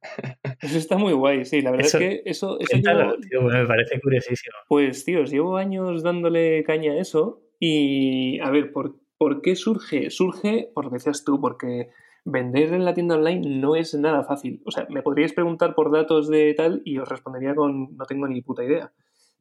Eso 0.61 0.77
está 0.77 0.97
muy 0.97 1.13
guay, 1.13 1.45
sí. 1.45 1.61
La 1.61 1.71
verdad 1.71 1.87
es 1.87 1.95
que 1.95 2.21
eso. 2.25 2.57
tío, 2.57 3.41
me 3.41 3.65
parece 3.65 3.99
curiosísimo. 4.01 4.55
Pues, 4.67 5.05
tío, 5.05 5.23
llevo 5.23 5.57
años 5.57 6.03
dándole 6.03 6.63
caña 6.63 6.93
a 6.93 6.99
eso. 6.99 7.41
Y, 7.59 8.39
a 8.41 8.49
ver, 8.49 8.73
¿por, 8.73 8.99
¿por 9.17 9.41
qué 9.41 9.55
surge? 9.55 10.09
Surge, 10.09 10.69
por 10.73 10.85
lo 10.85 10.91
que 10.91 10.95
decías 10.95 11.23
tú, 11.23 11.39
porque 11.39 11.89
vender 12.25 12.73
en 12.73 12.85
la 12.85 12.93
tienda 12.93 13.15
online 13.15 13.59
no 13.59 13.75
es 13.75 13.93
nada 13.93 14.23
fácil. 14.23 14.61
O 14.65 14.71
sea, 14.71 14.85
me 14.89 15.01
podríais 15.01 15.33
preguntar 15.33 15.75
por 15.75 15.91
datos 15.91 16.29
de 16.29 16.53
tal 16.53 16.81
y 16.83 16.97
os 16.97 17.07
respondería 17.07 17.55
con 17.55 17.95
no 17.95 18.05
tengo 18.05 18.27
ni 18.27 18.41
puta 18.41 18.63
idea. 18.63 18.91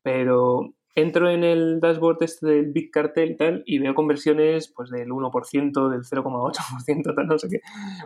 Pero 0.03 0.75
entro 0.95 1.31
en 1.31 1.45
el 1.45 1.81
dashboard 1.81 2.23
este 2.23 2.47
del 2.47 2.73
Big 2.73 2.91
Cartel 2.91 3.33
y 3.33 3.37
tal 3.37 3.63
y 3.67 3.79
veo 3.79 3.95
conversiones 3.95 4.69
pues 4.69 4.91
del 4.91 5.09
1%, 5.09 5.89
del 5.89 6.03
0,8%, 6.03 7.15
tal, 7.15 7.27
no 7.27 7.39
sé 7.39 7.49
qué, 7.49 7.61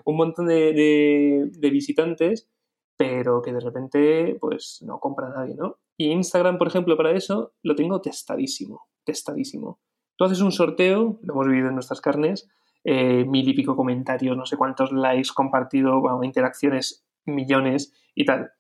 un 0.05 0.17
montón 0.17 0.47
de, 0.47 1.51
visitantes, 1.61 2.49
pero 2.97 3.43
que 3.43 3.53
de 3.53 3.61
repente 3.61 4.37
pues 4.41 4.83
no 4.87 5.01
compra 5.01 5.29
nadie, 5.31 5.55
¿no? 5.55 5.79
Y 5.97 6.11
Instagram, 6.11 6.59
por 6.59 6.69
ejemplo, 6.69 6.97
para 6.97 7.13
eso 7.13 7.55
lo 7.63 7.75
tengo 7.75 8.01
testadísimo, 8.01 8.89
testadísimo. 9.05 9.81
Tú 10.17 10.25
haces 10.25 10.41
un 10.41 10.53
sorteo, 10.53 11.19
lo 11.23 11.35
hemos 11.35 11.47
vivido 11.47 11.69
en 11.69 11.75
nuestras 11.75 12.01
carnes, 12.01 12.49
eh, 12.85 13.25
mil 13.25 13.49
y 13.49 13.55
pico 13.55 13.77
comentarios, 13.77 14.37
no 14.37 14.47
sé 14.47 14.57
cuántos 14.57 14.93
likes 14.93 15.31
compartido, 15.35 16.01
interacciones, 16.23 17.07
millones 17.25 17.93
y 18.15 18.25
tal. 18.25 18.53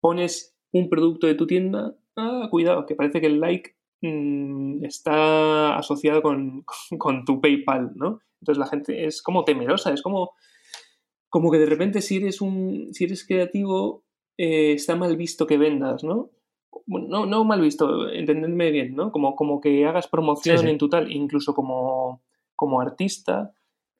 Pones 0.00 0.56
un 0.72 0.88
producto 0.88 1.26
de 1.26 1.34
tu 1.34 1.46
tienda 1.46 1.94
ah, 2.16 2.48
cuidado, 2.50 2.86
que 2.86 2.94
parece 2.94 3.20
que 3.20 3.26
el 3.26 3.40
like 3.40 3.76
mm, 4.02 4.84
está 4.84 5.76
asociado 5.76 6.22
con, 6.98 7.24
tu 7.24 7.40
PayPal, 7.40 7.92
¿no? 7.94 8.20
Entonces 8.40 8.58
la 8.58 8.66
gente 8.66 9.06
es 9.06 9.22
como 9.22 9.44
temerosa, 9.44 9.92
es 9.92 10.02
como, 10.02 10.32
como 11.28 11.50
que 11.50 11.58
de 11.58 11.66
repente 11.66 12.00
si 12.02 12.16
eres, 12.16 12.40
un, 12.40 12.92
si 12.92 13.04
eres 13.04 13.26
creativo 13.26 14.04
eh, 14.38 14.72
está 14.72 14.96
mal 14.96 15.16
visto 15.16 15.46
que 15.46 15.58
vendas, 15.58 16.04
¿no? 16.04 16.30
no, 16.86 17.26
no 17.26 17.44
mal 17.44 17.60
visto, 17.60 18.08
entendedme 18.10 18.70
bien, 18.70 18.94
¿no? 18.94 19.10
Como, 19.12 19.34
como 19.34 19.60
que 19.60 19.84
hagas 19.86 20.08
promoción 20.08 20.68
en 20.68 20.78
tu 20.78 20.88
tal, 20.88 21.10
incluso 21.10 21.54
como, 21.54 22.22
como 22.54 22.80
artista, 22.80 23.52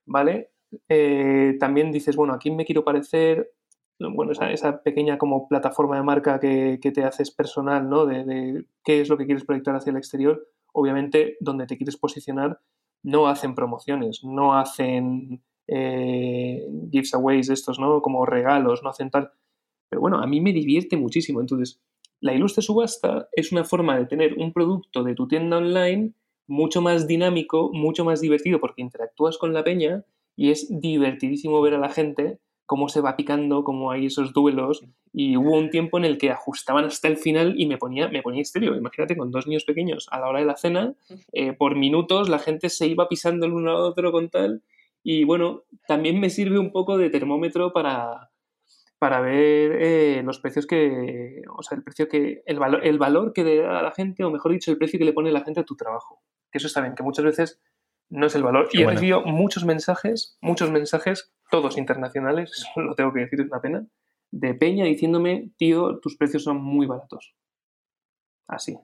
¿vale? 0.05 0.51
Eh, 0.89 1.55
también 1.59 1.91
dices, 1.91 2.15
bueno, 2.15 2.33
¿a 2.33 2.39
quién 2.39 2.55
me 2.55 2.65
quiero 2.65 2.83
parecer? 2.83 3.51
Bueno, 3.99 4.31
esa, 4.31 4.83
pequeña 4.83 5.17
como 5.17 5.47
plataforma 5.47 5.95
de 5.95 6.03
marca 6.03 6.39
que, 6.39 6.79
te 6.79 7.03
haces 7.03 7.31
personal, 7.31 7.89
¿no? 7.89 8.05
De, 8.05 8.65
qué 8.83 9.01
es 9.01 9.09
lo 9.09 9.17
que 9.17 9.25
quieres 9.25 9.45
proyectar 9.45 9.75
hacia 9.75 9.91
el 9.91 9.97
exterior, 9.97 10.47
obviamente 10.73 11.37
donde 11.39 11.65
te 11.65 11.77
quieres 11.77 11.97
posicionar 11.97 12.59
no 13.03 13.27
hacen 13.27 13.55
promociones, 13.55 14.23
no 14.23 14.57
hacen 14.57 15.41
eh, 15.67 16.67
giveaways 16.91 17.49
estos, 17.49 17.79
¿no? 17.79 18.01
Como 18.01 18.25
regalos, 18.25 18.83
no 18.83 18.89
hacen 18.89 19.09
tal. 19.09 19.31
Pero 19.89 20.01
bueno, 20.01 20.17
a 20.17 20.27
mí 20.27 20.41
me 20.41 20.51
divierte 20.51 20.97
muchísimo. 20.97 21.39
Entonces, 21.39 21.79
la 22.19 22.33
ilustre 22.33 22.61
subasta 22.61 23.29
es 23.31 23.51
una 23.51 23.63
forma 23.63 23.97
de 23.97 24.07
tener 24.07 24.33
un 24.37 24.51
producto 24.51 25.03
de 25.03 25.15
tu 25.15 25.27
tienda 25.27 25.57
online 25.57 26.13
mucho 26.47 26.81
más 26.81 27.07
dinámico, 27.07 27.71
mucho 27.73 28.03
más 28.05 28.21
divertido, 28.21 28.59
porque 28.59 28.81
interactúas 28.81 29.37
con 29.37 29.53
la 29.53 29.63
peña 29.63 30.03
y 30.35 30.51
es 30.51 30.67
divertidísimo 30.81 31.61
ver 31.61 31.75
a 31.75 31.79
la 31.79 31.89
gente 31.89 32.39
cómo 32.67 32.89
se 32.89 33.01
va 33.01 33.15
picando, 33.15 33.63
cómo 33.63 33.89
hay 33.89 34.05
esos 34.05 34.33
duelos. 34.33 34.83
Y 35.13 35.37
hubo 35.37 35.57
un 35.57 35.71
tiempo 35.71 35.97
en 35.97 36.05
el 36.05 36.19
que 36.19 36.29
ajustaban 36.29 36.85
hasta 36.85 37.07
el 37.07 37.17
final 37.17 37.55
y 37.57 37.65
me 37.65 37.77
ponía, 37.77 38.09
me 38.09 38.21
ponía 38.21 38.41
estéreo. 38.41 38.75
Imagínate, 38.75 39.17
con 39.17 39.31
dos 39.31 39.47
niños 39.47 39.63
pequeños 39.63 40.07
a 40.11 40.19
la 40.19 40.27
hora 40.27 40.39
de 40.39 40.45
la 40.45 40.57
cena, 40.57 40.93
eh, 41.31 41.53
por 41.53 41.75
minutos 41.75 42.29
la 42.29 42.37
gente 42.37 42.69
se 42.69 42.85
iba 42.85 43.07
pisando 43.07 43.47
el 43.47 43.53
uno 43.53 43.71
al 43.71 43.77
otro 43.77 44.11
con 44.11 44.29
tal. 44.29 44.61
Y 45.01 45.23
bueno, 45.23 45.63
también 45.87 46.19
me 46.19 46.29
sirve 46.29 46.59
un 46.59 46.71
poco 46.71 46.97
de 46.97 47.09
termómetro 47.09 47.71
para, 47.71 48.31
para 48.99 49.21
ver 49.21 49.77
eh, 49.79 50.21
los 50.23 50.39
precios 50.39 50.67
que, 50.67 51.41
o 51.57 51.63
sea, 51.63 51.77
el 51.77 51.83
precio 51.83 52.09
que, 52.09 52.43
el 52.45 52.59
valor, 52.59 52.85
el 52.85 52.97
valor 52.97 53.31
que 53.31 53.45
le 53.45 53.57
da 53.57 53.79
a 53.79 53.83
la 53.83 53.91
gente, 53.91 54.25
o 54.25 54.29
mejor 54.29 54.51
dicho, 54.51 54.71
el 54.71 54.77
precio 54.77 54.99
que 54.99 55.05
le 55.05 55.13
pone 55.13 55.31
la 55.31 55.41
gente 55.41 55.61
a 55.61 55.65
tu 55.65 55.77
trabajo. 55.77 56.21
Que 56.51 56.57
eso 56.57 56.67
está 56.67 56.81
bien, 56.81 56.95
que 56.95 57.03
muchas 57.03 57.23
veces 57.23 57.61
no 58.09 58.27
es 58.27 58.35
el 58.35 58.43
valor. 58.43 58.69
y 58.71 58.81
he 58.81 58.87
recibido 58.87 59.21
muchos 59.21 59.65
mensajes, 59.65 60.37
muchos 60.41 60.71
mensajes, 60.71 61.31
todos 61.51 61.77
internacionales, 61.77 62.51
eso 62.57 62.81
lo 62.81 62.95
tengo 62.95 63.13
que 63.13 63.21
decir, 63.21 63.39
es 63.41 63.47
una 63.47 63.61
pena, 63.61 63.87
de 64.31 64.53
Peña 64.53 64.85
diciéndome, 64.85 65.51
tío, 65.57 65.99
tus 65.99 66.17
precios 66.17 66.43
son 66.43 66.61
muy 66.61 66.85
baratos. 66.85 67.35
Así. 68.47 68.77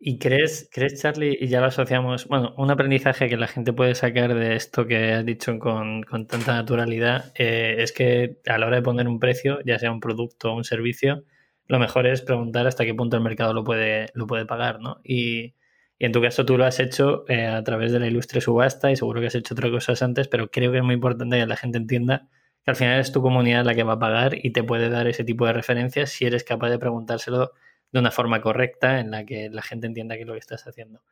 ¿Y 0.00 0.18
crees, 0.18 0.68
crees, 0.72 1.00
Charlie, 1.00 1.36
y 1.40 1.48
ya 1.48 1.60
lo 1.60 1.66
asociamos, 1.66 2.28
bueno, 2.28 2.54
un 2.56 2.70
aprendizaje 2.70 3.28
que 3.28 3.36
la 3.36 3.48
gente 3.48 3.72
puede 3.72 3.94
sacar 3.94 4.34
de 4.34 4.54
esto 4.54 4.86
que 4.86 5.12
has 5.12 5.26
dicho 5.26 5.58
con, 5.58 6.04
tanta 6.28 6.54
naturalidad, 6.54 7.32
eh, 7.34 7.76
es 7.78 7.92
que 7.92 8.38
a 8.46 8.58
la 8.58 8.66
hora 8.66 8.76
de 8.76 8.82
poner 8.82 9.08
un 9.08 9.18
precio, 9.18 9.58
ya 9.64 9.78
sea 9.78 9.90
un 9.90 10.00
producto 10.00 10.52
o 10.52 10.56
un 10.56 10.64
servicio, 10.64 11.24
lo 11.66 11.78
mejor 11.78 12.06
es 12.06 12.22
preguntar 12.22 12.66
hasta 12.66 12.84
qué 12.84 12.94
punto 12.94 13.16
el 13.16 13.22
mercado 13.22 13.52
lo 13.52 13.64
puede, 13.64 14.06
lo 14.14 14.26
puede 14.26 14.46
pagar, 14.46 14.80
¿no? 14.80 15.00
Y, 15.02 15.54
y 15.98 16.06
en 16.06 16.12
tu 16.12 16.22
caso 16.22 16.46
tú 16.46 16.56
lo 16.56 16.64
has 16.64 16.78
hecho 16.78 17.24
eh, 17.28 17.46
a 17.46 17.62
través 17.64 17.92
de 17.92 17.98
la 17.98 18.06
ilustre 18.06 18.40
subasta 18.40 18.90
y 18.90 18.96
seguro 18.96 19.20
que 19.20 19.26
has 19.26 19.34
hecho 19.34 19.54
otras 19.54 19.70
cosas 19.70 20.02
antes, 20.02 20.28
pero 20.28 20.50
creo 20.50 20.70
que 20.70 20.78
es 20.78 20.84
muy 20.84 20.94
importante 20.94 21.38
que 21.38 21.46
la 21.46 21.56
gente 21.56 21.78
entienda 21.78 22.28
que 22.64 22.70
al 22.70 22.76
final 22.76 23.00
es 23.00 23.10
tu 23.10 23.20
comunidad 23.20 23.64
la 23.64 23.74
que 23.74 23.82
va 23.82 23.94
a 23.94 23.98
pagar 23.98 24.36
y 24.40 24.52
te 24.52 24.62
puede 24.62 24.90
dar 24.90 25.08
ese 25.08 25.24
tipo 25.24 25.46
de 25.46 25.52
referencias 25.52 26.10
si 26.10 26.24
eres 26.24 26.44
capaz 26.44 26.70
de 26.70 26.78
preguntárselo 26.78 27.52
de 27.90 27.98
una 27.98 28.10
forma 28.10 28.40
correcta 28.40 29.00
en 29.00 29.10
la 29.10 29.24
que 29.24 29.48
la 29.50 29.62
gente 29.62 29.86
entienda 29.86 30.14
qué 30.14 30.22
es 30.22 30.26
lo 30.26 30.34
que 30.34 30.40
estás 30.40 30.66
haciendo. 30.66 31.02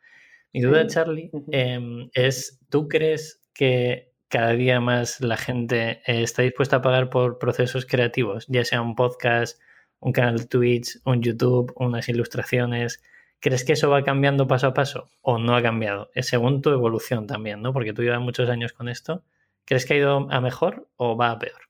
Mi 0.53 0.61
duda, 0.61 0.87
Charlie, 0.87 1.31
em, 1.51 2.09
es, 2.15 2.61
¿tú 2.71 2.89
crees 2.89 3.43
que 3.53 4.13
cada 4.29 4.53
día 4.53 4.81
más 4.81 5.21
la 5.21 5.37
gente 5.37 6.03
eh, 6.07 6.23
está 6.23 6.43
dispuesta 6.43 6.77
a 6.77 6.83
pagar 6.83 7.11
por 7.11 7.39
procesos 7.39 7.87
creativos, 7.87 8.47
ya 8.49 8.65
sea 8.65 8.83
un 8.83 8.95
podcast, 8.95 9.61
un 9.99 10.13
canal 10.13 10.39
de 10.39 10.47
Twitch, 10.47 10.99
un 11.05 11.23
YouTube, 11.23 11.73
unas 11.77 12.09
ilustraciones? 12.09 13.03
¿Crees 13.41 13.65
que 13.65 13.75
eso 13.75 13.91
va 13.91 14.03
cambiando 14.03 14.47
paso 14.47 14.69
a 14.69 14.75
paso 14.75 15.09
o 15.21 15.39
no 15.39 15.55
ha 15.55 15.63
cambiado? 15.63 16.11
Es 16.15 16.27
según 16.27 16.63
tu 16.63 16.71
evolución 16.71 17.27
también, 17.27 17.63
¿no? 17.63 17.73
Porque 17.73 17.93
tú 17.93 18.03
llevas 18.03 18.21
muchos 18.21 18.49
años 18.49 18.73
con 18.73 18.89
esto. 18.89 19.23
¿Crees 19.65 19.85
que 19.85 19.95
ha 19.95 19.97
ido 19.99 20.29
a 20.31 20.41
mejor 20.41 20.89
o 20.97 21.17
va 21.17 21.31
a 21.31 21.39
peor? 21.39 21.61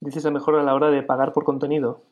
Dices 0.00 0.24
a 0.26 0.30
mejor 0.30 0.56
a 0.56 0.62
la 0.62 0.74
hora 0.74 0.90
de 0.90 1.02
pagar 1.02 1.32
por 1.32 1.44
contenido, 1.44 2.04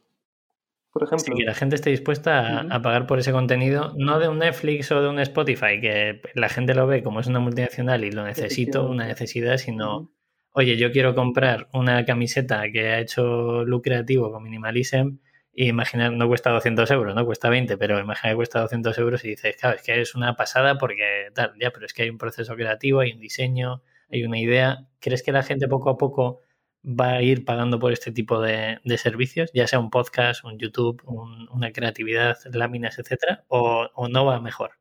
por 0.93 1.05
ejemplo. 1.05 1.35
Sí, 1.35 1.41
que 1.41 1.45
la 1.45 1.55
gente 1.55 1.77
esté 1.77 1.91
dispuesta 1.91 2.61
a, 2.69 2.83
pagar 2.83 3.07
por 3.07 3.19
ese 3.19 3.31
contenido, 3.31 3.93
no 3.97 4.19
de 4.19 4.29
un 4.29 4.39
Netflix 4.39 4.91
o 4.91 5.01
de 5.01 5.09
un 5.09 5.21
Spotify, 5.21 5.81
que 5.81 6.21
la 6.35 6.49
gente 6.49 6.75
lo 6.75 6.87
ve 6.87 7.03
como 7.03 7.21
es 7.21 7.29
una 7.29 7.39
multinacional 7.39 8.05
y 8.05 8.11
lo 8.11 8.25
necesito, 8.25 8.89
una 8.89 9.07
necesidad, 9.07 9.57
sino, 9.59 10.11
oye, 10.53 10.77
yo 10.77 10.91
quiero 10.91 11.15
comprar 11.15 11.69
una 11.73 12.05
camiseta 12.05 12.65
que 12.73 12.89
ha 12.89 12.99
hecho 12.99 13.65
lucrativo 13.65 14.33
con 14.33 14.43
Minimalism 14.43 15.19
imaginar, 15.65 16.13
no 16.13 16.29
cuesta 16.29 16.51
200 16.51 16.91
euros, 16.91 17.15
no 17.15 17.25
cuesta 17.25 17.49
20, 17.49 17.79
pero 17.79 17.99
imagina 17.99 18.33
que 18.33 18.37
cuesta 18.37 18.61
200 18.61 18.99
euros 18.99 19.25
y 19.25 19.29
dices, 19.31 19.57
claro, 19.57 19.77
es 19.77 19.83
que 19.83 20.01
es 20.01 20.15
una 20.15 20.37
pasada 20.37 20.77
porque 20.79 21.31
tal, 21.35 21.55
ya, 21.61 21.71
pero 21.71 21.87
es 21.87 21.95
que 21.95 22.03
hay 22.03 22.11
un 22.11 22.19
proceso 22.19 22.55
creativo, 22.55 23.01
hay 23.01 23.13
un 23.13 23.21
diseño, 23.21 23.83
hay 24.11 24.25
una 24.25 24.39
idea. 24.39 24.87
¿Crees 25.01 25.23
que 25.23 25.33
la 25.33 25.43
gente 25.43 25.69
poco 25.69 25.91
a 25.91 25.97
poco 25.97 26.41
va 26.87 27.13
a 27.13 27.23
ir 27.23 27.45
pagando 27.45 27.79
por 27.79 27.93
este 27.93 28.13
tipo 28.13 28.41
de, 28.41 28.81
servicios, 28.99 29.51
ya 29.53 29.67
sea 29.67 29.81
un 29.81 29.91
podcast, 29.91 30.45
un 30.45 30.59
YouTube, 30.59 31.03
una 31.07 31.73
creatividad, 31.73 32.39
láminas, 32.53 32.99
etcétera, 32.99 33.45
o, 33.49 33.89
no 34.09 34.25
va 34.25 34.41
mejor? 34.41 34.73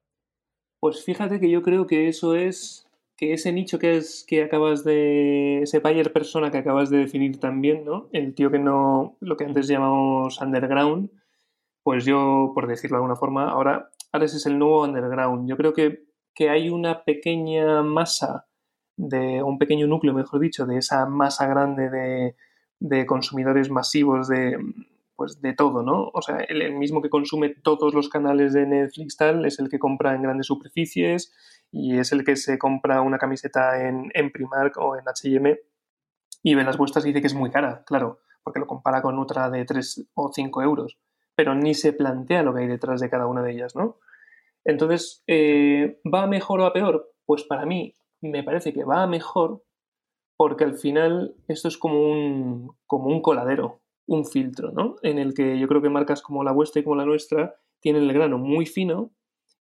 Pues 0.79 1.03
fíjate 1.03 1.39
que 1.39 1.49
yo 1.49 1.61
creo 1.61 1.87
que 1.87 2.07
eso 2.07 2.35
es 2.35 2.84
que 3.17 3.33
ese 3.33 3.51
nicho 3.51 3.79
que 3.79 3.97
es 3.97 4.25
que 4.27 4.43
acabas 4.43 4.83
de. 4.83 5.61
ese 5.61 5.79
buyer 5.79 6.11
persona 6.11 6.51
que 6.51 6.57
acabas 6.57 6.89
de 6.89 6.97
definir 6.97 7.39
también, 7.39 7.85
¿no? 7.85 8.09
El 8.11 8.35
tío 8.35 8.51
que 8.51 8.59
no. 8.59 9.17
lo 9.21 9.37
que 9.37 9.45
antes 9.45 9.67
llamamos 9.67 10.41
underground, 10.41 11.09
pues 11.83 12.05
yo, 12.05 12.51
por 12.53 12.67
decirlo 12.67 12.97
de 12.97 12.99
alguna 12.99 13.15
forma, 13.15 13.49
ahora, 13.49 13.89
ahora 14.11 14.25
ese 14.25 14.37
es 14.37 14.45
el 14.45 14.59
nuevo 14.59 14.83
underground. 14.83 15.49
Yo 15.49 15.57
creo 15.57 15.73
que, 15.73 16.05
que 16.33 16.49
hay 16.49 16.69
una 16.69 17.03
pequeña 17.03 17.83
masa 17.83 18.47
de. 18.97 19.41
un 19.43 19.57
pequeño 19.59 19.87
núcleo, 19.87 20.13
mejor 20.13 20.39
dicho, 20.41 20.65
de 20.65 20.77
esa 20.77 21.05
masa 21.05 21.47
grande 21.47 21.89
de, 21.89 22.35
de 22.79 23.05
consumidores 23.05 23.69
masivos 23.69 24.27
de 24.27 24.57
pues 25.15 25.41
de 25.41 25.53
todo, 25.53 25.83
¿no? 25.83 26.09
O 26.13 26.21
sea, 26.21 26.39
el, 26.39 26.73
mismo 26.73 27.01
que 27.01 27.09
consume 27.09 27.49
todos 27.49 27.93
los 27.93 28.09
canales 28.09 28.53
de 28.53 28.65
Netflix 28.65 29.15
tal 29.15 29.45
es 29.45 29.59
el 29.59 29.69
que 29.69 29.79
compra 29.79 30.13
en 30.13 30.23
grandes 30.23 30.47
superficies 30.47 31.33
y 31.75 31.99
es 31.99 32.13
el 32.13 32.23
que 32.23 32.37
se 32.37 32.57
compra 32.57 33.01
una 33.01 33.17
camiseta 33.17 33.85
en, 33.85 34.09
en 34.13 34.31
Primark 34.31 34.77
o 34.77 34.95
en 34.95 35.07
H&M 35.07 35.59
y 36.41 36.55
ve 36.55 36.63
las 36.63 36.77
vuestras 36.77 37.03
y 37.05 37.09
dice 37.09 37.19
que 37.19 37.27
es 37.27 37.33
muy 37.33 37.51
cara, 37.51 37.83
claro, 37.85 38.21
porque 38.43 38.61
lo 38.61 38.65
compara 38.65 39.01
con 39.01 39.19
otra 39.19 39.49
de 39.49 39.65
3 39.65 40.07
o 40.13 40.31
5 40.33 40.61
euros, 40.61 40.97
pero 41.35 41.53
ni 41.53 41.73
se 41.73 41.91
plantea 41.91 42.43
lo 42.43 42.53
que 42.53 42.61
hay 42.61 42.67
detrás 42.67 43.01
de 43.01 43.09
cada 43.09 43.27
una 43.27 43.41
de 43.41 43.51
ellas, 43.51 43.75
¿no? 43.75 43.99
Entonces, 44.63 45.21
eh, 45.27 45.99
¿va 46.05 46.27
mejor 46.27 46.61
o 46.61 46.65
a 46.65 46.71
peor? 46.71 47.11
Pues 47.25 47.43
para 47.43 47.65
mí 47.65 47.93
me 48.21 48.43
parece 48.43 48.71
que 48.71 48.85
va 48.85 49.05
mejor 49.05 49.63
porque 50.37 50.63
al 50.63 50.77
final 50.77 51.35
esto 51.49 51.67
es 51.67 51.77
como 51.77 51.99
un, 51.99 52.71
como 52.87 53.07
un 53.07 53.21
coladero, 53.21 53.81
un 54.07 54.25
filtro, 54.25 54.71
¿no? 54.71 54.95
En 55.01 55.19
el 55.19 55.33
que 55.33 55.59
yo 55.59 55.67
creo 55.67 55.81
que 55.81 55.89
marcas 55.89 56.21
como 56.21 56.43
la 56.45 56.53
vuestra 56.53 56.79
y 56.79 56.83
como 56.85 56.95
la 56.95 57.05
nuestra 57.05 57.55
tienen 57.81 58.03
el 58.03 58.13
grano 58.13 58.37
muy 58.37 58.65
fino 58.65 59.11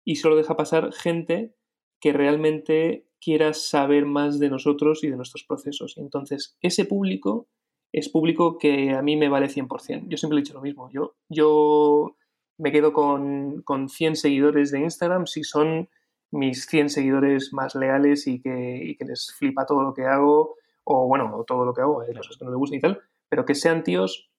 y 0.05 0.15
solo 0.15 0.37
deja 0.37 0.55
pasar 0.55 0.93
gente 0.93 1.55
que 1.99 2.13
realmente 2.13 3.07
quiera 3.19 3.53
saber 3.53 4.05
más 4.05 4.39
de 4.39 4.49
nosotros 4.49 5.03
y 5.03 5.09
de 5.09 5.15
nuestros 5.15 5.43
procesos. 5.43 5.97
Entonces, 5.97 6.57
ese 6.61 6.85
público 6.85 7.47
es 7.91 8.09
público 8.09 8.57
que 8.57 8.91
a 8.91 9.01
mí 9.01 9.15
me 9.15 9.29
vale 9.29 9.47
100%. 9.47 10.07
Yo 10.07 10.17
siempre 10.17 10.37
he 10.37 10.41
dicho 10.41 10.53
lo 10.53 10.61
mismo. 10.61 10.89
Yo, 10.91 11.15
yo 11.29 12.15
me 12.57 12.71
quedo 12.71 12.93
con, 12.93 13.61
con 13.63 13.89
100 13.89 14.17
seguidores 14.17 14.71
de 14.71 14.81
Instagram 14.81 15.27
si 15.27 15.43
son 15.43 15.89
mis 16.31 16.65
100 16.65 16.89
seguidores 16.89 17.53
más 17.53 17.75
leales 17.75 18.27
y 18.27 18.41
que, 18.41 18.81
y 18.83 18.95
que 18.97 19.05
les 19.05 19.33
flipa 19.37 19.65
todo 19.65 19.81
lo 19.81 19.93
que 19.93 20.03
hago, 20.03 20.55
o 20.83 21.07
bueno, 21.07 21.43
todo 21.47 21.65
lo 21.65 21.73
que 21.73 21.81
hago, 21.81 22.01
hay 22.01 22.13
cosas 22.13 22.37
que 22.37 22.45
no 22.45 22.51
les 22.51 22.57
gustan 22.57 22.77
y 22.77 22.81
tal, 22.81 23.01
pero 23.29 23.45
que 23.45 23.55
sean 23.55 23.83
tíos 23.83 24.29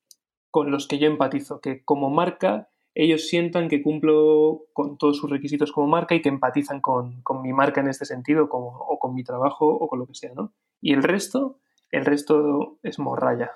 con 0.50 0.70
los 0.70 0.86
que 0.86 0.98
yo 0.98 1.06
empatizo, 1.06 1.60
que 1.60 1.84
como 1.84 2.10
marca 2.10 2.68
ellos 2.98 3.28
sientan 3.28 3.68
que 3.68 3.82
cumplo 3.82 4.64
con 4.72 4.96
todos 4.96 5.18
sus 5.18 5.30
requisitos 5.30 5.70
como 5.70 5.86
marca 5.86 6.14
y 6.14 6.22
que 6.22 6.30
empatizan 6.30 6.80
con, 6.80 7.22
mi 7.42 7.52
marca 7.52 7.82
en 7.82 7.88
este 7.88 8.06
sentido, 8.06 8.48
o 8.50 8.98
con 8.98 9.14
mi 9.14 9.22
trabajo, 9.22 9.66
o 9.66 9.86
con 9.86 9.98
lo 9.98 10.06
que 10.06 10.14
sea, 10.14 10.32
¿no? 10.34 10.54
Y 10.80 10.94
el 10.94 11.02
resto, 11.02 11.58
el 11.90 12.06
resto 12.06 12.78
es 12.82 12.98
morralla. 12.98 13.52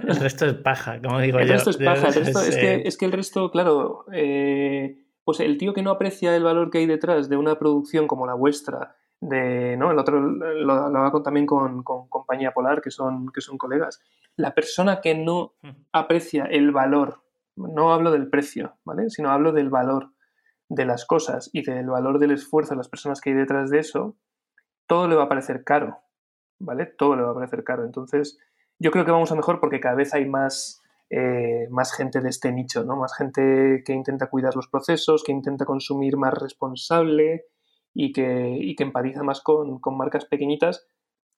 El 0.00 0.16
resto 0.16 0.46
es 0.46 0.54
paja, 0.54 1.00
como 1.00 1.20
digo 1.20 1.38
el 1.38 1.46
yo. 1.46 1.52
Resto 1.52 1.70
es 1.70 1.76
paja. 1.76 2.08
El 2.08 2.14
resto 2.14 2.40
es, 2.40 2.56
que, 2.56 2.82
es 2.86 2.96
que 2.96 3.04
el 3.04 3.12
resto, 3.12 3.50
claro, 3.50 4.06
eh, 4.12 5.04
pues 5.22 5.40
el 5.40 5.58
tío 5.58 5.74
que 5.74 5.82
no 5.82 5.90
aprecia 5.90 6.34
el 6.34 6.42
valor 6.42 6.70
que 6.70 6.78
hay 6.78 6.86
detrás 6.86 7.28
de 7.28 7.36
una 7.36 7.58
producción 7.58 8.08
como 8.08 8.26
la 8.26 8.34
vuestra, 8.34 8.96
de, 9.20 9.76
¿no? 9.76 9.90
El 9.92 9.98
otro 9.98 10.20
lo, 10.20 10.72
hago 10.72 11.22
también 11.22 11.46
con, 11.46 11.82
con, 11.82 12.08
Compañía 12.08 12.52
Polar, 12.52 12.80
que 12.80 12.90
son, 12.90 13.30
que 13.30 13.42
son 13.42 13.58
colegas. 13.58 14.00
La 14.36 14.54
persona 14.54 15.00
que 15.00 15.14
no 15.14 15.52
aprecia 15.92 16.44
el 16.44 16.72
valor, 16.72 17.21
no 17.56 17.92
hablo 17.92 18.10
del 18.10 18.28
precio, 18.28 18.76
¿vale? 18.84 19.10
Sino 19.10 19.30
hablo 19.30 19.52
del 19.52 19.70
valor 19.70 20.12
de 20.68 20.86
las 20.86 21.04
cosas 21.04 21.50
y 21.52 21.62
del 21.62 21.88
valor 21.88 22.18
del 22.18 22.32
esfuerzo 22.32 22.70
de 22.70 22.78
las 22.78 22.88
personas 22.88 23.20
que 23.20 23.30
hay 23.30 23.36
detrás 23.36 23.70
de 23.70 23.78
eso, 23.78 24.16
todo 24.86 25.08
le 25.08 25.16
va 25.16 25.24
a 25.24 25.28
parecer 25.28 25.64
caro, 25.64 25.98
¿vale? 26.58 26.86
Todo 26.86 27.16
le 27.16 27.22
va 27.22 27.30
a 27.32 27.34
parecer 27.34 27.64
caro. 27.64 27.84
Entonces, 27.84 28.38
yo 28.78 28.90
creo 28.90 29.04
que 29.04 29.10
vamos 29.10 29.32
a 29.32 29.36
mejor 29.36 29.60
porque 29.60 29.80
cada 29.80 29.94
vez 29.94 30.14
hay 30.14 30.26
más, 30.26 30.82
eh, 31.10 31.68
más 31.70 31.94
gente 31.94 32.20
de 32.20 32.28
este 32.28 32.52
nicho, 32.52 32.84
¿no? 32.84 32.96
Más 32.96 33.14
gente 33.16 33.82
que 33.84 33.92
intenta 33.92 34.28
cuidar 34.28 34.56
los 34.56 34.68
procesos, 34.68 35.22
que 35.24 35.32
intenta 35.32 35.64
consumir 35.64 36.16
más 36.16 36.34
responsable, 36.34 37.46
y 37.94 38.12
que, 38.12 38.74
que 38.76 38.84
empatiza 38.84 39.22
más 39.22 39.40
con, 39.40 39.80
marcas 39.96 40.24
pequeñitas 40.24 40.86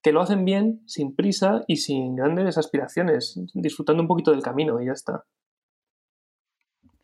que 0.01 0.11
lo 0.11 0.21
hacen 0.21 0.45
bien, 0.45 0.83
sin 0.85 1.15
prisa 1.15 1.63
y 1.67 1.77
sin 1.77 2.15
grandes 2.15 2.57
aspiraciones, 2.59 3.41
disfrutando 3.53 4.03
un 4.03 4.07
poquito 4.07 4.31
del 4.31 4.43
camino 4.43 4.79
y 4.79 4.85
ya 4.85 4.91
está. 4.91 5.25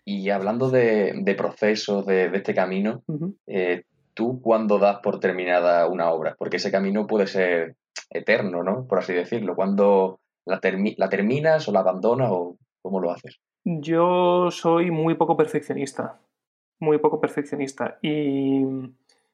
Y 0.06 0.30
hablando 0.30 0.70
de, 0.70 1.14
de 1.16 1.36
procesos 1.36 2.06
de, 2.06 2.26
este 2.34 2.54
camino, 2.56 3.04
eh, 3.48 3.84
¿tú 4.14 4.42
cuándo 4.42 4.80
das 4.80 5.00
por 5.02 5.20
terminada 5.20 5.88
una 5.88 6.12
obra? 6.12 6.36
Porque 6.38 6.58
ese 6.58 6.72
camino 6.72 7.08
puede 7.08 7.28
ser 7.28 7.76
eterno, 8.10 8.64
¿no? 8.64 8.88
Por 8.88 9.00
así 9.00 9.14
decirlo. 9.14 9.56
¿Cuándo 9.56 10.20
la, 10.46 10.60
la 10.98 11.10
terminas 11.10 11.68
o 11.68 11.72
la 11.72 11.80
abandonas 11.82 12.30
o 12.32 12.58
cómo 12.82 13.00
lo 13.00 13.12
haces? 13.12 13.40
Yo 13.64 14.50
soy 14.50 14.90
muy 14.90 15.16
poco 15.16 15.38
perfeccionista, 15.38 16.20
muy 16.80 16.98
poco 16.98 17.22
perfeccionista. 17.22 18.00
Y 18.02 18.64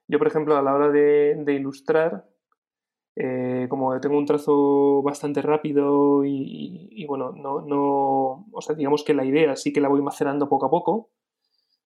yo, 0.08 0.20
por 0.20 0.28
ejemplo, 0.28 0.58
a 0.58 0.62
la 0.62 0.74
hora 0.74 0.90
de, 0.90 1.54
ilustrar, 1.54 2.26
eh, 3.20 3.66
como 3.68 4.00
tengo 4.00 4.16
un 4.16 4.28
trazo 4.28 5.02
bastante 5.02 5.42
rápido 5.42 6.24
y, 6.24 7.04
bueno, 7.08 7.32
no, 7.32 7.62
no, 7.62 8.46
o 8.52 8.62
sea, 8.62 8.76
digamos 8.76 9.04
que 9.04 9.16
la 9.16 9.26
idea 9.26 9.56
sí 9.56 9.74
que 9.74 9.82
la 9.82 9.90
voy 9.90 10.02
macerando 10.04 10.48
poco 10.48 10.68
a 10.68 10.70
poco, 10.70 11.10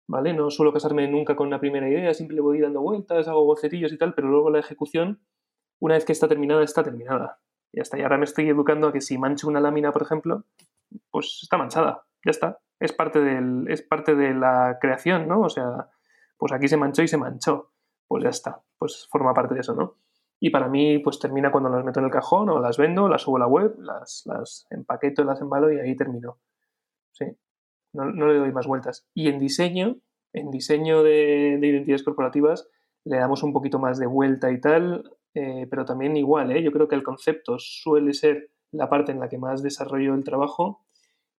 ¿vale? 0.08 0.34
No 0.34 0.50
suelo 0.50 0.74
casarme 0.74 1.08
nunca 1.08 1.38
con 1.38 1.48
una 1.48 1.62
primera 1.62 1.88
idea, 1.88 2.14
siempre 2.14 2.36
le 2.36 2.42
voy 2.42 2.60
dando 2.60 2.82
vueltas, 2.82 3.30
hago 3.30 3.46
bocetillos 3.46 3.94
y 3.94 3.98
tal, 3.98 4.14
pero 4.14 4.28
luego 4.28 4.50
la 4.50 4.60
ejecución, 4.60 5.22
una 5.80 5.96
vez 5.96 6.04
que 6.04 6.12
está 6.12 6.28
terminada, 6.28 6.64
está 6.64 6.84
terminada. 6.84 7.40
Y 7.72 8.02
ahora 8.02 8.18
me 8.18 8.26
estoy 8.26 8.50
educando 8.50 8.88
a 8.90 8.92
que 8.92 9.00
si 9.00 9.18
mancho 9.18 9.48
una 9.48 9.62
lámina, 9.62 9.94
por 9.94 10.02
ejemplo, 10.02 10.44
pues 11.10 11.40
está 11.44 11.58
manchada, 11.58 12.04
ya 12.26 12.32
está. 12.32 12.60
Es 12.80 12.92
parte, 12.92 13.22
del, 13.22 13.66
es 13.70 13.82
parte 13.82 14.16
de 14.16 14.34
la 14.34 14.80
creación, 14.82 15.30
¿no? 15.30 15.42
O 15.42 15.50
sea, 15.50 15.90
pues 16.38 16.52
aquí 16.52 16.68
se 16.68 16.76
manchó 16.76 17.04
y 17.04 17.08
se 17.08 17.18
manchó 17.18 17.72
pues 18.12 18.26
ya 18.26 18.30
está, 18.30 18.62
pues 18.78 19.08
forma 19.10 19.34
parte 19.34 19.54
de 19.54 19.62
eso, 19.62 19.74
¿no? 19.74 19.96
Y 20.44 20.50
para 20.50 20.68
mí, 20.68 21.00
pues 21.00 21.20
termina 21.20 21.52
cuando 21.52 21.70
las 21.70 21.86
meto 21.86 22.00
en 22.00 22.08
el 22.08 22.12
cajón 22.12 22.50
o 22.50 22.60
las 22.60 22.78
vendo, 22.78 23.08
las 23.08 23.22
subo 23.22 23.38
a 23.38 23.42
la 23.42 23.48
web, 23.48 23.76
las, 23.80 24.24
las 24.26 24.68
empaqueto, 24.70 25.24
las 25.24 25.39
embalo 25.39 25.72
y 25.72 25.80
ahí 25.80 25.96
termino. 25.96 26.39
Sí, 27.12 27.26
no, 27.94 28.12
le 28.12 28.39
doy 28.39 28.52
más 28.52 28.68
vueltas. 28.68 29.08
Y 29.14 29.30
en 29.30 29.39
diseño, 29.39 29.98
en 30.34 30.50
diseño 30.52 31.04
de, 31.04 31.60
identidades 31.62 32.04
corporativas, 32.04 32.68
le 33.06 33.18
damos 33.18 33.44
un 33.44 33.54
poquito 33.54 33.80
más 33.80 34.00
de 34.00 34.08
vuelta 34.08 34.52
y 34.52 34.60
tal, 34.60 35.16
eh, 35.36 35.68
pero 35.70 35.86
también 35.86 36.18
igual, 36.18 36.52
¿eh? 36.52 36.64
yo 36.64 36.72
creo 36.72 36.88
que 36.88 36.96
el 36.96 37.04
concepto 37.04 37.58
suele 37.60 38.14
ser 38.14 38.50
la 38.72 38.89
parte 38.89 39.12
en 39.12 39.20
la 39.20 39.30
que 39.30 39.38
más 39.38 39.62
desarrollo 39.62 40.16
el 40.16 40.24
trabajo 40.24 40.82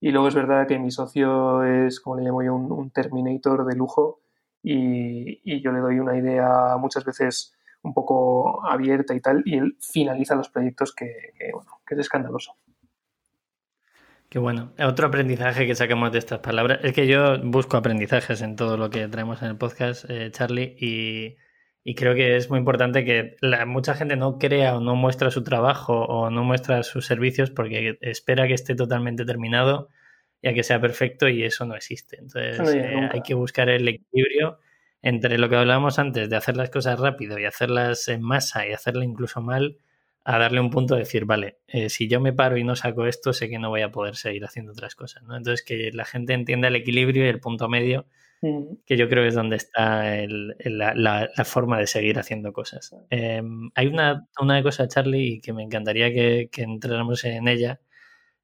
y 0.02 0.10
luego 0.10 0.26
es 0.26 0.34
verdad 0.34 0.66
que 0.66 0.80
mi 0.80 0.90
socio 0.90 1.62
es, 1.62 2.00
como 2.00 2.16
le 2.16 2.24
llamo 2.24 2.42
yo, 2.42 2.56
un 2.56 2.90
terminator 2.90 3.64
de 3.64 3.76
lujo 3.76 4.20
y, 4.60 5.60
yo 5.62 5.70
le 5.70 5.78
doy 5.78 6.00
una 6.00 6.16
idea 6.16 6.76
muchas 6.76 7.04
veces 7.04 7.54
un 7.82 7.94
poco 7.94 8.64
abierta 8.64 9.14
y 9.14 9.20
tal, 9.20 9.42
y 9.44 9.56
él 9.56 9.76
finaliza 9.80 10.34
los 10.34 10.48
proyectos 10.48 10.94
que, 10.94 11.32
bueno, 11.52 11.80
que 11.86 11.94
es 11.94 12.00
escandaloso. 12.00 12.56
Qué 14.28 14.38
bueno. 14.38 14.72
Otro 14.78 15.08
aprendizaje 15.08 15.66
que 15.66 15.74
sacamos 15.74 16.10
de 16.12 16.18
estas 16.18 16.38
palabras 16.38 16.80
es 16.82 16.94
que 16.94 17.06
yo 17.06 17.38
busco 17.42 17.76
aprendizajes 17.76 18.40
en 18.40 18.56
todo 18.56 18.78
lo 18.78 18.88
que 18.88 19.06
traemos 19.08 19.42
en 19.42 19.48
el 19.48 19.56
podcast, 19.56 20.06
eh, 20.08 20.30
Charlie, 20.30 20.74
y, 20.78 21.94
creo 21.94 22.14
que 22.14 22.36
es 22.36 22.48
muy 22.48 22.58
importante 22.58 23.04
que 23.04 23.36
mucha 23.66 23.94
gente 23.94 24.16
no 24.16 24.38
crea 24.38 24.76
o 24.76 24.80
no 24.80 24.94
muestra 24.94 25.30
su 25.30 25.42
trabajo 25.42 26.04
o 26.04 26.30
no 26.30 26.44
muestra 26.44 26.82
sus 26.82 27.04
servicios 27.04 27.50
porque 27.50 27.98
espera 28.00 28.46
que 28.46 28.54
esté 28.54 28.74
totalmente 28.74 29.24
terminado 29.24 29.88
ya 30.42 30.52
que 30.52 30.62
sea 30.62 30.80
perfecto 30.80 31.28
y 31.28 31.44
eso 31.44 31.64
no 31.64 31.76
existe. 31.76 32.16
Entonces 32.18 32.74
eh, 32.74 33.08
hay 33.12 33.22
que 33.22 33.34
buscar 33.34 33.68
el 33.68 33.86
equilibrio 33.86 34.58
entre 35.02 35.36
lo 35.36 35.48
que 35.48 35.56
hablábamos 35.56 35.98
antes 35.98 36.30
de 36.30 36.36
hacer 36.36 36.56
las 36.56 36.70
cosas 36.70 36.98
rápido 36.98 37.38
y 37.38 37.44
hacerlas 37.44 38.08
en 38.08 38.22
masa 38.22 38.66
y 38.66 38.72
hacerla 38.72 39.04
incluso 39.04 39.42
mal, 39.42 39.76
a 40.24 40.38
darle 40.38 40.60
un 40.60 40.70
punto 40.70 40.94
de 40.94 41.00
decir, 41.00 41.24
vale, 41.24 41.58
eh, 41.66 41.88
si 41.88 42.08
yo 42.08 42.20
me 42.20 42.32
paro 42.32 42.56
y 42.56 42.62
no 42.62 42.76
saco 42.76 43.06
esto, 43.06 43.32
sé 43.32 43.48
que 43.48 43.58
no 43.58 43.70
voy 43.70 43.82
a 43.82 43.90
poder 43.90 44.14
seguir 44.14 44.44
haciendo 44.44 44.72
otras 44.72 44.94
cosas. 44.94 45.24
¿no? 45.24 45.36
Entonces 45.36 45.64
que 45.64 45.90
la 45.92 46.04
gente 46.04 46.32
entienda 46.32 46.68
el 46.68 46.76
equilibrio 46.76 47.24
y 47.24 47.28
el 47.28 47.40
punto 47.40 47.68
medio, 47.68 48.06
mm. 48.40 48.74
que 48.86 48.96
yo 48.96 49.08
creo 49.08 49.24
que 49.24 49.28
es 49.28 49.34
donde 49.34 49.56
está 49.56 50.04
la, 50.64 51.44
forma 51.44 51.80
de 51.80 51.88
seguir 51.88 52.20
haciendo 52.20 52.52
cosas. 52.52 52.94
Em, 53.10 53.70
hay 53.74 53.88
una, 53.88 54.28
una 54.40 54.62
cosa, 54.62 54.86
Charlie, 54.86 55.40
que 55.40 55.52
me 55.52 55.64
encantaría 55.64 56.12
que, 56.12 56.48
que 56.52 56.62
entráramos 56.62 57.24
en 57.24 57.48
ella, 57.48 57.80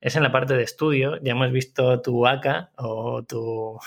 es 0.00 0.16
en 0.16 0.22
la 0.22 0.32
parte 0.32 0.54
de 0.54 0.62
estudio. 0.62 1.18
Ya 1.22 1.32
hemos 1.32 1.50
visto 1.52 2.00
tu 2.00 2.26
ACA 2.26 2.70
o 2.76 3.22
tu, 3.28 3.78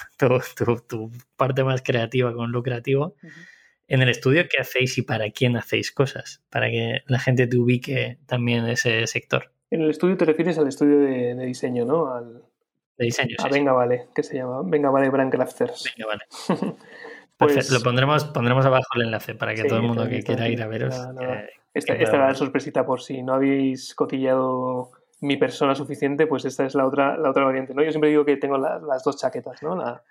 tu, 0.88 1.12
parte 1.36 1.64
más 1.64 1.82
creativa 1.82 2.34
con 2.34 2.52
lucrativo. 2.52 3.16
En 3.88 4.02
el 4.02 4.10
estudio, 4.10 4.46
¿qué 4.50 4.62
hacéis 4.62 4.98
y 4.98 5.02
para 5.02 5.32
quién 5.32 5.58
hacéis 5.58 5.92
cosas? 5.92 6.42
Para 6.50 6.70
que 6.70 7.02
la 7.08 7.20
gente 7.20 7.48
te 7.48 7.58
ubique 7.58 8.20
también 8.26 8.64
en 8.64 8.72
ese 8.72 9.06
sector. 9.08 9.52
En 9.70 9.82
el 9.82 9.90
estudio 9.90 10.18
te 10.18 10.26
refieres 10.26 10.58
al 10.58 10.68
estudio 10.68 11.00
de, 11.00 11.46
diseño, 11.46 11.86
¿no? 11.86 12.14
Al, 12.14 12.42
de 12.98 13.06
diseño, 13.06 13.36
sí. 13.38 13.50
Venga, 13.52 13.74
vale, 13.74 14.08
¿qué 14.16 14.24
se 14.24 14.38
llama? 14.38 14.62
Venga, 14.64 14.90
vale, 14.90 15.10
Brand 15.10 15.32
Crafters. 15.32 15.94
Venga, 15.96 16.08
vale. 16.08 16.78
Pues, 17.38 17.72
lo 17.72 17.80
pondremos, 17.80 18.26
pondremos 18.26 18.64
abajo 18.68 18.86
el 18.98 19.02
enlace 19.02 19.34
para 19.34 19.56
que 19.56 19.64
todo 19.64 19.80
el 19.80 19.82
mundo 19.82 20.08
que 20.08 20.22
quiera 20.22 20.48
ir 20.48 20.62
a 20.62 20.68
veros. 20.68 20.94
esta, 21.74 21.96
esta 21.96 22.16
era 22.16 22.28
la 22.28 22.36
sorpresita 22.36 22.86
por 22.86 23.02
si 23.02 23.24
no 23.24 23.34
habéis 23.34 23.96
cotillado 23.96 24.92
mi 25.22 25.38
persona 25.38 25.76
suficiente, 25.76 26.28
pues 26.28 26.46
esta 26.46 26.66
es 26.66 26.76
la 26.76 26.86
otra, 26.86 27.16
la 27.18 27.30
otra 27.30 27.46
variante. 27.46 27.74
¿no? 27.74 27.84
Yo 27.84 27.92
siempre 27.92 28.10
digo 28.10 28.26
que 28.26 28.38
tengo 28.38 28.58
las 28.58 29.04
dos 29.04 29.18
chaquetas, 29.18 29.62
¿no? 29.62 29.76
La, 29.76 30.04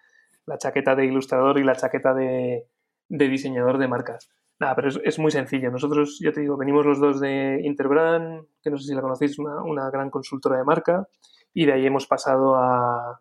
la, 0.46 0.58
chaqueta 0.58 0.94
de 0.94 1.04
ilustrador 1.04 1.58
y 1.58 1.64
la 1.64 1.74
chaqueta 1.74 2.14
de, 2.14 2.66
de 3.08 3.28
diseñador 3.28 3.78
de 3.78 3.88
marcas. 3.88 4.30
Nada, 4.60 4.76
pero 4.76 4.88
es, 4.88 5.00
es, 5.04 5.18
muy 5.18 5.32
sencillo. 5.32 5.70
Nosotros, 5.70 6.18
ya 6.20 6.32
te 6.32 6.40
digo, 6.40 6.56
venimos 6.56 6.86
los 6.86 7.00
dos 7.00 7.20
de 7.20 7.60
Interbrand, 7.64 8.46
que 8.62 8.70
no 8.70 8.78
sé 8.78 8.86
si 8.86 8.94
la 8.94 9.02
conocéis, 9.02 9.38
una, 9.38 9.62
una 9.62 9.90
gran 9.90 10.10
consultora 10.10 10.58
de 10.58 10.64
marca, 10.64 11.08
y 11.52 11.66
de 11.66 11.72
ahí 11.72 11.86
hemos 11.86 12.06
pasado 12.06 12.54
a, 12.54 13.20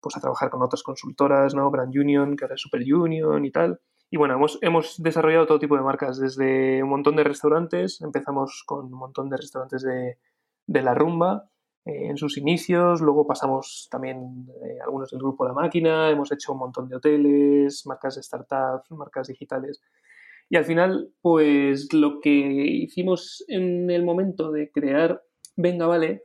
pues, 0.00 0.16
a 0.16 0.20
trabajar 0.20 0.50
con 0.50 0.62
otras 0.62 0.82
consultoras, 0.82 1.54
¿no? 1.54 1.70
Brand 1.70 1.96
Union, 1.96 2.36
que 2.36 2.44
ahora 2.44 2.56
es 2.56 2.60
Super 2.60 2.82
Union 2.82 3.42
y 3.44 3.50
tal. 3.50 3.80
Y 4.10 4.18
bueno, 4.18 4.34
hemos, 4.34 4.58
hemos 4.60 5.00
desarrollado 5.02 5.46
todo 5.46 5.60
tipo 5.60 5.76
de 5.76 5.82
marcas, 5.82 6.18
desde 6.18 6.82
un 6.82 6.90
montón 6.90 7.16
de 7.16 7.24
restaurantes, 7.24 8.00
empezamos 8.02 8.64
con 8.66 8.86
un 8.86 8.98
montón 8.98 9.30
de 9.30 9.36
restaurantes 9.36 9.82
de, 9.82 10.18
de 10.70 10.82
la 10.82 10.94
rumba 10.94 11.50
eh, 11.84 12.06
en 12.06 12.16
sus 12.16 12.38
inicios, 12.38 13.00
luego 13.00 13.26
pasamos 13.26 13.88
también 13.90 14.46
eh, 14.62 14.78
algunos 14.84 15.10
del 15.10 15.18
grupo 15.18 15.44
La 15.44 15.52
Máquina, 15.52 16.08
hemos 16.08 16.30
hecho 16.30 16.52
un 16.52 16.60
montón 16.60 16.88
de 16.88 16.96
hoteles, 16.96 17.84
marcas 17.86 18.14
de 18.14 18.22
startups, 18.22 18.90
marcas 18.92 19.26
digitales. 19.26 19.82
Y 20.48 20.56
al 20.56 20.64
final, 20.64 21.12
pues 21.20 21.92
lo 21.92 22.20
que 22.20 22.30
hicimos 22.30 23.44
en 23.48 23.90
el 23.90 24.04
momento 24.04 24.52
de 24.52 24.70
crear 24.70 25.22
Venga 25.56 25.86
Vale 25.86 26.22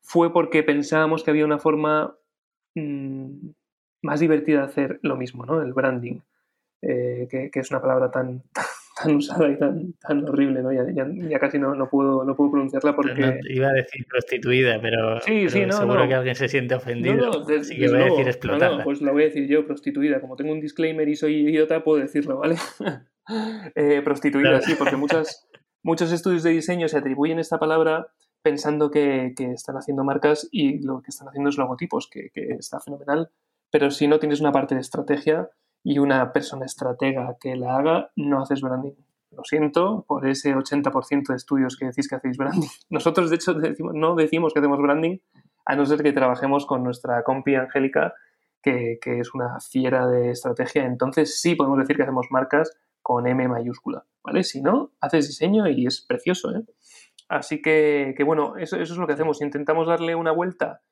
fue 0.00 0.32
porque 0.32 0.64
pensábamos 0.64 1.22
que 1.22 1.30
había 1.30 1.44
una 1.44 1.58
forma 1.58 2.16
mmm, 2.74 3.50
más 4.02 4.20
divertida 4.20 4.58
de 4.58 4.66
hacer 4.66 4.98
lo 5.02 5.16
mismo, 5.16 5.46
¿no? 5.46 5.62
El 5.62 5.72
branding, 5.72 6.18
eh, 6.82 7.28
que, 7.30 7.60
es 7.60 7.70
una 7.70 7.80
palabra 7.80 8.10
tan 8.10 8.42
usada 9.12 9.48
y 9.50 9.58
tan, 9.58 9.94
tan 9.94 10.28
horrible, 10.28 10.62
¿no? 10.62 10.72
Ya, 10.72 10.84
ya, 10.92 11.06
ya 11.08 11.38
casi 11.38 11.58
no, 11.58 11.74
no, 11.74 11.88
puedo, 11.88 12.24
no 12.24 12.34
puedo 12.36 12.52
pronunciarla 12.52 12.94
porque... 12.94 13.20
No, 13.20 13.32
iba 13.48 13.68
a 13.68 13.72
decir 13.72 14.06
prostituida, 14.08 14.80
pero, 14.80 15.20
sí, 15.20 15.48
sí, 15.48 15.60
pero 15.60 15.66
no, 15.68 15.78
seguro 15.78 16.08
que 16.08 16.14
alguien 16.14 16.34
se 16.34 16.48
siente 16.48 16.74
ofendido. 16.74 17.16
No, 17.16 17.46
no, 17.46 17.60
así 17.60 17.76
que 17.76 17.88
voy 17.88 18.00
a 18.00 18.04
decir 18.04 18.28
explotada. 18.28 18.78
No, 18.78 18.84
pues 18.84 19.02
la 19.02 19.12
voy 19.12 19.22
a 19.22 19.26
decir 19.26 19.48
yo, 19.48 19.66
prostituida. 19.66 20.20
Como 20.20 20.36
tengo 20.36 20.52
un 20.52 20.60
disclaimer 20.60 21.08
y 21.08 21.16
soy 21.16 21.36
idiota, 21.48 21.82
puedo 21.84 22.00
decirlo, 22.00 22.38
¿vale? 22.38 22.56
eh, 23.74 24.02
prostituida, 24.02 24.60
sí, 24.60 24.74
porque 24.78 24.96
muchas, 24.96 25.48
muchos 25.82 26.12
estudios 26.12 26.42
de 26.42 26.50
diseño 26.50 26.88
se 26.88 26.98
atribuyen 26.98 27.38
esta 27.38 27.58
palabra 27.58 28.08
pensando 28.42 28.90
que, 28.90 29.32
que, 29.36 29.52
están 29.52 29.76
haciendo 29.76 30.04
marcas 30.04 30.48
y 30.52 30.84
lo 30.84 31.00
que 31.00 31.10
están 31.10 31.28
haciendo 31.28 31.48
es 31.48 31.56
logotipos, 31.56 32.08
que, 32.10 32.28
que 32.30 32.54
está 32.58 32.78
fenomenal, 32.78 33.30
pero 33.70 33.90
si 33.90 34.06
no 34.06 34.18
tienes 34.18 34.40
una 34.40 34.52
parte 34.52 34.74
de 34.74 34.82
estrategia 34.82 35.48
y 35.84 35.98
una 35.98 36.32
persona 36.32 36.64
estratega 36.64 37.36
que 37.38 37.54
la 37.54 37.76
haga, 37.76 38.10
no 38.16 38.42
haces 38.42 38.62
branding. 38.62 38.94
Lo 39.30 39.44
siento 39.44 40.04
por 40.08 40.26
ese 40.26 40.54
80% 40.54 41.28
de 41.28 41.36
estudios 41.36 41.76
que 41.76 41.86
decís 41.86 42.08
que 42.08 42.16
hacéis 42.16 42.38
branding. 42.38 42.66
Nosotros, 42.90 43.30
de 43.30 43.36
hecho, 43.36 43.52
decimos, 43.54 43.92
no 43.94 44.14
decimos 44.14 44.52
que 44.52 44.60
hacemos 44.60 44.80
branding, 44.80 45.18
a 45.66 45.76
no 45.76 45.84
ser 45.84 46.02
que 46.02 46.12
trabajemos 46.12 46.66
con 46.66 46.82
nuestra 46.82 47.22
compi 47.22 47.54
Angélica, 47.54 48.14
que, 48.62 48.98
que, 49.00 49.20
es 49.20 49.34
una 49.34 49.60
fiera 49.60 50.06
de 50.06 50.30
estrategia. 50.30 50.86
Entonces 50.86 51.40
sí 51.40 51.54
podemos 51.54 51.78
decir 51.78 51.96
que 51.96 52.02
hacemos 52.02 52.26
marcas 52.30 52.70
con 53.02 53.26
M 53.26 53.46
mayúscula, 53.48 54.06
¿vale? 54.22 54.42
Si 54.42 54.62
no, 54.62 54.92
haces 55.00 55.28
diseño 55.28 55.68
y 55.68 55.86
es 55.86 56.00
precioso, 56.00 56.50
¿eh? 56.54 56.62
Así 57.28 57.60
que, 57.60 58.14
que 58.16 58.24
bueno, 58.24 58.56
eso, 58.56 58.76
eso, 58.76 58.92
es 58.94 58.98
lo 58.98 59.06
que 59.06 59.14
hacemos. 59.14 59.42
Intentamos 59.42 59.86
darle 59.86 60.14
una 60.14 60.32
vuelta 60.32 60.82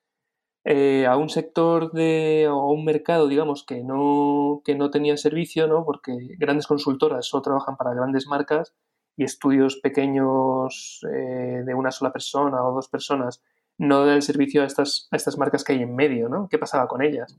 eh, 0.64 1.06
a 1.06 1.16
un 1.16 1.28
sector 1.28 1.90
de, 1.92 2.46
o 2.48 2.60
a 2.60 2.72
un 2.72 2.84
mercado, 2.84 3.26
digamos, 3.26 3.64
que 3.64 3.82
no, 3.82 4.62
que 4.64 4.76
no 4.76 4.90
tenía 4.90 5.16
servicio, 5.16 5.66
¿no? 5.66 5.84
Porque 5.84 6.12
grandes 6.38 6.66
consultoras 6.66 7.26
solo 7.26 7.42
trabajan 7.42 7.76
para 7.76 7.94
grandes 7.94 8.26
marcas 8.28 8.74
y 9.16 9.24
estudios 9.24 9.76
pequeños 9.76 11.00
eh, 11.12 11.62
de 11.64 11.74
una 11.74 11.90
sola 11.90 12.12
persona 12.12 12.62
o 12.64 12.74
dos 12.74 12.88
personas 12.88 13.42
no 13.76 14.06
dan 14.06 14.22
servicio 14.22 14.62
a 14.62 14.66
estas, 14.66 15.08
a 15.10 15.16
estas 15.16 15.36
marcas 15.36 15.64
que 15.64 15.72
hay 15.72 15.82
en 15.82 15.96
medio, 15.96 16.28
¿no? 16.28 16.48
¿Qué 16.48 16.58
pasaba 16.58 16.86
con 16.86 17.02
ellas? 17.02 17.36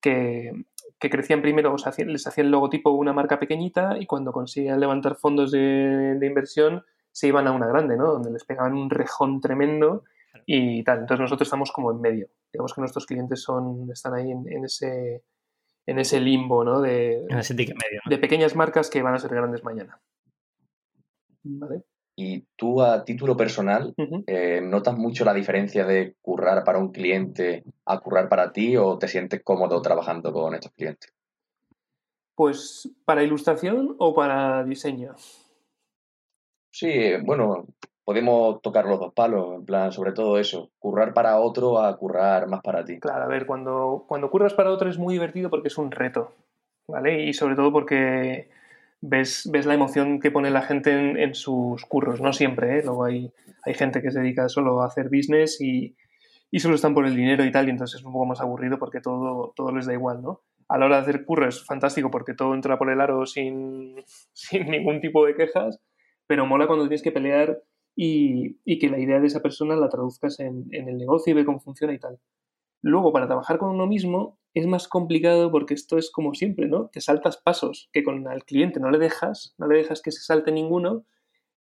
Que, 0.00 0.52
que 0.98 1.10
crecían 1.10 1.42
primero, 1.42 1.76
les 2.06 2.26
hacía 2.26 2.44
el 2.44 2.50
logotipo 2.50 2.90
una 2.90 3.12
marca 3.12 3.38
pequeñita 3.38 3.98
y 4.00 4.06
cuando 4.06 4.32
conseguían 4.32 4.80
levantar 4.80 5.16
fondos 5.16 5.50
de, 5.50 6.16
de 6.18 6.26
inversión 6.26 6.84
se 7.12 7.28
iban 7.28 7.46
a 7.46 7.52
una 7.52 7.66
grande, 7.66 7.98
¿no? 7.98 8.06
Donde 8.06 8.30
les 8.30 8.44
pegaban 8.44 8.72
un 8.72 8.88
rejón 8.88 9.40
tremendo 9.42 10.04
y 10.46 10.82
tal. 10.84 11.00
Entonces 11.00 11.20
nosotros 11.20 11.46
estamos 11.46 11.72
como 11.72 11.90
en 11.92 12.00
medio. 12.00 12.28
Digamos 12.52 12.74
que 12.74 12.80
nuestros 12.80 13.06
clientes 13.06 13.42
son, 13.42 13.90
están 13.90 14.14
ahí 14.14 14.30
en, 14.30 14.44
en 14.50 14.64
ese, 14.64 15.22
en 15.86 15.98
ese 15.98 16.20
limbo, 16.20 16.64
¿no? 16.64 16.80
De, 16.80 17.24
en 17.28 17.38
ese 17.38 17.54
ticket 17.54 17.76
medio. 17.76 18.00
¿no? 18.04 18.10
de 18.10 18.18
pequeñas 18.18 18.54
marcas 18.54 18.90
que 18.90 19.02
van 19.02 19.14
a 19.14 19.18
ser 19.18 19.34
grandes 19.34 19.64
mañana. 19.64 20.00
¿Vale? 21.44 21.82
Y 22.14 22.42
tú 22.56 22.82
a 22.82 23.04
título 23.04 23.36
personal, 23.36 23.94
uh 23.96 24.02
-huh. 24.02 24.24
eh, 24.26 24.60
¿notas 24.60 24.96
mucho 24.96 25.24
la 25.24 25.32
diferencia 25.32 25.84
de 25.86 26.14
currar 26.20 26.62
para 26.62 26.78
un 26.78 26.92
cliente 26.92 27.64
a 27.86 27.98
currar 28.00 28.28
para 28.28 28.52
ti 28.52 28.76
o 28.76 28.98
te 28.98 29.08
sientes 29.08 29.42
cómodo 29.42 29.80
trabajando 29.80 30.32
con 30.32 30.54
estos 30.54 30.72
clientes? 30.72 31.12
Pues 32.34 32.90
para 33.04 33.22
ilustración 33.22 33.96
o 33.98 34.14
para 34.14 34.62
diseño. 34.64 35.14
Sí, 36.70 37.12
bueno, 37.24 37.66
podemos 38.04 38.60
tocar 38.62 38.86
los 38.86 38.98
dos 38.98 39.12
palos, 39.12 39.54
en 39.54 39.64
plan, 39.64 39.92
sobre 39.92 40.12
todo 40.12 40.38
eso, 40.38 40.70
currar 40.78 41.14
para 41.14 41.38
otro 41.38 41.80
a 41.80 41.96
currar 41.96 42.48
más 42.48 42.60
para 42.62 42.84
ti. 42.84 42.98
Claro, 42.98 43.24
a 43.24 43.28
ver, 43.28 43.46
cuando, 43.46 44.04
cuando 44.08 44.30
curras 44.30 44.54
para 44.54 44.70
otro 44.70 44.90
es 44.90 44.98
muy 44.98 45.14
divertido 45.14 45.50
porque 45.50 45.68
es 45.68 45.78
un 45.78 45.90
reto, 45.90 46.34
¿vale? 46.88 47.24
Y 47.24 47.32
sobre 47.32 47.54
todo 47.54 47.72
porque 47.72 48.48
ves, 49.00 49.48
ves 49.52 49.66
la 49.66 49.74
emoción 49.74 50.20
que 50.20 50.30
pone 50.30 50.50
la 50.50 50.62
gente 50.62 50.92
en, 50.92 51.16
en 51.16 51.34
sus 51.34 51.84
curros, 51.84 52.20
no 52.20 52.32
siempre, 52.32 52.78
¿eh? 52.78 52.82
Luego 52.84 53.04
hay, 53.04 53.32
hay 53.64 53.74
gente 53.74 54.02
que 54.02 54.10
se 54.10 54.20
dedica 54.20 54.48
solo 54.48 54.82
a 54.82 54.86
hacer 54.86 55.08
business 55.08 55.60
y, 55.60 55.96
y 56.50 56.60
solo 56.60 56.74
están 56.74 56.94
por 56.94 57.06
el 57.06 57.14
dinero 57.14 57.44
y 57.44 57.52
tal, 57.52 57.68
y 57.68 57.70
entonces 57.70 58.00
es 58.00 58.06
un 58.06 58.12
poco 58.12 58.26
más 58.26 58.40
aburrido 58.40 58.78
porque 58.78 59.00
todo, 59.00 59.52
todo 59.54 59.72
les 59.72 59.86
da 59.86 59.92
igual, 59.92 60.22
¿no? 60.22 60.40
A 60.68 60.78
la 60.78 60.86
hora 60.86 60.96
de 60.96 61.02
hacer 61.02 61.24
curro 61.24 61.48
es 61.48 61.64
fantástico 61.64 62.10
porque 62.10 62.34
todo 62.34 62.54
entra 62.54 62.78
por 62.78 62.90
el 62.90 63.00
aro 63.00 63.26
sin, 63.26 63.96
sin 64.32 64.70
ningún 64.70 65.00
tipo 65.00 65.24
de 65.24 65.34
quejas, 65.34 65.80
pero 66.26 66.46
mola 66.46 66.66
cuando 66.66 66.84
tienes 66.84 67.02
que 67.02 67.12
pelear 67.12 67.58
y, 67.94 68.78
que 68.78 68.88
la 68.88 68.98
idea 68.98 69.20
de 69.20 69.26
esa 69.26 69.40
persona 69.40 69.76
la 69.76 69.88
traduzcas 69.88 70.40
en, 70.40 70.68
el 70.70 70.96
negocio 70.96 71.32
y 71.32 71.34
ve 71.34 71.44
cómo 71.44 71.60
funciona 71.60 71.92
y 71.92 71.98
tal. 71.98 72.18
Luego, 72.82 73.12
para 73.12 73.26
trabajar 73.26 73.58
con 73.58 73.70
uno 73.70 73.86
mismo 73.86 74.38
es 74.54 74.66
más 74.66 74.88
complicado 74.88 75.50
porque 75.50 75.74
esto 75.74 75.98
es 75.98 76.10
como 76.10 76.34
siempre, 76.34 76.66
¿no? 76.66 76.88
Te 76.92 77.00
saltas 77.00 77.36
pasos 77.36 77.88
que 77.92 78.02
con 78.02 78.30
el 78.30 78.44
cliente 78.44 78.80
no 78.80 78.90
le 78.90 78.98
dejas, 78.98 79.54
no 79.58 79.66
le 79.66 79.78
dejas 79.78 80.02
que 80.02 80.12
se 80.12 80.22
salte 80.22 80.52
ninguno, 80.52 81.06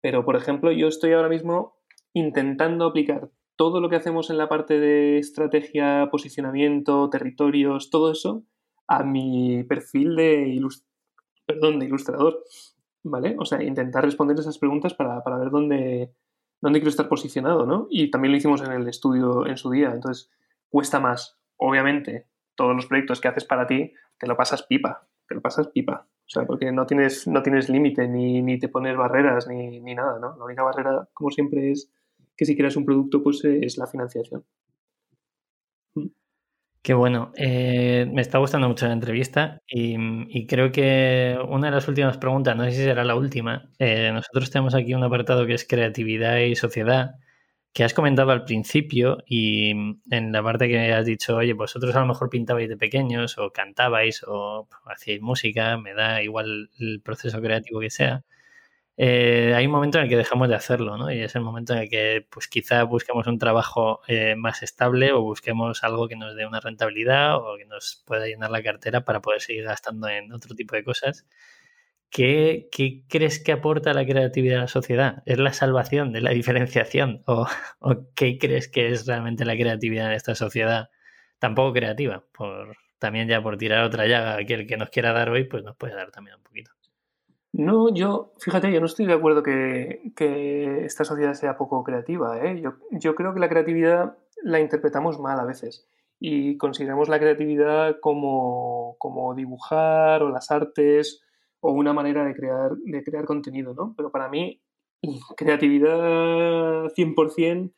pero 0.02 0.26
por 0.26 0.36
ejemplo 0.36 0.72
yo 0.72 0.88
estoy 0.88 1.14
ahora 1.14 1.30
mismo 1.30 1.76
intentando 2.14 2.86
aplicar 2.86 3.30
todo 3.56 3.82
lo 3.82 3.90
que 3.90 3.98
hacemos 3.98 4.30
en 4.30 4.38
la 4.38 4.50
parte 4.50 4.80
de 4.80 5.18
estrategia, 5.18 6.08
posicionamiento, 6.10 7.10
territorios, 7.10 7.90
todo 7.90 8.12
eso 8.12 8.46
a 8.88 9.04
mi 9.04 9.64
perfil 9.66 10.16
de, 10.16 10.60
perdón, 11.46 11.80
de 11.80 11.86
ilustrador. 11.86 12.44
¿Vale? 13.04 13.36
O 13.40 13.46
sea, 13.46 13.62
intentar 13.64 14.04
responder 14.04 14.38
esas 14.40 14.58
preguntas 14.58 14.94
para, 14.94 15.24
para 15.24 15.38
ver 15.38 15.50
dónde, 15.50 16.14
dónde 16.62 16.80
quiero 16.80 16.90
estar 16.90 17.08
posicionado, 17.08 17.66
¿no? 17.66 17.88
Y 17.90 18.12
también 18.12 18.32
lo 18.32 18.38
hicimos 18.38 18.62
en 18.62 18.72
el 18.72 18.88
estudio 18.88 19.46
en 19.46 19.58
su 19.58 19.70
día, 19.70 19.92
entonces 19.92 20.30
cuesta 20.70 21.00
más. 21.00 21.38
Obviamente, 21.58 22.28
todos 22.56 22.76
los 22.76 22.86
proyectos 22.86 23.22
que 23.22 23.28
haces 23.28 23.46
para 23.46 23.68
ti, 23.68 23.94
te 24.18 24.28
lo 24.28 24.36
pasas 24.36 24.64
pipa, 24.64 25.08
te 25.28 25.36
lo 25.36 25.42
pasas 25.42 25.68
pipa. 25.68 26.08
O 26.30 26.32
sea, 26.32 26.46
porque 26.46 26.72
no 26.72 26.86
tienes, 26.86 27.28
no 27.28 27.42
tienes 27.42 27.70
límite, 27.70 28.08
ni, 28.08 28.42
ni, 28.42 28.60
te 28.60 28.70
pones 28.70 28.96
barreras, 28.96 29.48
ni, 29.48 29.80
ni, 29.80 29.96
nada, 29.96 30.20
¿no? 30.20 30.36
La 30.38 30.46
única 30.46 30.62
barrera, 30.62 31.10
como 31.14 31.32
siempre, 31.32 31.72
es 31.72 31.92
que 32.38 32.46
si 32.46 32.56
quieres 32.56 32.76
un 32.76 32.86
producto, 32.86 33.24
pues 33.24 33.44
es 33.44 33.78
la 33.78 33.88
financiación. 33.88 34.46
Qué 36.82 36.94
bueno. 36.94 37.32
Eh, 37.36 38.08
me 38.12 38.22
está 38.22 38.38
gustando 38.38 38.68
mucho 38.70 38.88
la 38.88 38.94
entrevista 38.94 39.62
y, 39.68 39.96
y, 40.30 40.48
creo 40.48 40.72
que 40.72 41.38
una 41.50 41.68
de 41.68 41.72
las 41.76 41.88
últimas 41.90 42.18
preguntas, 42.18 42.56
no 42.56 42.64
sé 42.64 42.72
si 42.72 42.78
será 42.78 43.04
la 43.04 43.16
última, 43.16 43.70
eh, 43.80 44.12
nosotros 44.14 44.50
tenemos 44.50 44.74
aquí 44.76 44.94
un 44.94 45.04
apartado 45.04 45.46
que 45.46 45.54
es 45.56 45.68
creatividad 45.68 46.38
y 46.38 46.56
sociedad, 46.56 47.16
que 47.74 47.84
has 47.84 47.94
comentado 47.94 48.32
al 48.32 48.46
principio 48.46 49.18
y 49.28 49.72
en 49.72 50.32
la 50.32 50.42
parte 50.44 50.70
que 50.70 50.94
has 50.94 51.06
dicho, 51.06 51.36
oye, 51.38 51.54
vosotros 51.54 51.96
a 51.96 52.00
lo 52.02 52.08
mejor 52.08 52.30
pintabais 52.30 52.70
de 52.70 52.78
pequeños 52.78 53.38
o 53.38 53.52
cantabais 53.52 54.24
o 54.28 54.68
hacíais 54.86 55.22
música, 55.22 55.78
me 55.78 55.94
da 55.94 56.24
igual 56.24 56.70
el 56.80 57.02
proceso 57.02 57.42
creativo 57.42 57.80
que 57.82 57.90
sea. 57.90 58.24
Eh, 59.02 59.54
hay 59.56 59.66
un 59.66 59.72
momento 59.72 59.98
en 59.98 60.04
el 60.04 60.10
que 60.10 60.18
dejamos 60.18 60.50
de 60.50 60.56
hacerlo, 60.56 60.98
¿no? 60.98 61.10
Y 61.10 61.22
es 61.22 61.34
el 61.34 61.42
momento 61.42 61.72
en 61.72 61.80
el 61.80 61.90
que, 61.90 62.28
pues 62.30 62.50
quizá 62.50 62.84
busquemos 62.84 63.28
un 63.28 63.40
trabajo 63.40 64.02
eh, 64.10 64.36
más 64.36 64.62
estable 64.62 65.14
o 65.14 65.22
busquemos 65.22 65.86
algo 65.86 66.10
que 66.10 66.18
nos 66.18 66.36
dé 66.36 66.46
una 66.46 66.60
rentabilidad 66.60 67.38
o 67.38 67.56
que 67.58 67.66
nos 67.66 68.04
pueda 68.06 68.26
llenar 68.28 68.52
la 68.52 68.62
cartera 68.62 69.06
para 69.06 69.22
poder 69.22 69.40
seguir 69.40 69.64
gastando 69.64 70.10
en 70.10 70.34
otro 70.34 70.54
tipo 70.54 70.76
de 70.76 70.84
cosas. 70.84 71.26
¿Qué, 72.10 72.68
¿Qué, 72.72 73.04
crees 73.10 73.40
que 73.40 73.54
aporta 73.54 73.94
la 73.94 74.06
creatividad 74.06 74.60
a 74.60 74.62
la 74.64 74.68
sociedad? 74.68 75.24
¿Es 75.26 75.38
la 75.40 75.54
salvación 75.54 76.12
de 76.12 76.22
la 76.22 76.32
diferenciación? 76.32 77.24
¿O, 77.28 77.48
¿O, 77.80 77.96
qué 78.16 78.38
crees 78.38 78.68
que 78.68 78.90
es 78.90 79.08
realmente 79.08 79.46
la 79.46 79.56
creatividad 79.56 80.08
en 80.08 80.14
esta 80.14 80.36
sociedad 80.36 80.90
tan 81.40 81.56
poco 81.56 81.74
creativa, 81.74 82.26
por, 82.34 82.78
también 83.00 83.30
ya 83.30 83.42
por 83.42 83.58
tirar 83.58 83.86
otra 83.86 84.08
llaga 84.08 84.44
que 84.46 84.56
el 84.56 84.68
que 84.68 84.78
nos 84.78 84.90
quiera 84.90 85.14
dar 85.14 85.30
hoy, 85.30 85.46
pues 85.46 85.64
nos 85.64 85.78
puede 85.78 85.96
dar 85.96 86.12
también 86.12 86.38
un 86.38 86.44
poquito. 86.44 86.72
No, 87.52 87.94
yo, 87.94 88.34
fíjate, 88.40 88.72
yo 88.72 88.80
no 88.80 88.86
estoy 88.86 89.06
de 89.08 89.14
acuerdo 89.14 89.42
que, 89.42 90.02
esta 90.86 91.04
sociedad 91.04 91.34
sea 91.34 91.58
poco 91.58 91.84
creativa. 91.84 92.38
¿eh? 92.40 92.62
Yo, 92.62 92.74
yo 92.92 93.16
creo 93.16 93.34
que 93.34 93.40
la 93.40 93.50
creatividad 93.50 94.18
la 94.44 94.60
interpretamos 94.60 95.20
mal 95.20 95.40
a 95.40 95.46
veces 95.46 95.88
y 96.20 96.58
consideramos 96.58 97.10
la 97.10 97.20
creatividad 97.20 97.98
como, 98.02 98.96
como 99.00 99.34
dibujar 99.34 100.22
o 100.22 100.30
las 100.30 100.52
artes 100.52 101.24
o 101.62 101.72
una 101.72 101.94
manera 101.94 102.26
de 102.26 102.34
crear, 102.34 102.72
de 102.76 103.04
crear 103.04 103.26
contenido, 103.26 103.74
¿no? 103.74 103.94
Pero 103.96 104.12
para 104.12 104.30
mí, 104.30 104.62
creatividad 105.38 106.86
100% 106.96 107.74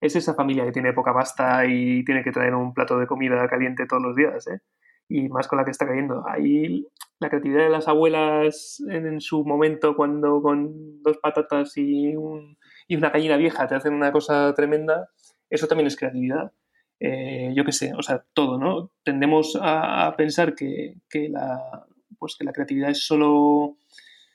es 0.00 0.16
esa 0.16 0.34
familia 0.34 0.64
que 0.64 0.72
tiene 0.72 0.92
poca 0.92 1.14
pasta 1.14 1.64
y 1.66 2.04
tiene 2.04 2.22
que 2.22 2.32
traer 2.32 2.54
un 2.54 2.74
plato 2.74 2.98
de 2.98 3.06
comida 3.06 3.48
caliente 3.48 3.86
todos 3.86 4.02
los 4.02 4.14
días, 4.14 4.46
¿eh? 4.46 4.60
Y 5.08 5.28
más 5.28 5.48
con 5.48 5.58
la 5.58 5.64
que 5.64 5.70
está 5.70 5.86
cayendo. 5.86 6.24
Ahí 6.28 6.86
la 7.18 7.30
creatividad 7.30 7.64
de 7.64 7.70
las 7.70 7.88
abuelas 7.88 8.82
en, 8.88 9.20
su 9.20 9.44
momento 9.44 9.96
cuando 9.96 10.42
con 10.42 11.02
dos 11.02 11.18
patatas 11.18 11.76
y, 11.76 12.14
un, 12.14 12.58
y 12.86 12.96
una 12.96 13.10
gallina 13.10 13.36
vieja 13.36 13.66
te 13.66 13.74
hacen 13.74 13.94
una 13.94 14.12
cosa 14.12 14.52
tremenda, 14.54 15.08
eso 15.48 15.66
también 15.66 15.86
es 15.86 15.96
creatividad. 15.96 16.52
Eh, 17.00 17.52
yo 17.54 17.64
qué 17.64 17.72
sé, 17.72 17.92
o 17.94 18.02
sea, 18.02 18.24
todo, 18.32 18.58
¿no? 18.58 18.90
Tendemos 19.02 19.58
a, 19.60 20.14
pensar 20.16 20.54
que, 20.54 20.96
que, 21.08 21.28
la, 21.28 21.86
pues 22.18 22.36
que 22.36 22.44
la 22.44 22.52
creatividad 22.52 22.90
es 22.90 23.06
solo, 23.06 23.76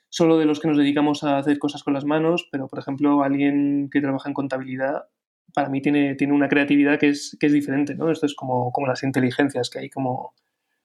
solo 0.10 0.38
de 0.38 0.46
los 0.46 0.60
que 0.60 0.68
nos 0.68 0.78
dedicamos 0.78 1.24
a 1.24 1.38
hacer 1.38 1.58
cosas 1.60 1.84
con 1.84 1.94
las 1.94 2.06
manos, 2.06 2.48
pero 2.52 2.68
por 2.68 2.80
ejemplo, 2.80 3.24
alguien 3.24 3.90
que 3.92 4.02
trabaja 4.02 4.30
en 4.30 4.36
contabilidad, 4.36 5.06
para 5.54 5.70
mí 5.70 5.82
tiene, 5.82 6.16
tiene 6.16 6.34
una 6.34 6.50
creatividad 6.50 7.00
que 7.00 7.10
es, 7.10 7.36
que 7.40 7.48
es 7.48 7.54
diferente, 7.54 7.96
¿no? 7.96 8.12
Esto 8.12 8.26
es 8.26 8.36
como, 8.36 8.72
como 8.72 8.88
las 8.88 9.04
inteligencias, 9.04 9.70
que 9.70 9.80
hay 9.80 9.90
como, 9.90 10.34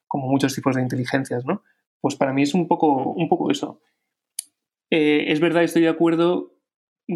como 0.07 0.27
muchos 0.27 0.53
tipos 0.53 0.75
de 0.75 0.81
inteligencias, 0.81 1.45
¿no? 1.45 1.63
Pues 2.01 2.15
para 2.15 2.33
mí 2.33 2.43
es 2.43 2.53
un 2.53 2.67
poco, 2.67 3.13
un 3.13 3.27
poco 3.29 3.51
eso. 3.51 3.81
Eh, 4.89 5.25
es 5.27 5.39
verdad, 5.39 5.63
estoy 5.63 5.81
de 5.81 5.89
acuerdo 5.89 6.53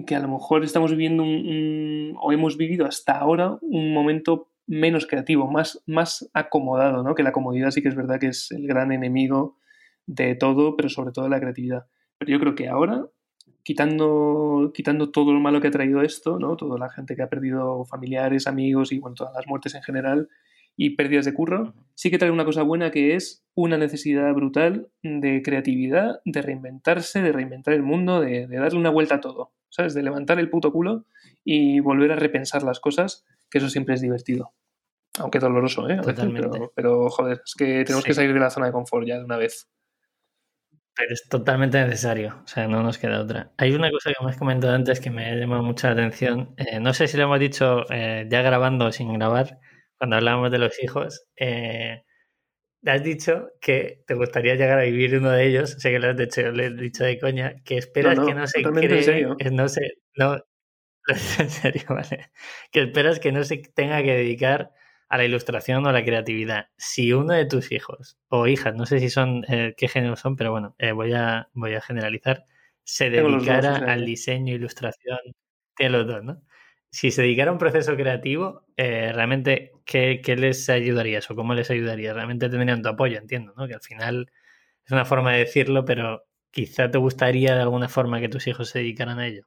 que 0.05 0.15
a 0.15 0.19
lo 0.19 0.29
mejor 0.29 0.63
estamos 0.63 0.91
viviendo 0.91 1.23
un, 1.23 2.15
o 2.19 2.31
hemos 2.31 2.57
vivido 2.57 2.85
hasta 2.85 3.17
ahora 3.17 3.57
un 3.61 3.93
momento 3.93 4.49
menos 4.67 5.05
creativo, 5.05 5.51
más, 5.51 5.81
más 5.85 6.29
acomodado, 6.33 7.03
¿no? 7.03 7.13
Que 7.13 7.23
la 7.23 7.33
comodidad 7.33 7.71
sí 7.71 7.81
que 7.81 7.89
es 7.89 7.95
verdad 7.95 8.19
que 8.19 8.27
es 8.27 8.51
el 8.51 8.67
gran 8.67 8.91
enemigo 8.91 9.57
de 10.05 10.35
todo, 10.35 10.77
pero 10.77 10.89
sobre 10.89 11.11
todo 11.11 11.25
de 11.25 11.31
la 11.31 11.39
creatividad. 11.39 11.87
Pero 12.17 12.31
yo 12.31 12.39
creo 12.39 12.55
que 12.55 12.69
ahora, 12.69 13.05
quitando, 13.63 14.71
quitando 14.73 15.11
todo 15.11 15.33
lo 15.33 15.39
malo 15.41 15.59
que 15.59 15.67
ha 15.67 15.71
traído 15.71 16.01
esto, 16.01 16.39
¿no? 16.39 16.55
Toda 16.55 16.79
la 16.79 16.89
gente 16.89 17.15
que 17.15 17.21
ha 17.21 17.29
perdido 17.29 17.83
familiares, 17.85 18.47
amigos 18.47 18.93
y 18.93 18.99
bueno, 18.99 19.15
todas 19.15 19.33
las 19.33 19.45
muertes 19.47 19.75
en 19.75 19.83
general 19.83 20.29
y 20.75 20.95
pérdidas 20.95 21.25
de 21.25 21.33
curro, 21.33 21.73
sí 21.95 22.09
que 22.09 22.17
trae 22.17 22.31
una 22.31 22.45
cosa 22.45 22.63
buena 22.63 22.91
que 22.91 23.15
es 23.15 23.45
una 23.53 23.77
necesidad 23.77 24.33
brutal 24.33 24.89
de 25.03 25.41
creatividad, 25.43 26.21
de 26.25 26.41
reinventarse, 26.41 27.21
de 27.21 27.31
reinventar 27.31 27.73
el 27.73 27.83
mundo, 27.83 28.21
de, 28.21 28.47
darle 28.47 28.79
una 28.79 28.89
vuelta 28.89 29.15
a 29.15 29.21
todo, 29.21 29.53
¿sabes? 29.69 29.93
De 29.93 30.03
levantar 30.03 30.39
el 30.39 30.49
puto 30.49 30.71
culo 30.71 31.05
y 31.43 31.79
volver 31.79 32.11
a 32.11 32.15
repensar 32.15 32.63
las 32.63 32.79
cosas, 32.79 33.25
que 33.49 33.59
eso 33.59 33.69
siempre 33.69 33.95
es 33.95 34.01
divertido. 34.01 34.53
Aunque 35.19 35.39
doloroso, 35.39 35.89
¿eh? 35.89 35.99
pero, 36.73 37.09
joder, 37.09 37.41
es 37.45 37.53
que 37.55 37.83
tenemos 37.83 38.05
que 38.05 38.13
salir 38.13 38.33
de 38.33 38.39
la 38.39 38.49
zona 38.49 38.67
de 38.67 38.71
confort 38.71 39.05
ya 39.05 39.17
de 39.17 39.25
una 39.25 39.37
vez. 39.37 39.69
Pero 40.95 41.13
es 41.13 41.27
totalmente 41.29 41.83
necesario, 41.83 42.41
o 42.43 42.47
sea, 42.47 42.67
no 42.67 42.81
nos 42.81 42.97
queda 42.97 43.21
otra. 43.21 43.51
Hay 43.57 43.73
una 43.73 43.91
cosa 43.91 44.11
que 44.11 44.23
me 44.23 44.31
has 44.31 44.37
comentado 44.37 44.73
antes 44.73 44.99
que 44.99 45.09
me 45.09 45.25
ha 45.25 45.35
llamado 45.35 45.63
mucho 45.63 45.87
la 45.87 45.93
atención. 45.93 46.53
Eh, 46.57 46.79
no 46.79 46.93
sé 46.93 47.07
si 47.07 47.17
lo 47.17 47.23
hemos 47.23 47.39
dicho 47.39 47.83
eh, 47.89 48.27
ya 48.29 48.41
grabando 48.41 48.85
o 48.85 48.91
sin 48.91 49.13
grabar, 49.13 49.59
cuando 50.01 50.15
hablábamos 50.15 50.49
de 50.49 50.57
los 50.57 50.81
hijos. 50.81 51.27
Eh, 51.35 52.01
has 52.87 53.03
dicho 53.03 53.49
que 53.61 54.03
te 54.07 54.15
gustaría 54.15 54.55
llegar 54.55 54.79
a 54.79 54.81
vivir 54.81 55.15
uno 55.15 55.29
de 55.29 55.45
ellos, 55.45 55.75
sé 55.77 55.91
que 55.91 55.99
lo 55.99 56.09
has 56.09 56.17
dicho, 56.17 56.41
lo 56.41 56.63
he 56.63 56.71
dicho 56.71 57.03
de 57.03 57.19
coña, 57.19 57.61
que 57.63 57.77
esperas 57.77 58.17
que 58.19 58.33
no 58.33 58.47
se 58.47 58.63
cree, 58.63 59.27
no 59.51 59.69
sé, 59.69 59.93
no, 60.15 60.43
en 61.07 61.49
serio, 61.51 61.83
vale, 61.89 62.31
que 62.71 62.81
esperas 62.81 63.19
que 63.19 63.31
no 63.31 63.43
se 63.43 63.57
tenga 63.75 64.01
que 64.01 64.15
dedicar 64.15 64.71
a 65.07 65.17
la 65.17 65.25
ilustración 65.25 65.85
o 65.85 65.89
a 65.89 65.93
la 65.93 66.03
creatividad. 66.03 66.69
Si 66.77 67.13
uno 67.13 67.33
de 67.35 67.45
tus 67.45 67.71
hijos 67.71 68.17
o 68.27 68.47
hijas, 68.47 68.73
no 68.73 68.87
sé 68.87 68.99
si 68.99 69.11
son, 69.11 69.43
eh, 69.49 69.75
qué 69.77 69.87
género 69.87 70.15
son, 70.15 70.35
pero 70.35 70.49
bueno, 70.49 70.73
eh, 70.79 70.93
voy, 70.93 71.13
a, 71.13 71.47
voy 71.53 71.75
a 71.75 71.81
generalizar, 71.81 72.45
se 72.83 73.11
dedicara 73.11 73.75
al 73.75 74.03
diseño, 74.03 74.55
ilustración, 74.55 75.19
tiene 75.75 75.95
los 75.95 76.07
dos, 76.07 76.23
¿no? 76.23 76.41
Si 76.91 77.09
se 77.11 77.21
dedicara 77.21 77.49
a 77.49 77.53
un 77.53 77.59
proceso 77.59 77.95
creativo, 77.95 78.65
eh, 78.75 79.11
realmente, 79.13 79.71
¿qué, 79.85 80.21
les 80.37 80.69
ayudaría 80.69 81.19
eso? 81.19 81.35
¿Cómo 81.35 81.53
les 81.53 81.71
ayudaría? 81.71 82.13
Realmente 82.13 82.49
tendrían 82.49 82.81
tu 82.81 82.89
apoyo, 82.89 83.17
entiendo, 83.17 83.53
¿no? 83.55 83.65
Que 83.67 83.75
al 83.75 83.81
final 83.81 84.29
es 84.85 84.91
una 84.91 85.05
forma 85.05 85.31
de 85.31 85.39
decirlo, 85.39 85.85
pero 85.85 86.25
quizá 86.51 86.91
te 86.91 86.97
gustaría 86.97 87.55
de 87.55 87.61
alguna 87.61 87.87
forma 87.87 88.19
que 88.19 88.27
tus 88.27 88.45
hijos 88.47 88.69
se 88.69 88.79
dedicaran 88.79 89.19
a 89.19 89.27
ello. 89.27 89.43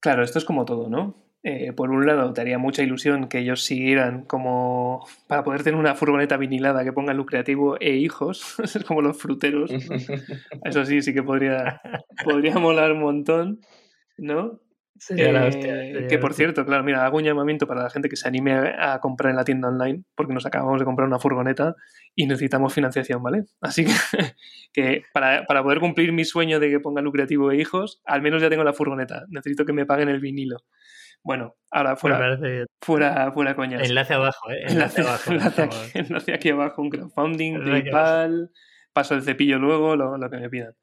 Claro, 0.00 0.22
esto 0.22 0.38
es 0.38 0.46
como 0.46 0.64
todo, 0.64 0.88
¿no? 0.88 1.14
Eh, 1.42 1.72
por 1.72 1.90
un 1.90 2.06
lado, 2.06 2.32
te 2.32 2.40
haría 2.40 2.58
mucha 2.58 2.82
ilusión 2.82 3.28
que 3.28 3.38
ellos 3.38 3.62
siguieran 3.62 4.24
como 4.24 5.06
para 5.28 5.44
poder 5.44 5.62
tener 5.62 5.78
una 5.78 5.94
furgoneta 5.94 6.36
vinilada 6.38 6.82
que 6.82 6.92
ponga 6.92 7.14
lucrativo 7.14 7.76
e 7.78 7.90
hijos, 7.90 8.58
es 8.64 8.82
como 8.84 9.02
los 9.02 9.16
fruteros. 9.16 9.70
Eso 10.64 10.84
sí, 10.84 11.02
sí 11.02 11.14
que 11.14 11.22
podría, 11.22 11.80
podría 12.24 12.58
molar 12.58 12.92
un 12.92 13.00
montón, 13.00 13.60
¿no? 14.16 14.60
Eh, 15.10 16.06
que 16.08 16.18
por 16.18 16.34
cierto, 16.34 16.64
claro, 16.64 16.82
mira, 16.84 17.04
hago 17.04 17.18
un 17.18 17.24
llamamiento 17.24 17.66
para 17.66 17.82
la 17.82 17.90
gente 17.90 18.08
que 18.08 18.16
se 18.16 18.28
anime 18.28 18.74
a, 18.78 18.98
comprar 19.00 19.30
en 19.30 19.36
la 19.36 19.44
tienda 19.44 19.68
online, 19.68 20.04
porque 20.14 20.32
nos 20.32 20.46
acabamos 20.46 20.78
de 20.78 20.84
comprar 20.84 21.06
una 21.08 21.18
furgoneta 21.18 21.74
y 22.14 22.26
necesitamos 22.26 22.72
financiación, 22.72 23.22
¿vale? 23.22 23.44
Así 23.60 23.84
que, 23.84 23.92
que 24.72 25.02
para, 25.12 25.44
para, 25.46 25.62
poder 25.62 25.80
cumplir 25.80 26.12
mi 26.12 26.24
sueño 26.24 26.60
de 26.60 26.70
que 26.70 26.80
ponga 26.80 27.02
lucrativo 27.02 27.50
e 27.50 27.56
hijos, 27.56 28.00
al 28.04 28.22
menos 28.22 28.40
ya 28.42 28.50
tengo 28.50 28.64
la 28.64 28.72
furgoneta. 28.72 29.24
Necesito 29.28 29.64
que 29.64 29.72
me 29.72 29.86
paguen 29.86 30.08
el 30.08 30.20
vinilo. 30.20 30.58
Bueno, 31.26 31.56
ahora 31.72 31.96
fuera, 31.96 32.38
fuera, 32.80 33.32
fuera 33.32 33.56
coñas. 33.56 33.82
Enlace 33.82 34.14
abajo, 34.14 34.48
¿eh? 34.48 34.62
Enlace, 34.68 35.00
abajo. 35.00 35.32
Enlace 35.94 36.32
aquí, 36.32 36.50
abajo, 36.50 36.82
un 36.82 36.88
crowdfunding, 36.88 37.64
PayPal, 37.64 38.50
paso 38.92 39.16
el 39.16 39.22
cepillo 39.22 39.58
luego, 39.58 39.96
lo, 39.96 40.30
que 40.30 40.36
me 40.36 40.48
pidan. 40.48 40.74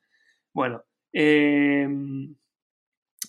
Bueno, 0.53 0.83
em, 1.13 2.35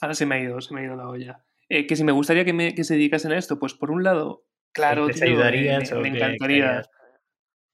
ahora 0.01 0.15
se 0.15 0.27
me 0.27 0.37
ha 0.37 0.41
ido, 0.41 0.61
se 0.61 0.75
me 0.75 0.81
ha 0.81 0.85
ido 0.85 0.97
la 0.97 1.09
olla. 1.09 1.45
Eh, 1.69 1.87
que 1.87 1.97
si 1.97 2.05
me 2.05 2.13
gustaría 2.13 2.45
que, 2.45 2.53
me, 2.53 2.75
que 2.75 2.85
se 2.85 2.95
dedicasen 2.95 3.33
a 3.33 3.39
esto, 3.39 3.59
pues 3.59 3.75
por 3.75 3.91
un 3.91 4.03
lado, 4.05 4.45
claro, 4.73 5.09
tío, 5.09 5.25
ayudaría, 5.25 5.79
me, 5.79 6.09
encantaría. 6.09 6.83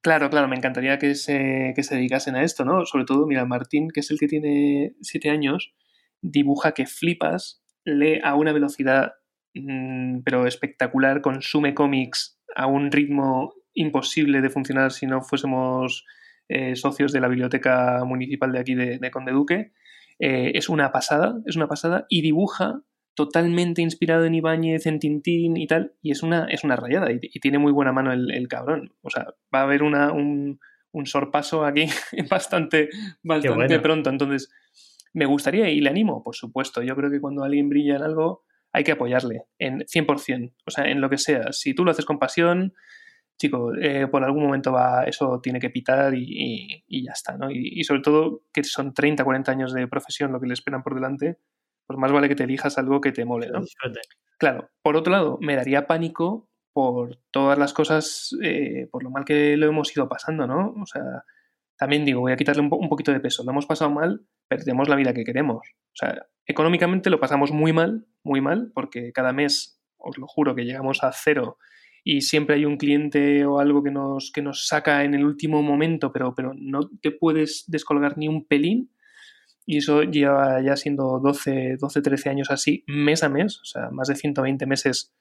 Claro, 0.02 0.30
claro, 0.30 0.48
me 0.48 0.56
encantaría 0.56 0.98
que 0.98 1.14
se, 1.14 1.72
que 1.74 1.82
se 1.82 1.96
dedicasen 1.96 2.36
a 2.36 2.42
esto, 2.42 2.64
¿no? 2.64 2.86
Sobre 2.86 3.04
todo, 3.04 3.26
mira, 3.26 3.44
Martín, 3.44 3.88
que 3.92 4.00
es 4.00 4.10
el 4.10 4.18
que 4.18 4.28
tiene 4.28 4.94
siete 5.00 5.28
años, 5.30 5.74
dibuja 6.22 6.72
que 6.72 6.86
flipas, 6.86 7.62
lee 7.84 8.20
a 8.22 8.34
una 8.34 8.52
velocidad 8.52 9.12
Mm, 9.54 10.20
pero 10.24 10.46
espectacular, 10.46 11.20
consume 11.22 11.74
cómics 11.74 12.38
a 12.54 12.66
un 12.66 12.92
ritmo 12.92 13.54
imposible 13.74 14.40
de 14.40 14.50
funcionar 14.50 14.92
si 14.92 15.06
no 15.06 15.22
fuésemos 15.22 16.04
eh, 16.48 16.76
socios 16.76 17.12
de 17.12 17.20
la 17.20 17.28
biblioteca 17.28 18.04
municipal 18.04 18.52
de 18.52 18.58
aquí 18.60 18.74
de, 18.74 19.10
Conde 19.10 19.32
Duque. 19.32 19.72
Eh, 20.20 20.52
es 20.54 20.68
una 20.68 20.92
pasada, 20.92 21.40
es 21.46 21.56
una 21.56 21.66
pasada 21.66 22.04
y 22.10 22.20
dibuja 22.20 22.82
totalmente 23.14 23.82
inspirado 23.82 24.24
en 24.26 24.34
Ibáñez, 24.34 24.86
en 24.86 24.98
Tintín 24.98 25.56
y 25.56 25.66
tal, 25.66 25.94
y 26.02 26.10
es 26.10 26.22
una, 26.22 26.46
es 26.46 26.62
una 26.62 26.76
rayada 26.76 27.10
y, 27.10 27.18
tiene 27.40 27.58
muy 27.58 27.72
buena 27.72 27.92
mano 27.92 28.12
el, 28.12 28.48
cabrón. 28.48 28.94
O 29.02 29.10
sea, 29.10 29.34
va 29.54 29.60
a 29.60 29.62
haber 29.62 29.82
una, 29.82 30.12
un, 30.12 30.58
sorpaso 31.04 31.64
aquí 31.64 31.86
bastante, 32.30 32.90
bastante 33.22 33.80
pronto. 33.80 34.10
Entonces, 34.10 34.50
me 35.14 35.24
gustaría 35.24 35.70
y 35.70 35.80
le 35.80 35.90
animo, 35.90 36.22
por 36.22 36.36
supuesto. 36.36 36.82
Yo 36.82 36.94
creo 36.96 37.10
que 37.10 37.20
cuando 37.20 37.42
alguien 37.42 37.68
brilla 37.68 37.96
en 37.96 38.02
algo, 38.02 38.44
hay 38.72 38.84
que 38.84 38.92
apoyarle 38.92 39.44
en 39.58 39.80
100%, 39.80 40.54
o 40.66 40.70
sea, 40.70 40.84
en 40.84 41.00
lo 41.00 41.08
que 41.10 41.18
sea. 41.18 41.52
Si 41.52 41.74
tú 41.74 41.84
lo 41.84 41.90
haces 41.90 42.04
con 42.04 42.18
pasión, 42.18 42.74
chico, 43.40 43.74
eh, 43.74 44.06
por 44.06 44.22
algún 44.22 44.44
momento 44.44 44.70
va, 44.70 45.04
eso 45.04 45.40
tiene 45.42 45.58
que 45.58 45.70
pitar 45.70 46.12
y, 46.14 46.84
ya 46.88 47.12
está, 47.12 47.38
¿no? 47.38 47.50
Y, 47.50 47.82
sobre 47.84 48.02
todo 48.02 48.42
que 48.52 48.62
son 48.62 48.92
30, 48.92 49.24
40 49.24 49.50
años 49.50 49.72
de 49.72 49.88
profesión 49.88 50.30
lo 50.30 50.40
que 50.40 50.46
le 50.46 50.52
esperan 50.52 50.82
por 50.82 50.94
delante, 50.94 51.38
pues 51.86 51.98
más 51.98 52.12
vale 52.12 52.28
que 52.28 52.36
te 52.36 52.44
elijas 52.44 52.76
algo 52.76 53.00
que 53.00 53.12
te 53.12 53.24
mole, 53.24 53.48
¿no? 53.48 53.62
Claro, 54.38 54.68
por 54.82 54.96
otro 54.96 55.10
lado, 55.10 55.38
me 55.40 55.56
daría 55.56 55.86
pánico 55.86 56.50
por 56.72 57.18
todas 57.30 57.58
las 57.58 57.72
cosas, 57.72 58.36
eh, 58.42 58.88
por 58.92 59.02
lo 59.02 59.10
mal 59.10 59.24
que 59.24 59.56
lo 59.56 59.66
hemos 59.66 59.94
ido 59.96 60.08
pasando, 60.08 60.46
¿no? 60.46 60.74
O 60.80 60.86
sea, 60.86 61.24
también 61.76 62.04
digo, 62.04 62.20
voy 62.20 62.32
a 62.32 62.36
quitarle 62.36 62.60
un, 62.60 62.68
un 62.70 62.88
poquito 62.90 63.10
de 63.10 63.20
peso. 63.20 63.42
Lo 63.42 63.52
hemos 63.52 63.66
pasado 63.66 63.90
mal, 63.90 64.26
perdemos 64.48 64.88
la 64.88 64.96
vida 64.96 65.14
que 65.14 65.24
queremos. 65.24 65.66
O 65.66 65.94
sea, 65.94 66.26
económicamente 66.44 67.08
lo 67.08 67.18
pasamos 67.18 67.52
muy 67.52 67.72
mal, 67.72 68.06
muy 68.22 68.42
mal, 68.42 68.70
porque 68.74 69.12
cada 69.12 69.32
mes, 69.32 69.80
os 69.96 70.18
lo 70.18 70.26
juro, 70.26 70.54
que 70.54 70.66
llegamos 70.66 71.02
a 71.02 71.10
cero 71.12 71.56
y 72.04 72.22
siempre 72.22 72.56
hay 72.56 72.64
un 72.64 72.76
cliente 72.76 73.44
o 73.44 73.58
algo 73.58 73.82
que 73.82 73.90
nos, 73.90 74.32
que 74.32 74.42
nos 74.42 74.66
saca 74.66 75.04
en 75.04 75.14
el 75.14 75.24
último 75.24 75.62
momento, 75.62 76.12
pero, 76.12 76.34
pero 76.34 76.52
no 76.54 76.88
te 77.00 77.10
puedes 77.10 77.64
descolgar 77.66 78.16
ni 78.18 78.28
un 78.28 78.46
pelín. 78.46 78.90
Y 79.66 79.78
eso 79.78 80.02
lleva 80.02 80.60
ya 80.62 80.76
siendo 80.76 81.20
12, 81.20 81.76
12, 81.78 82.02
13 82.02 82.30
años 82.30 82.50
así, 82.50 82.82
mes 82.86 83.22
a 83.22 83.28
mes, 83.28 83.60
o 83.60 83.64
sea, 83.64 83.90
más 83.90 84.08
de 84.08 84.16
120 84.16 84.66
meses 84.66 85.14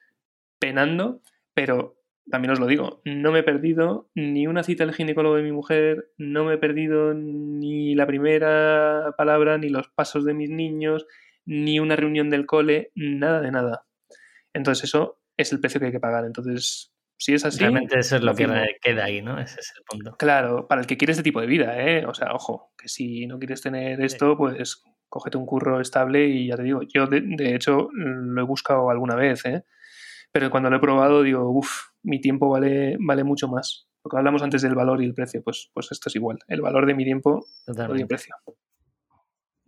penando, 0.60 1.22
pero 1.54 2.00
también 2.30 2.52
os 2.52 2.60
lo 2.60 2.68
digo, 2.68 3.02
no 3.06 3.32
me 3.32 3.40
he 3.40 3.44
perdido 3.44 4.10
ni 4.16 4.48
una 4.48 4.64
cita 4.64 4.84
al 4.84 4.94
ginecólogo 4.94 5.36
de 5.36 5.44
mi 5.44 5.52
mujer, 5.52 6.12
no 6.18 6.46
me 6.46 6.56
he 6.56 6.58
perdido 6.58 7.14
ni 7.14 7.96
la 7.96 8.08
primera 8.08 9.14
palabra, 9.18 9.58
ni 9.58 9.70
los 9.70 9.90
pasos 9.90 10.26
de 10.26 10.34
mis 10.34 10.50
niños, 10.50 11.06
ni 11.46 11.80
una 11.80 11.96
reunión 11.96 12.30
del 12.30 12.46
cole, 12.46 12.92
nada 12.96 13.42
de 13.42 13.52
nada. 13.52 13.86
Entonces 14.54 14.86
eso 14.86 15.19
es 15.42 15.52
el 15.54 15.60
precio 15.60 15.80
que 15.80 15.88
hay 15.88 15.92
que 15.92 16.00
pagar. 16.00 16.26
Entonces, 16.26 16.92
si 17.18 17.34
es 17.34 17.46
así... 17.46 17.60
Realmente 17.60 18.00
eso 18.00 18.18
es 18.18 18.22
lo, 18.22 18.36
que 18.36 18.48
queda 18.82 19.06
ahí, 19.06 19.22
¿no? 19.22 19.40
Ese 19.40 19.60
es 19.60 19.74
el 19.78 19.84
punto. 19.84 20.16
Claro, 20.18 20.68
para 20.68 20.82
el 20.82 20.88
que 20.88 20.98
quiere 20.98 21.12
este 21.12 21.24
tipo 21.24 21.42
de 21.42 21.48
vida, 21.48 21.80
¿eh? 21.82 22.06
O 22.06 22.14
sea, 22.14 22.34
ojo, 22.34 22.74
que 22.78 22.88
si 22.88 23.28
no 23.28 23.40
quieres 23.40 23.62
tener 23.62 24.02
esto, 24.02 24.38
pues 24.38 24.84
cógete 25.08 25.38
un 25.38 25.46
curro 25.46 25.82
estable 25.82 26.28
y 26.28 26.48
ya 26.48 26.56
te 26.56 26.64
digo, 26.64 26.82
yo 26.84 27.08
de, 27.08 27.22
de 27.22 27.56
hecho 27.56 27.90
lo 27.94 28.42
he 28.42 28.46
buscado 28.46 28.90
alguna 28.90 29.16
vez, 29.16 29.46
¿eh? 29.46 29.64
Pero 30.32 30.52
cuando 30.52 30.70
lo 30.70 30.78
he 30.78 30.80
probado 30.80 31.24
digo, 31.24 31.50
uff, 31.50 31.90
mi 32.04 32.22
tiempo 32.22 32.50
vale, 32.50 32.98
vale 33.00 33.24
mucho 33.24 33.48
más. 33.48 33.88
Lo 34.04 34.10
que 34.10 34.18
hablamos 34.18 34.44
antes 34.44 34.62
del 34.62 34.76
valor 34.76 35.02
y 35.02 35.06
el 35.06 35.14
precio, 35.14 35.42
pues, 35.44 35.72
pues 35.74 35.92
esto 35.92 36.10
es 36.10 36.16
igual. 36.16 36.40
El 36.48 36.62
valor 36.62 36.86
de 36.86 36.94
mi 36.94 37.04
tiempo 37.04 37.46
y 37.68 38.02
el 38.02 38.08
precio. 38.08 38.36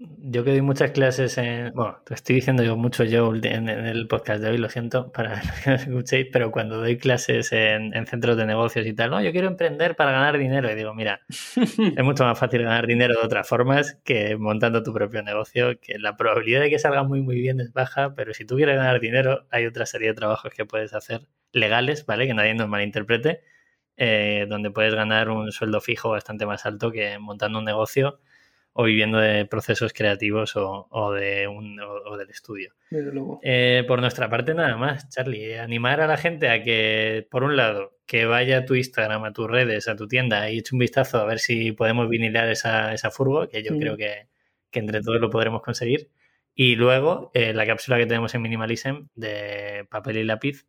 Yo 0.04 0.43
que 0.43 0.49
doy 0.52 0.62
muchas 0.62 0.91
clases 0.91 1.38
en. 1.38 1.74
Bueno, 1.74 1.99
te 2.04 2.16
estoy 2.16 2.36
diciendo 2.36 2.64
yo 2.64 2.76
mucho 2.76 3.04
yo 3.04 3.36
en, 3.36 3.70
el 3.70 4.08
podcast 4.08 4.41
de 4.41 4.49
hoy, 4.49 4.58
lo 4.58 4.68
siento 4.68 5.12
para 5.12 5.39
que 5.64 5.70
no 5.70 5.76
escuchéis, 5.76 6.28
pero 6.34 6.52
cuando 6.52 6.78
doy 6.78 6.97
clases 6.97 7.52
en, 7.52 7.93
centros 8.08 8.36
de 8.36 8.47
negocios 8.47 8.88
y 8.88 8.93
tal, 8.93 9.12
no, 9.12 9.22
yo 9.22 9.32
quiero 9.32 9.47
emprender 9.47 9.95
para 9.95 10.12
ganar 10.12 10.39
dinero. 10.39 10.72
Y 10.72 10.76
digo, 10.76 10.95
mira, 10.95 11.22
es 11.30 12.04
mucho 12.04 12.24
más 12.24 12.39
fácil 12.39 12.64
ganar 12.64 12.88
dinero 12.88 13.14
de 13.14 13.24
otras 13.24 13.47
formas 13.47 13.99
que 14.04 14.38
montando 14.38 14.82
tu 14.82 14.91
propio 14.91 15.22
negocio, 15.22 15.80
que 15.80 15.99
la 15.99 16.18
probabilidad 16.18 16.62
de 16.62 16.72
que 16.72 16.80
salga 16.80 17.04
muy, 17.04 17.22
muy 17.22 17.36
bien 17.36 17.60
es 17.60 17.72
baja, 17.72 18.16
pero 18.16 18.34
si 18.34 18.43
tú 18.43 18.56
quieres 18.56 18.78
ganar 18.78 18.99
dinero, 19.02 19.45
hay 19.52 19.68
otra 19.68 19.86
serie 19.86 20.08
de 20.08 20.14
trabajos 20.16 20.52
que 20.52 20.66
puedes 20.66 20.95
hacer 20.95 21.28
legales, 21.52 22.08
¿vale? 22.08 22.26
Que 22.26 22.34
nadie 22.34 22.56
nos 22.56 22.68
malinterprete, 22.68 23.43
eh, 23.97 24.47
donde 24.49 24.72
puedes 24.72 24.95
ganar 24.95 25.30
un 25.30 25.52
sueldo 25.52 25.80
fijo 25.80 26.10
bastante 26.10 26.47
más 26.47 26.66
alto 26.66 26.91
que 26.91 27.20
montando 27.20 27.60
un 27.60 27.66
negocio 27.66 28.20
o 28.74 28.84
viviendo 28.84 29.17
de 29.17 29.45
procesos 29.45 29.93
creativos 29.93 30.53
o, 30.55 31.11
de 31.11 31.47
un, 31.47 31.80
o, 31.80 32.17
del 32.17 32.30
estudio. 32.30 32.74
Eh, 33.41 33.84
por 33.88 33.99
nuestra 33.99 34.30
parte, 34.30 34.53
nada 34.53 34.78
más, 34.78 35.09
Charlie. 35.09 35.57
Animar 35.57 36.01
a 36.01 36.07
la 36.07 36.17
gente 36.17 36.49
a 36.49 36.63
que, 36.63 37.28
por 37.30 37.43
un 37.43 37.57
lado, 37.57 37.97
que 38.05 38.26
vaya 38.26 38.59
a 38.59 38.65
tu 38.65 38.76
Instagram, 38.76 39.26
a 39.26 39.34
tus 39.34 39.49
redes, 39.49 39.88
a 39.88 39.95
tu 39.95 40.07
tienda 40.07 40.49
y 40.49 40.59
eche 40.59 40.76
un 40.76 40.80
vistazo 40.80 41.17
a 41.17 41.26
ver 41.26 41.39
si 41.39 41.74
podemos 41.74 42.09
vinilar 42.09 42.49
esa, 42.49 42.93
esa 42.93 43.11
furgo, 43.11 43.47
que 43.49 43.63
yo 43.63 43.78
creo 43.78 43.97
que, 43.97 44.28
entre 44.72 45.01
todos 45.01 45.19
lo 45.19 45.30
podremos 45.30 45.61
conseguir. 45.61 46.09
Y 46.53 46.76
luego, 46.76 47.32
eh, 47.34 47.53
la 47.53 47.65
cápsula 47.65 47.97
que 47.97 48.05
tenemos 48.05 48.34
en 48.36 48.41
Minimalism 48.41 49.07
de 49.15 49.86
papel 49.89 50.17
y 50.17 50.24
lápiz, 50.24 50.65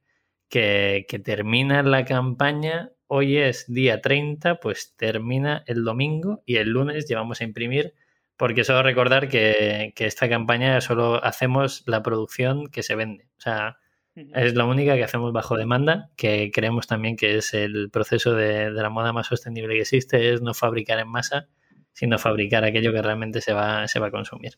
que, 0.48 1.06
que 1.08 1.18
termina 1.18 1.82
la 1.82 2.04
campaña 2.04 2.91
hoy 3.14 3.36
es 3.36 3.66
día 3.70 4.00
30, 4.00 4.54
pues 4.54 4.94
termina 4.96 5.64
el 5.66 5.84
domingo 5.84 6.42
y 6.46 6.56
el 6.56 6.70
lunes 6.70 7.06
llevamos 7.06 7.42
a 7.42 7.44
imprimir, 7.44 7.92
porque 8.38 8.64
solo 8.64 8.82
recordar 8.82 9.28
que, 9.28 9.92
esta 9.98 10.30
campaña 10.30 10.80
solo 10.80 11.22
hacemos 11.22 11.82
la 11.86 12.02
producción 12.02 12.68
que 12.68 12.82
se 12.82 12.94
vende. 12.94 13.28
O 13.36 13.40
sea, 13.42 13.76
es 14.14 14.54
la 14.54 14.64
única 14.64 14.94
que 14.94 15.04
hacemos 15.04 15.30
bajo 15.34 15.58
demanda, 15.58 16.10
que 16.16 16.50
creemos 16.54 16.86
también 16.86 17.16
que 17.16 17.36
es 17.36 17.52
el 17.52 17.90
proceso 17.90 18.32
de, 18.34 18.70
la 18.70 18.88
moda 18.88 19.12
más 19.12 19.26
sostenible 19.26 19.74
que 19.74 19.82
existe, 19.82 20.32
es 20.32 20.40
no 20.40 20.54
fabricar 20.54 20.98
en 20.98 21.08
masa, 21.08 21.48
sino 21.92 22.18
fabricar 22.18 22.64
aquello 22.64 22.94
que 22.94 23.02
realmente 23.02 23.42
se 23.42 23.52
va, 23.52 23.86
se 23.88 24.00
va 24.00 24.06
a 24.06 24.10
consumir. 24.10 24.52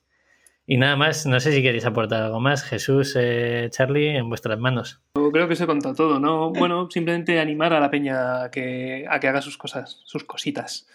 Y 0.66 0.78
nada 0.78 0.96
más, 0.96 1.26
no 1.26 1.38
sé 1.40 1.52
si 1.52 1.62
queréis 1.62 1.84
aportar 1.84 2.22
algo 2.22 2.40
más. 2.40 2.62
Jesús, 2.64 3.14
eh, 3.18 3.68
Charlie, 3.70 4.16
en 4.16 4.28
vuestras 4.28 4.58
manos. 4.58 5.02
Creo 5.32 5.46
que 5.46 5.56
se 5.56 5.66
contó 5.66 5.94
todo, 5.94 6.18
¿no? 6.18 6.52
Bueno, 6.52 6.88
simplemente 6.90 7.38
animar 7.38 7.74
a 7.74 7.80
la 7.80 7.90
peña 7.90 8.44
a 8.44 8.50
que, 8.50 9.04
a 9.08 9.20
que 9.20 9.28
haga 9.28 9.42
sus 9.42 9.58
cosas, 9.58 10.00
sus 10.04 10.24
cositas. 10.24 10.88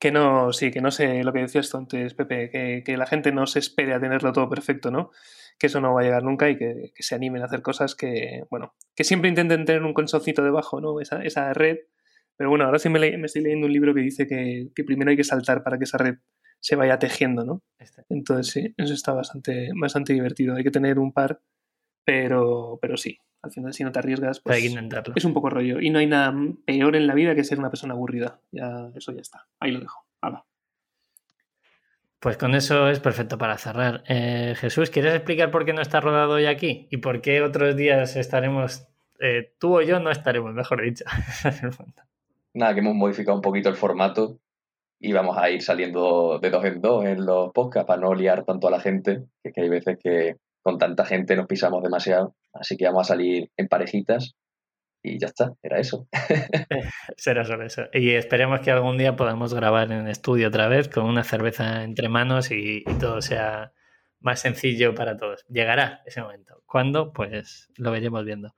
Que 0.00 0.10
no, 0.10 0.52
sí, 0.52 0.70
que 0.70 0.80
no 0.80 0.90
sé 0.90 1.22
lo 1.24 1.32
que 1.32 1.40
decías 1.40 1.68
tú 1.68 1.76
antes, 1.76 2.14
Pepe, 2.14 2.48
que, 2.50 2.82
que 2.84 2.96
la 2.96 3.06
gente 3.06 3.32
no 3.32 3.46
se 3.46 3.58
espere 3.58 3.92
a 3.92 4.00
tenerlo 4.00 4.32
todo 4.32 4.48
perfecto, 4.48 4.90
¿no? 4.90 5.10
Que 5.58 5.66
eso 5.66 5.80
no 5.80 5.92
va 5.92 6.00
a 6.00 6.04
llegar 6.04 6.24
nunca 6.24 6.48
y 6.48 6.56
que, 6.56 6.92
se 6.98 7.14
animen 7.14 7.42
a 7.42 7.44
hacer 7.44 7.60
cosas 7.60 7.94
que, 7.94 8.44
bueno, 8.50 8.74
que 8.96 9.04
siempre 9.04 9.28
intenten 9.28 9.66
tener 9.66 9.82
un 9.82 9.92
colchoncito 9.92 10.42
debajo, 10.42 10.80
¿no? 10.80 11.00
Esa, 11.00 11.22
esa 11.22 11.52
red. 11.52 11.76
Pero 12.36 12.48
bueno, 12.48 12.64
ahora 12.64 12.78
sí 12.78 12.88
me, 12.88 12.98
me 12.98 13.26
estoy 13.26 13.42
leyendo 13.42 13.66
un 13.66 13.72
libro 13.72 13.94
que 13.94 14.00
dice 14.00 14.26
que, 14.26 14.70
que 14.74 14.84
primero 14.84 15.10
hay 15.10 15.16
que 15.18 15.24
saltar 15.24 15.62
para 15.62 15.76
que 15.76 15.84
esa 15.84 15.98
red 15.98 16.16
se 16.62 16.76
vaya 16.76 16.98
tejiendo, 16.98 17.44
¿no? 17.44 17.60
Este. 17.78 18.04
Entonces 18.08 18.52
sí, 18.52 18.74
eso 18.76 18.94
está 18.94 19.12
bastante, 19.12 19.70
bastante 19.74 20.12
divertido. 20.12 20.54
Hay 20.54 20.62
que 20.62 20.70
tener 20.70 21.00
un 21.00 21.12
par, 21.12 21.40
pero, 22.04 22.78
pero 22.80 22.96
sí, 22.96 23.18
al 23.42 23.50
final 23.50 23.74
si 23.74 23.82
no 23.82 23.90
te 23.90 23.98
arriesgas, 23.98 24.38
pues 24.38 24.56
Hay 24.56 24.62
que 24.62 24.68
intentarlo. 24.68 25.12
es 25.16 25.24
un 25.24 25.34
poco 25.34 25.50
rollo. 25.50 25.80
Y 25.80 25.90
no 25.90 25.98
hay 25.98 26.06
nada 26.06 26.32
peor 26.64 26.94
en 26.94 27.08
la 27.08 27.14
vida 27.14 27.34
que 27.34 27.42
ser 27.42 27.58
una 27.58 27.68
persona 27.68 27.94
aburrida. 27.94 28.38
Ya, 28.52 28.90
eso 28.94 29.10
ya 29.12 29.20
está. 29.20 29.46
Ahí 29.58 29.72
lo 29.72 29.80
dejo. 29.80 30.06
Pues 32.20 32.36
con 32.36 32.54
eso 32.54 32.88
es 32.88 33.00
perfecto 33.00 33.36
para 33.36 33.58
cerrar. 33.58 34.04
Eh, 34.06 34.54
Jesús, 34.56 34.90
¿quieres 34.90 35.12
explicar 35.12 35.50
por 35.50 35.64
qué 35.64 35.72
no 35.72 35.82
está 35.82 36.00
rodado 36.00 36.34
hoy 36.34 36.46
aquí? 36.46 36.86
¿Y 36.88 36.98
por 36.98 37.20
qué 37.20 37.42
otros 37.42 37.74
días 37.74 38.14
estaremos, 38.14 38.86
eh, 39.18 39.52
tú 39.58 39.78
o 39.78 39.82
yo 39.82 39.98
no 39.98 40.12
estaremos, 40.12 40.54
mejor 40.54 40.82
dicho? 40.82 41.04
Nada, 42.54 42.74
que 42.74 42.78
hemos 42.78 42.94
modificado 42.94 43.36
un 43.36 43.42
poquito 43.42 43.68
el 43.68 43.74
formato 43.74 44.38
y 45.04 45.12
vamos 45.12 45.36
a 45.36 45.50
ir 45.50 45.60
saliendo 45.62 46.38
de 46.40 46.48
dos 46.48 46.64
en 46.64 46.80
dos 46.80 47.04
en 47.04 47.26
los 47.26 47.50
podcasts 47.52 47.88
para 47.88 48.00
no 48.00 48.14
liar 48.14 48.44
tanto 48.44 48.68
a 48.68 48.70
la 48.70 48.78
gente, 48.78 49.24
que, 49.42 49.60
hay 49.60 49.68
veces 49.68 49.98
que 50.00 50.36
con 50.62 50.78
tanta 50.78 51.04
gente 51.04 51.34
nos 51.34 51.48
pisamos 51.48 51.82
demasiado, 51.82 52.36
así 52.52 52.76
que 52.76 52.84
vamos 52.84 53.10
a 53.10 53.14
salir 53.14 53.50
en 53.56 53.66
parejitas 53.66 54.36
y 55.02 55.18
ya 55.18 55.26
está, 55.26 55.54
era 55.60 55.80
eso. 55.80 56.06
Será 57.16 57.44
solo 57.44 57.66
eso. 57.66 57.86
Y 57.92 58.10
esperemos 58.10 58.60
que 58.60 58.70
algún 58.70 58.96
día 58.96 59.16
podamos 59.16 59.52
grabar 59.52 59.90
en 59.90 60.06
estudio 60.06 60.46
otra 60.46 60.68
vez 60.68 60.88
con 60.88 61.04
una 61.04 61.24
cerveza 61.24 61.82
entre 61.82 62.08
manos 62.08 62.52
y, 62.52 62.84
y 62.86 62.94
todo 63.00 63.20
sea 63.20 63.72
más 64.20 64.38
sencillo 64.38 64.94
para 64.94 65.16
todos. 65.16 65.44
Llegará 65.48 66.02
ese 66.06 66.22
momento. 66.22 66.62
¿Cuándo? 66.64 67.12
Pues 67.12 67.72
lo 67.74 67.90
veremos 67.90 68.24
viendo. 68.24 68.54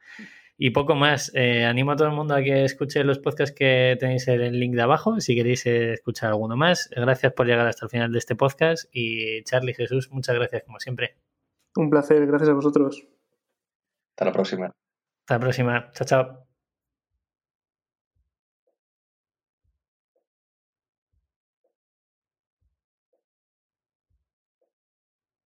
Y 0.56 0.70
poco 0.70 0.94
más. 0.94 1.32
Eh, 1.34 1.64
animo 1.64 1.92
a 1.92 1.96
todo 1.96 2.08
el 2.08 2.14
mundo 2.14 2.34
a 2.34 2.42
que 2.42 2.64
escuche 2.64 3.02
los 3.02 3.18
podcasts 3.18 3.54
que 3.54 3.96
tenéis 3.98 4.28
en 4.28 4.40
el 4.40 4.60
link 4.60 4.74
de 4.74 4.82
abajo, 4.82 5.20
si 5.20 5.34
queréis 5.34 5.66
eh, 5.66 5.94
escuchar 5.94 6.30
alguno 6.30 6.56
más. 6.56 6.88
Gracias 6.94 7.32
por 7.32 7.46
llegar 7.46 7.66
hasta 7.66 7.86
el 7.86 7.90
final 7.90 8.12
de 8.12 8.18
este 8.18 8.36
podcast. 8.36 8.84
Y 8.92 9.42
Charlie, 9.44 9.74
Jesús, 9.74 10.10
muchas 10.12 10.36
gracias 10.36 10.62
como 10.64 10.78
siempre. 10.78 11.16
Un 11.76 11.90
placer, 11.90 12.24
gracias 12.26 12.50
a 12.50 12.54
vosotros. 12.54 13.04
Hasta 14.12 14.26
la 14.26 14.32
próxima. 14.32 14.66
Hasta 14.66 15.34
la 15.34 15.40
próxima. 15.40 15.90
Chao, 15.92 16.06
chao. 16.06 16.53